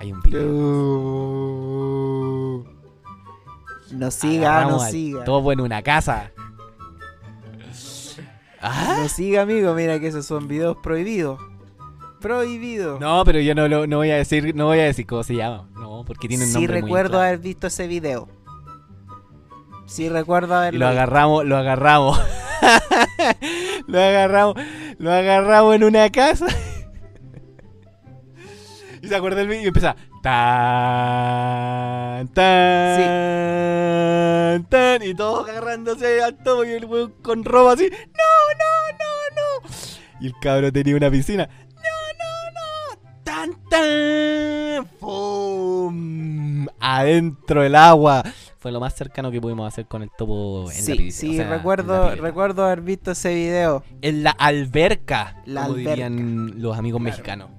[0.01, 0.47] Hay un video.
[3.93, 5.24] No siga, no Agarramos al siga.
[5.24, 6.32] Topo en una casa.
[8.66, 8.97] ¿Ah?
[9.01, 9.74] No siga, amigo.
[9.74, 11.40] Mira que esos son videos prohibidos.
[12.20, 13.01] Prohibidos.
[13.01, 15.36] No, pero yo no, lo- no voy a decir, no voy a decir cómo se
[15.36, 15.68] llama.
[15.74, 17.24] No, porque tiene un sí nombre muy recuerdo claro.
[17.26, 18.28] haber visto ese video.
[19.86, 22.20] Sí recuerdo haberlo Y lo agarramos, lo agarramos.
[23.86, 24.55] lo agarramos,
[24.98, 26.47] lo agarramos en una casa.
[29.02, 29.94] y se acuerda el video y empieza.
[30.27, 35.03] Tan, tan, tan.
[35.03, 37.89] Y todos agarrándose al topo y el weón con ropa así.
[37.90, 37.97] No,
[38.59, 39.05] no, no,
[39.36, 39.44] no.
[40.20, 41.48] Y el cabro tenía una piscina.
[41.74, 41.81] No,
[42.19, 42.61] no, no.
[43.23, 44.86] Tan, tan.
[44.98, 46.66] ¡Fum!
[46.81, 48.23] Adentro el agua.
[48.59, 51.12] Fue lo más cercano que pudimos hacer con el topo en la Sí, piscina.
[51.12, 53.85] sí, o sea, en la recuerdo, recuerdo haber visto ese video.
[54.03, 55.90] En la alberca, La como alberca.
[55.90, 57.11] dirían los amigos Claro.
[57.12, 57.51] mexicanos.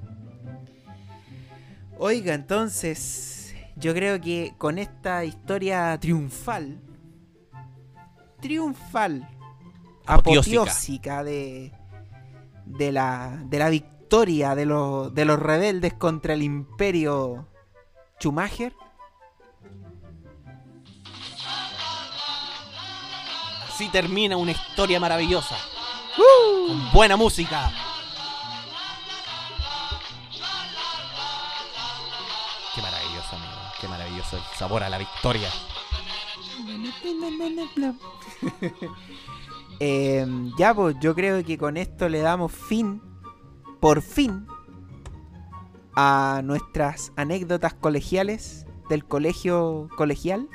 [1.99, 6.80] Oiga, entonces, yo creo que con esta historia triunfal,
[8.40, 9.28] triunfal,
[10.06, 10.61] Apoteósica.
[10.61, 11.74] apoteósica de,
[12.65, 17.48] de, la, de la victoria de los, de los rebeldes contra el imperio
[18.19, 18.74] Schumacher,
[23.68, 25.56] Así termina una historia maravillosa.
[26.15, 27.72] Con buena música.
[34.57, 35.49] Sabor a la victoria.
[39.79, 42.99] Em, ya, pues yo creo que con esto le damos fin,
[43.79, 44.47] por fin,
[45.95, 50.49] a nuestras anécdotas colegiales del colegio colegial.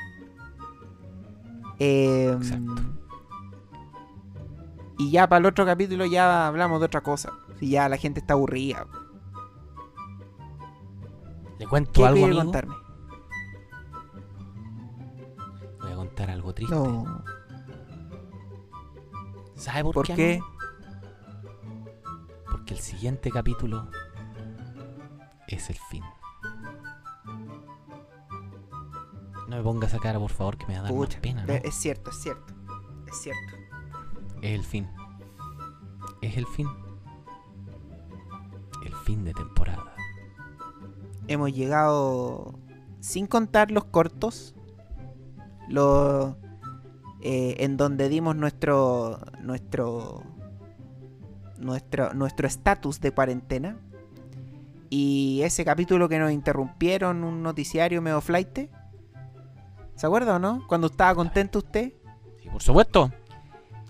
[1.79, 2.83] Em, Exacto.
[4.99, 7.33] Y ya para el otro capítulo ya hablamos de otra cosa.
[7.61, 8.89] Si ya la gente está aburrida.
[11.61, 12.53] ¿Le cuento ¿Qué algo, amigo?
[16.67, 16.75] Triste.
[16.75, 17.25] No.
[19.55, 20.43] ¿Sabe por, ¿Por qué?
[22.51, 23.89] Porque el siguiente capítulo
[25.47, 26.03] es el fin.
[29.49, 31.45] No me ponga esa cara, por favor, que me va a dar más Pucha, pena,
[31.45, 31.53] ¿no?
[31.53, 32.55] Es cierto, es cierto.
[33.07, 33.57] Es cierto.
[34.41, 34.89] Es el fin.
[36.23, 36.69] Es el fin.
[38.85, 39.95] El fin de temporada.
[41.29, 42.59] hemos llegado
[43.01, 44.55] sin contar los cortos
[45.69, 46.35] los
[47.23, 50.23] eh, en donde dimos nuestro nuestro
[51.59, 53.79] nuestro nuestro estatus de cuarentena
[54.91, 58.69] y ese capítulo que nos interrumpieron un noticiario medio flight
[59.95, 60.65] ¿se acuerda o no?
[60.67, 61.93] cuando estaba contento usted
[62.43, 63.13] Sí, por supuesto.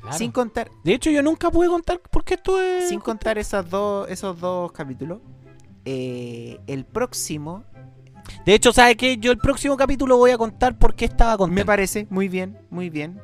[0.01, 0.19] Claro.
[0.19, 2.89] Sin contar, De hecho, yo nunca pude contar por qué estuve.
[2.89, 5.21] sin contar esas dos, esos dos capítulos,
[5.85, 7.65] eh, el próximo
[8.45, 9.17] De hecho, ¿sabes qué?
[9.19, 11.67] Yo el próximo capítulo voy a contar por qué estaba me contento.
[11.67, 13.21] parece muy bien, muy bien.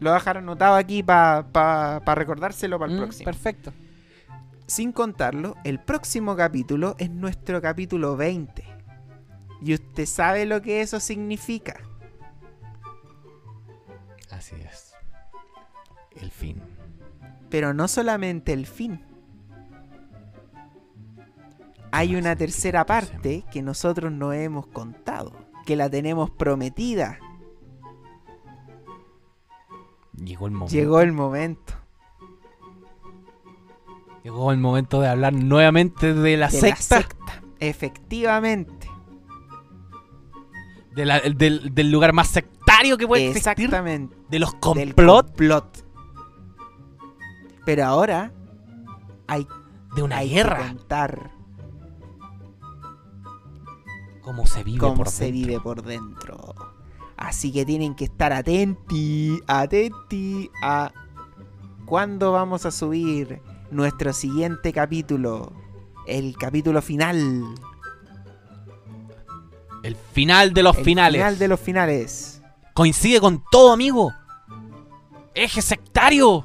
[0.00, 3.24] Lo voy a dejar anotado aquí para recordárselo para el Mm, próximo.
[3.24, 3.72] Perfecto.
[4.66, 8.64] Sin contarlo, el próximo capítulo es nuestro capítulo 20.
[9.62, 11.80] Y usted sabe lo que eso significa.
[14.30, 14.92] Así es.
[16.20, 16.60] El fin.
[17.48, 19.04] Pero no solamente el fin.
[21.92, 25.32] Hay una tercera parte que nosotros no hemos contado.
[25.64, 27.18] Que la tenemos prometida.
[30.22, 30.74] Llegó el momento.
[30.74, 31.74] Llegó el momento.
[34.24, 36.96] Llegó el momento de hablar nuevamente de la de secta.
[36.96, 37.42] la secta.
[37.60, 38.88] Efectivamente.
[40.94, 43.50] de la- del, del lugar más sectario que puede existir.
[43.66, 44.16] Exactamente.
[44.30, 45.26] De los complot.
[45.26, 45.84] complot.
[47.66, 48.32] Pero ahora
[49.26, 49.46] hay,
[49.94, 50.68] De una hay que guerra.
[50.68, 51.30] contar
[54.26, 55.46] Cómo se vive cómo por se dentro.
[55.46, 56.54] vive por dentro.
[57.16, 60.90] Así que tienen que estar atenti, atenti a
[61.84, 63.40] cuándo vamos a subir
[63.70, 65.52] nuestro siguiente capítulo.
[66.08, 67.54] El capítulo final.
[69.84, 71.20] El final de los el finales.
[71.20, 72.42] final de los finales.
[72.74, 74.12] Coincide con todo, amigo.
[75.36, 76.44] Eje sectario.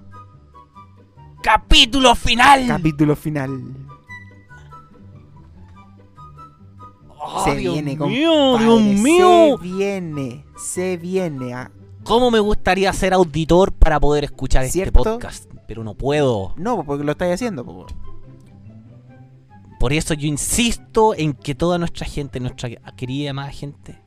[1.42, 2.68] Capítulo final.
[2.68, 3.74] Capítulo final.
[7.34, 9.58] Oh, se Dios viene, mío, Dios mío.
[9.58, 11.54] Se viene, se viene.
[11.54, 11.72] ah.
[12.04, 15.50] ¿Cómo me gustaría ser auditor para poder escuchar este podcast?
[15.68, 16.54] Pero no puedo.
[16.58, 17.64] No, porque lo estáis haciendo.
[17.64, 17.86] po.
[19.80, 24.02] Por eso yo insisto en que toda nuestra gente, nuestra querida y amada gente,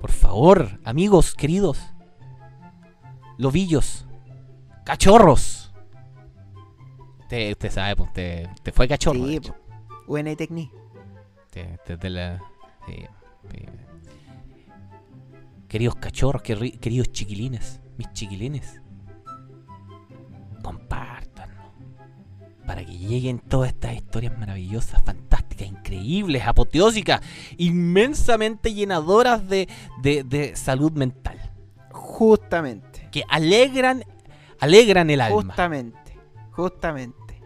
[0.00, 1.78] por favor, amigos queridos,
[3.38, 4.06] lobillos,
[4.84, 5.72] cachorros.
[7.20, 9.26] Usted, usted sabe, pues, usted, usted fue cachorro.
[9.26, 9.40] Sí.
[10.06, 10.70] UNI Tecni.
[11.52, 12.38] De la-
[12.86, 12.94] sí,
[13.50, 13.66] sí.
[15.68, 18.80] Queridos cachorros, queridos chiquilines, mis chiquilines,
[20.62, 21.60] compártanlo
[22.66, 27.20] para que lleguen todas estas historias maravillosas, fantásticas, increíbles, apoteósicas,
[27.56, 29.68] inmensamente llenadoras de,
[30.02, 31.38] de- de salud mental,
[31.90, 33.08] Justamente.
[33.10, 34.04] que alegran,
[34.60, 35.36] alegran el alma.
[35.42, 35.98] Justamente.
[36.52, 37.40] Justamente.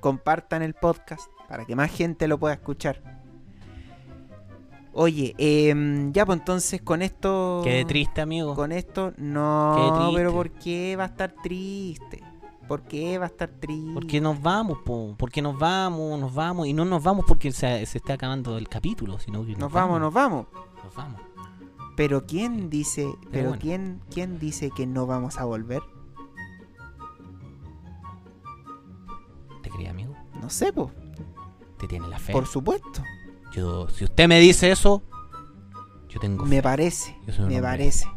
[0.00, 3.19] Compartan el podcast para que más gente lo pueda escuchar.
[4.92, 7.60] Oye, em, ya pues entonces con esto...
[7.62, 8.54] Qué triste, amigo.
[8.54, 12.22] Con esto, no, pero ¿por qué va a estar triste?
[12.66, 13.92] ¿Por qué va a estar triste?
[13.94, 17.84] Porque nos vamos, po, porque nos vamos, nos vamos, y no nos vamos porque se,
[17.86, 20.46] se está acabando el capítulo, sino que nos, Nos vamos, nos vamos.
[20.84, 21.20] Nos vamos.
[21.96, 23.60] Pero ¿quién dice, pero bueno.
[23.60, 25.82] quién, quién dice que no vamos a volver?
[29.62, 30.14] ¿Te crees, amigo?
[30.40, 30.88] No sé, pues,
[31.78, 32.32] ¿Te tiene la fe?
[32.32, 33.02] por supuesto.
[33.52, 35.02] Yo, si usted me dice eso,
[36.08, 37.62] yo tengo Me parece, me hombre.
[37.62, 38.08] parece.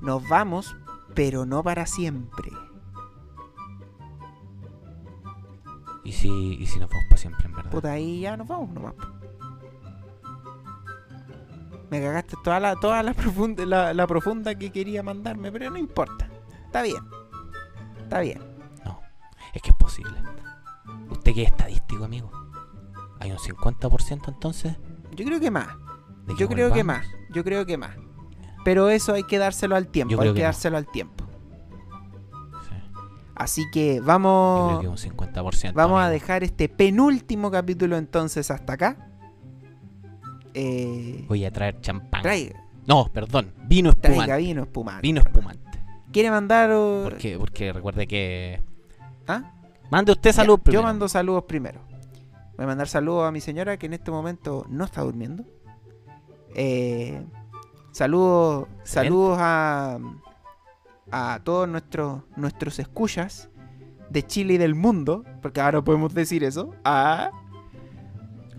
[0.00, 0.76] Nos vamos,
[1.14, 2.50] pero no para siempre.
[6.04, 7.70] ¿Y si, y si nos vamos para siempre, en verdad?
[7.70, 8.94] Puta, ahí ya nos vamos nomás.
[11.90, 15.78] Me cagaste toda la, toda la profunda, la, la profunda que quería mandarme, pero no
[15.78, 16.28] importa.
[16.66, 17.02] Está bien.
[18.02, 18.42] Está bien.
[19.54, 20.12] Es que es posible.
[21.10, 22.30] ¿Usted qué es estadístico, amigo?
[23.20, 24.76] ¿Hay un 50% entonces?
[25.14, 25.68] Yo creo que más.
[26.38, 27.06] Yo creo que más.
[27.32, 27.96] Yo creo que más.
[28.64, 30.12] Pero eso hay que dárselo al tiempo.
[30.14, 30.44] Yo Hay que, no.
[30.46, 31.24] dárselo al tiempo.
[32.68, 32.74] Sí.
[33.34, 34.78] Así que Yo vamos.
[34.78, 35.72] creo que un 50%.
[35.74, 39.10] Vamos a dejar este penúltimo capítulo entonces hasta acá.
[40.54, 42.22] Eh, Voy a traer champán.
[42.22, 43.52] traiga, No, perdón.
[43.66, 44.42] Vino traiga espumante.
[44.42, 45.02] vino espumante.
[45.02, 45.60] Vino espumante.
[46.12, 48.62] ¿Quiere mandar o- Porque, porque recuerde que.
[49.26, 49.52] ¿Ah?
[49.90, 50.82] Mande usted Ya, salud Yo primero.
[50.84, 51.80] mando saludos primero.
[52.56, 55.44] Voy a mandar saludos a mi señora que en este momento no está durmiendo.
[56.54, 57.24] Eh,
[57.90, 59.98] saludos, saludos a,
[61.10, 63.48] a todos nuestros nuestros escuchas
[64.08, 66.74] de Chile y del mundo, porque ahora podemos decir eso.
[66.84, 67.30] Ah,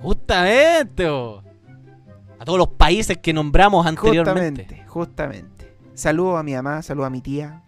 [0.01, 1.07] Justamente.
[1.07, 4.63] A todos los países que nombramos anteriormente.
[4.63, 5.75] justamente, justamente.
[5.93, 7.63] Saludos a mi mamá, saludos a mi tía.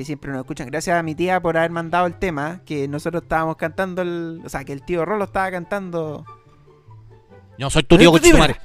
[0.00, 0.66] Que siempre nos escuchan.
[0.68, 2.62] Gracias a mi tía por haber mandado el tema.
[2.64, 4.40] Que nosotros estábamos cantando el.
[4.42, 6.24] O sea, que el tío Rolo estaba cantando.
[7.58, 8.56] Yo soy tu tío conchetumare.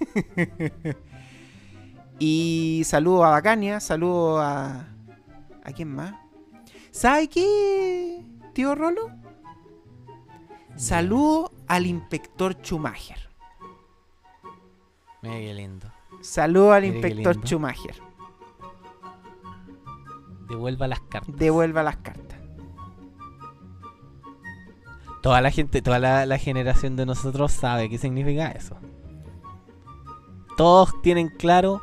[2.18, 4.88] Y saludo a Bacania, saludo a.
[5.64, 6.14] ¿A quién más?
[6.92, 9.10] ¿Sabe qué, tío Rolo?
[10.76, 13.28] Saludo al inspector Schumacher.
[15.20, 15.92] Mira qué lindo.
[16.22, 17.36] Saludo al inspector.
[17.44, 18.07] Schumacher.
[20.48, 21.36] Devuelva las cartas.
[21.36, 22.38] devuelva las cartas.
[25.22, 28.76] Toda la gente, toda la, la generación de nosotros sabe qué significa eso.
[30.56, 31.82] Todos tienen claro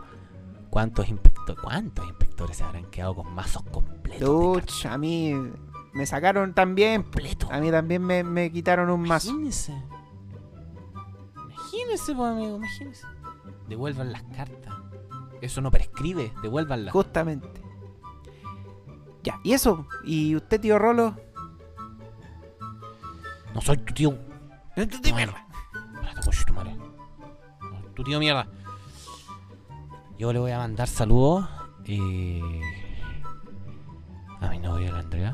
[0.70, 4.28] cuántos inspectores, cuántos inspectores se habrán quedado con mazos completos.
[4.28, 5.34] Duch, a mí
[5.94, 7.04] me sacaron también.
[7.04, 7.48] Completo.
[7.52, 9.30] A mí también me, me quitaron un mazo.
[9.30, 9.74] Imagínese.
[11.36, 13.06] Imagínese, pues, amigo, imagínese.
[13.68, 14.74] Devuelvan las cartas.
[15.42, 16.94] Eso no prescribe, devuélvanlas.
[16.94, 17.65] Justamente.
[19.26, 19.88] Ya, y eso.
[20.04, 21.16] ¿Y usted, tío Rolo?
[23.56, 24.12] No soy tu tío.
[24.78, 25.48] No, tú te No, mierda.
[26.46, 26.76] Tu madre.
[26.76, 28.48] No, Tu tío mierda.
[30.20, 31.50] Yo le voy a mandar saludos
[31.86, 32.62] eh,
[34.40, 35.34] a mi novia, la Andrea.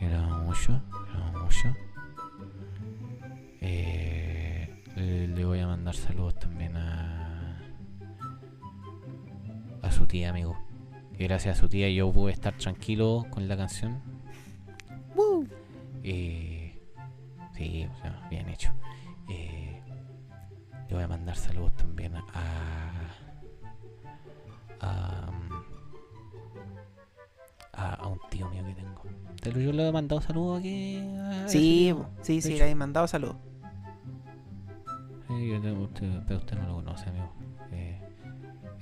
[0.00, 0.72] Amo mucho,
[1.14, 1.76] amo mucho.
[3.60, 7.60] Eh, le, le voy a mandar saludos también a
[9.82, 10.56] a su tía, amigo.
[11.22, 14.00] Que gracias a su tía yo pude estar tranquilo con la canción.
[15.14, 15.46] Woo.
[16.02, 16.76] Eh,
[17.54, 18.72] sí, o sea, bien hecho.
[19.28, 19.80] Eh,
[20.88, 22.24] le voy a mandar saludos también a.
[24.80, 25.30] a,
[27.72, 29.02] a, a un tío mío que tengo.
[29.44, 30.98] Pero yo le he mandado saludos aquí.
[30.98, 32.56] a Sí, sí, sí, hecho.
[32.56, 33.36] le habéis mandado saludos.
[35.28, 37.32] Sí, usted, pero usted no lo conoce, amigo.
[37.70, 38.00] Eh,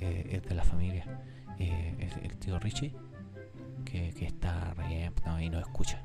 [0.00, 1.04] eh, es de la familia.
[1.60, 2.94] Eh, el tío Richie,
[3.84, 4.74] que, que está
[5.26, 6.02] no, y nos escucha.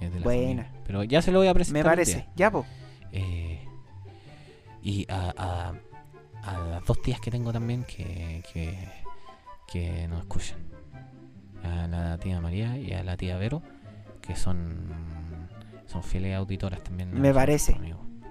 [0.00, 0.62] Es de la Buena.
[0.64, 0.82] familia.
[0.86, 1.84] Pero ya se lo voy a presentar.
[1.84, 2.26] Me parece.
[2.34, 2.64] Ya, po.
[3.12, 3.64] Eh,
[4.82, 5.74] y a, a,
[6.42, 8.74] a las dos tías que tengo también que, que,
[9.70, 10.58] que nos escuchan.
[11.62, 13.62] A la tía María y a la tía Vero,
[14.22, 14.90] que son,
[15.86, 17.12] son fieles auditoras también.
[17.20, 17.76] Me parece.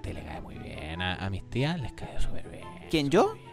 [0.02, 1.00] Te le cae muy bien.
[1.00, 2.64] A, a mis tías les cae súper bien.
[2.90, 3.34] ¿Quién, yo?
[3.34, 3.49] Bien.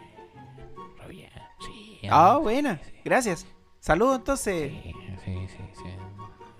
[2.08, 2.42] Ah, amigo.
[2.42, 2.80] buena.
[3.04, 3.46] Gracias.
[3.80, 4.72] Saludos entonces.
[4.72, 4.92] Sí,
[5.24, 5.90] sí, sí, sí.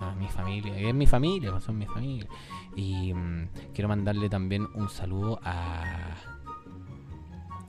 [0.01, 2.29] A mi familia, es mi familia, son mi familia.
[2.77, 6.15] Y mm, quiero mandarle también un saludo a.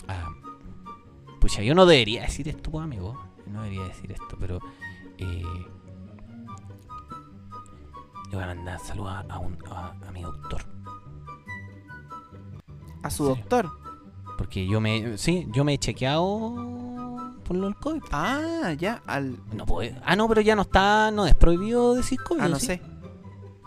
[0.08, 0.30] a
[1.40, 3.20] pucha, yo no debería decir esto, pues, amigo.
[3.48, 4.60] No debería decir esto, pero.
[5.18, 5.44] Eh,
[8.30, 10.62] le voy a mandar saludos a, un, a, a mi doctor.
[13.02, 13.72] A su doctor.
[14.38, 15.18] Porque yo me.
[15.18, 16.79] Sí, yo me he chequeado
[17.50, 18.04] por lo del COVID.
[18.12, 19.02] Ah, ya.
[19.08, 19.40] Al...
[19.54, 19.96] No puedo.
[20.06, 21.10] Ah, no, pero ya no está.
[21.10, 22.42] No es prohibido decir COVID.
[22.42, 22.68] Ah, no ¿sí?
[22.68, 22.82] sé.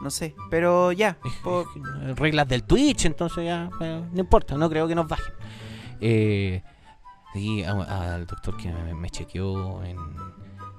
[0.01, 0.37] No sé.
[0.51, 1.19] Pero ya.
[2.17, 5.35] reglas del Twitch, entonces ya, bueno, no importa, no creo que nos bajen.
[6.01, 6.63] Eh,
[7.67, 9.99] a- al doctor que me, me chequeó en,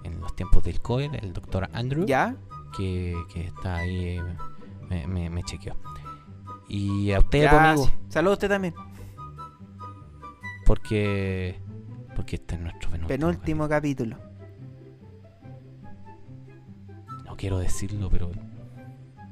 [0.06, 2.36] en los tiempos del COVID, el doctor Andrew, ya.
[2.78, 4.24] que, que está ahí, eh,
[4.90, 5.76] me, me, me chequeó.
[6.70, 7.90] Y a usted, pues, amigo.
[8.08, 8.74] Saludos a usted también.
[10.66, 11.60] porque,
[12.16, 13.08] porque este es nuestro penúltimo.
[13.08, 14.18] Penúltimo capítulo.
[14.18, 14.34] capítulo.
[17.26, 18.32] No quiero decirlo, pero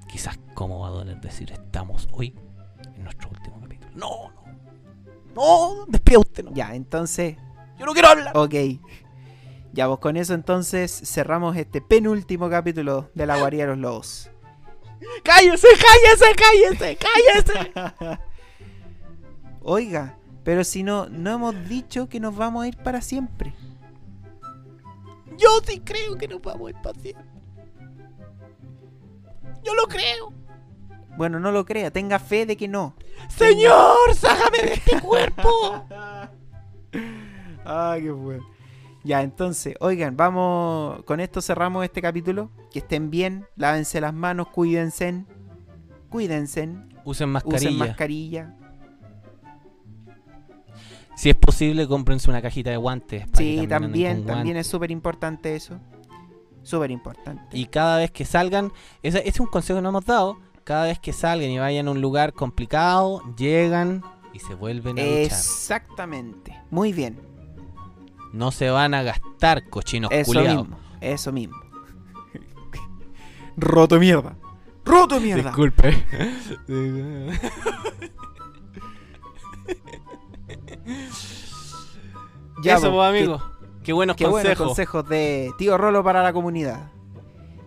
[0.07, 2.35] quizás cómo va a doler decir estamos hoy
[2.95, 3.91] en nuestro último capítulo.
[3.95, 4.41] No, no.
[5.35, 6.53] No, despida usted, no.
[6.53, 7.37] Ya, entonces.
[7.77, 8.35] Yo no quiero hablar.
[8.35, 8.53] Ok.
[9.73, 14.29] Ya, pues con eso entonces cerramos este penúltimo capítulo de La Guarida de los Lobos.
[15.23, 18.19] ¡Cállese, cállese, cállese, cállese!
[19.63, 23.53] Oiga, pero si no, no hemos dicho que nos vamos a ir para siempre.
[25.37, 27.25] Yo sí creo que nos vamos a ir para siempre.
[29.63, 30.33] Yo lo creo.
[31.17, 32.95] Bueno, no lo crea, tenga fe de que no.
[33.29, 35.85] Señor, sácame de este cuerpo.
[37.63, 38.43] Ah, qué bueno.
[39.03, 41.03] Ya, entonces, oigan, vamos.
[41.05, 42.49] Con esto cerramos este capítulo.
[42.71, 45.23] Que estén bien, lávense las manos, cuídense.
[46.09, 46.69] Cuídense,
[47.05, 47.69] Usen mascarilla.
[47.69, 48.55] usen mascarilla.
[51.21, 53.27] Si es posible, cómprense una cajita de guantes.
[53.27, 55.77] para que Sí, también, también es súper importante eso.
[56.63, 57.55] Súper importante.
[57.55, 58.73] Y cada vez que salgan,
[59.03, 60.39] ese, ese es un consejo que nos hemos dado.
[60.63, 64.01] Cada vez que salgan y vayan a un lugar complicado, llegan
[64.33, 65.21] y se vuelven a duchar.
[65.21, 66.59] Exactamente.
[66.71, 67.19] Muy bien.
[68.33, 70.69] No se van a gastar cochinos Eso culiados.
[70.69, 70.79] mismo.
[71.01, 71.55] Eso mismo.
[73.57, 74.35] Roto mierda.
[74.83, 75.43] Roto mierda.
[75.51, 76.03] Disculpe.
[82.63, 83.41] Ya, Eso, pues, amigo.
[83.83, 84.67] Qué buenos Qué buenos consejos.
[84.67, 86.91] consejos de tío Rolo para la comunidad.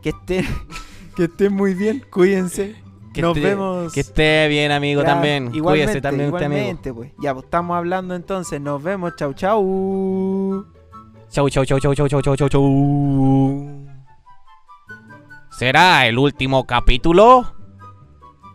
[0.02, 0.44] Que estén,
[1.16, 2.76] que estén muy bien, cuídense.
[3.12, 3.92] Que Nos esté- vemos.
[3.92, 5.50] Que esté bien, amigo, también.
[5.54, 6.60] Igualmente, Cuídese también usted, amigo.
[6.60, 7.12] igualmente, pues.
[7.20, 8.60] Ya, pues estamos hablando entonces.
[8.60, 9.14] Nos vemos.
[9.16, 10.66] Chau, chau.
[11.30, 13.86] Chau, chau, chau, chau, chau, chau, chau, chau, chau.
[15.50, 17.54] ¿Será el último capítulo?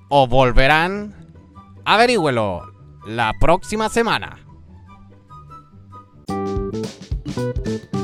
[0.09, 1.15] ¿O volverán?
[1.85, 2.61] Averígüelo
[3.05, 4.39] la próxima semana.
[7.69, 7.98] Thank you.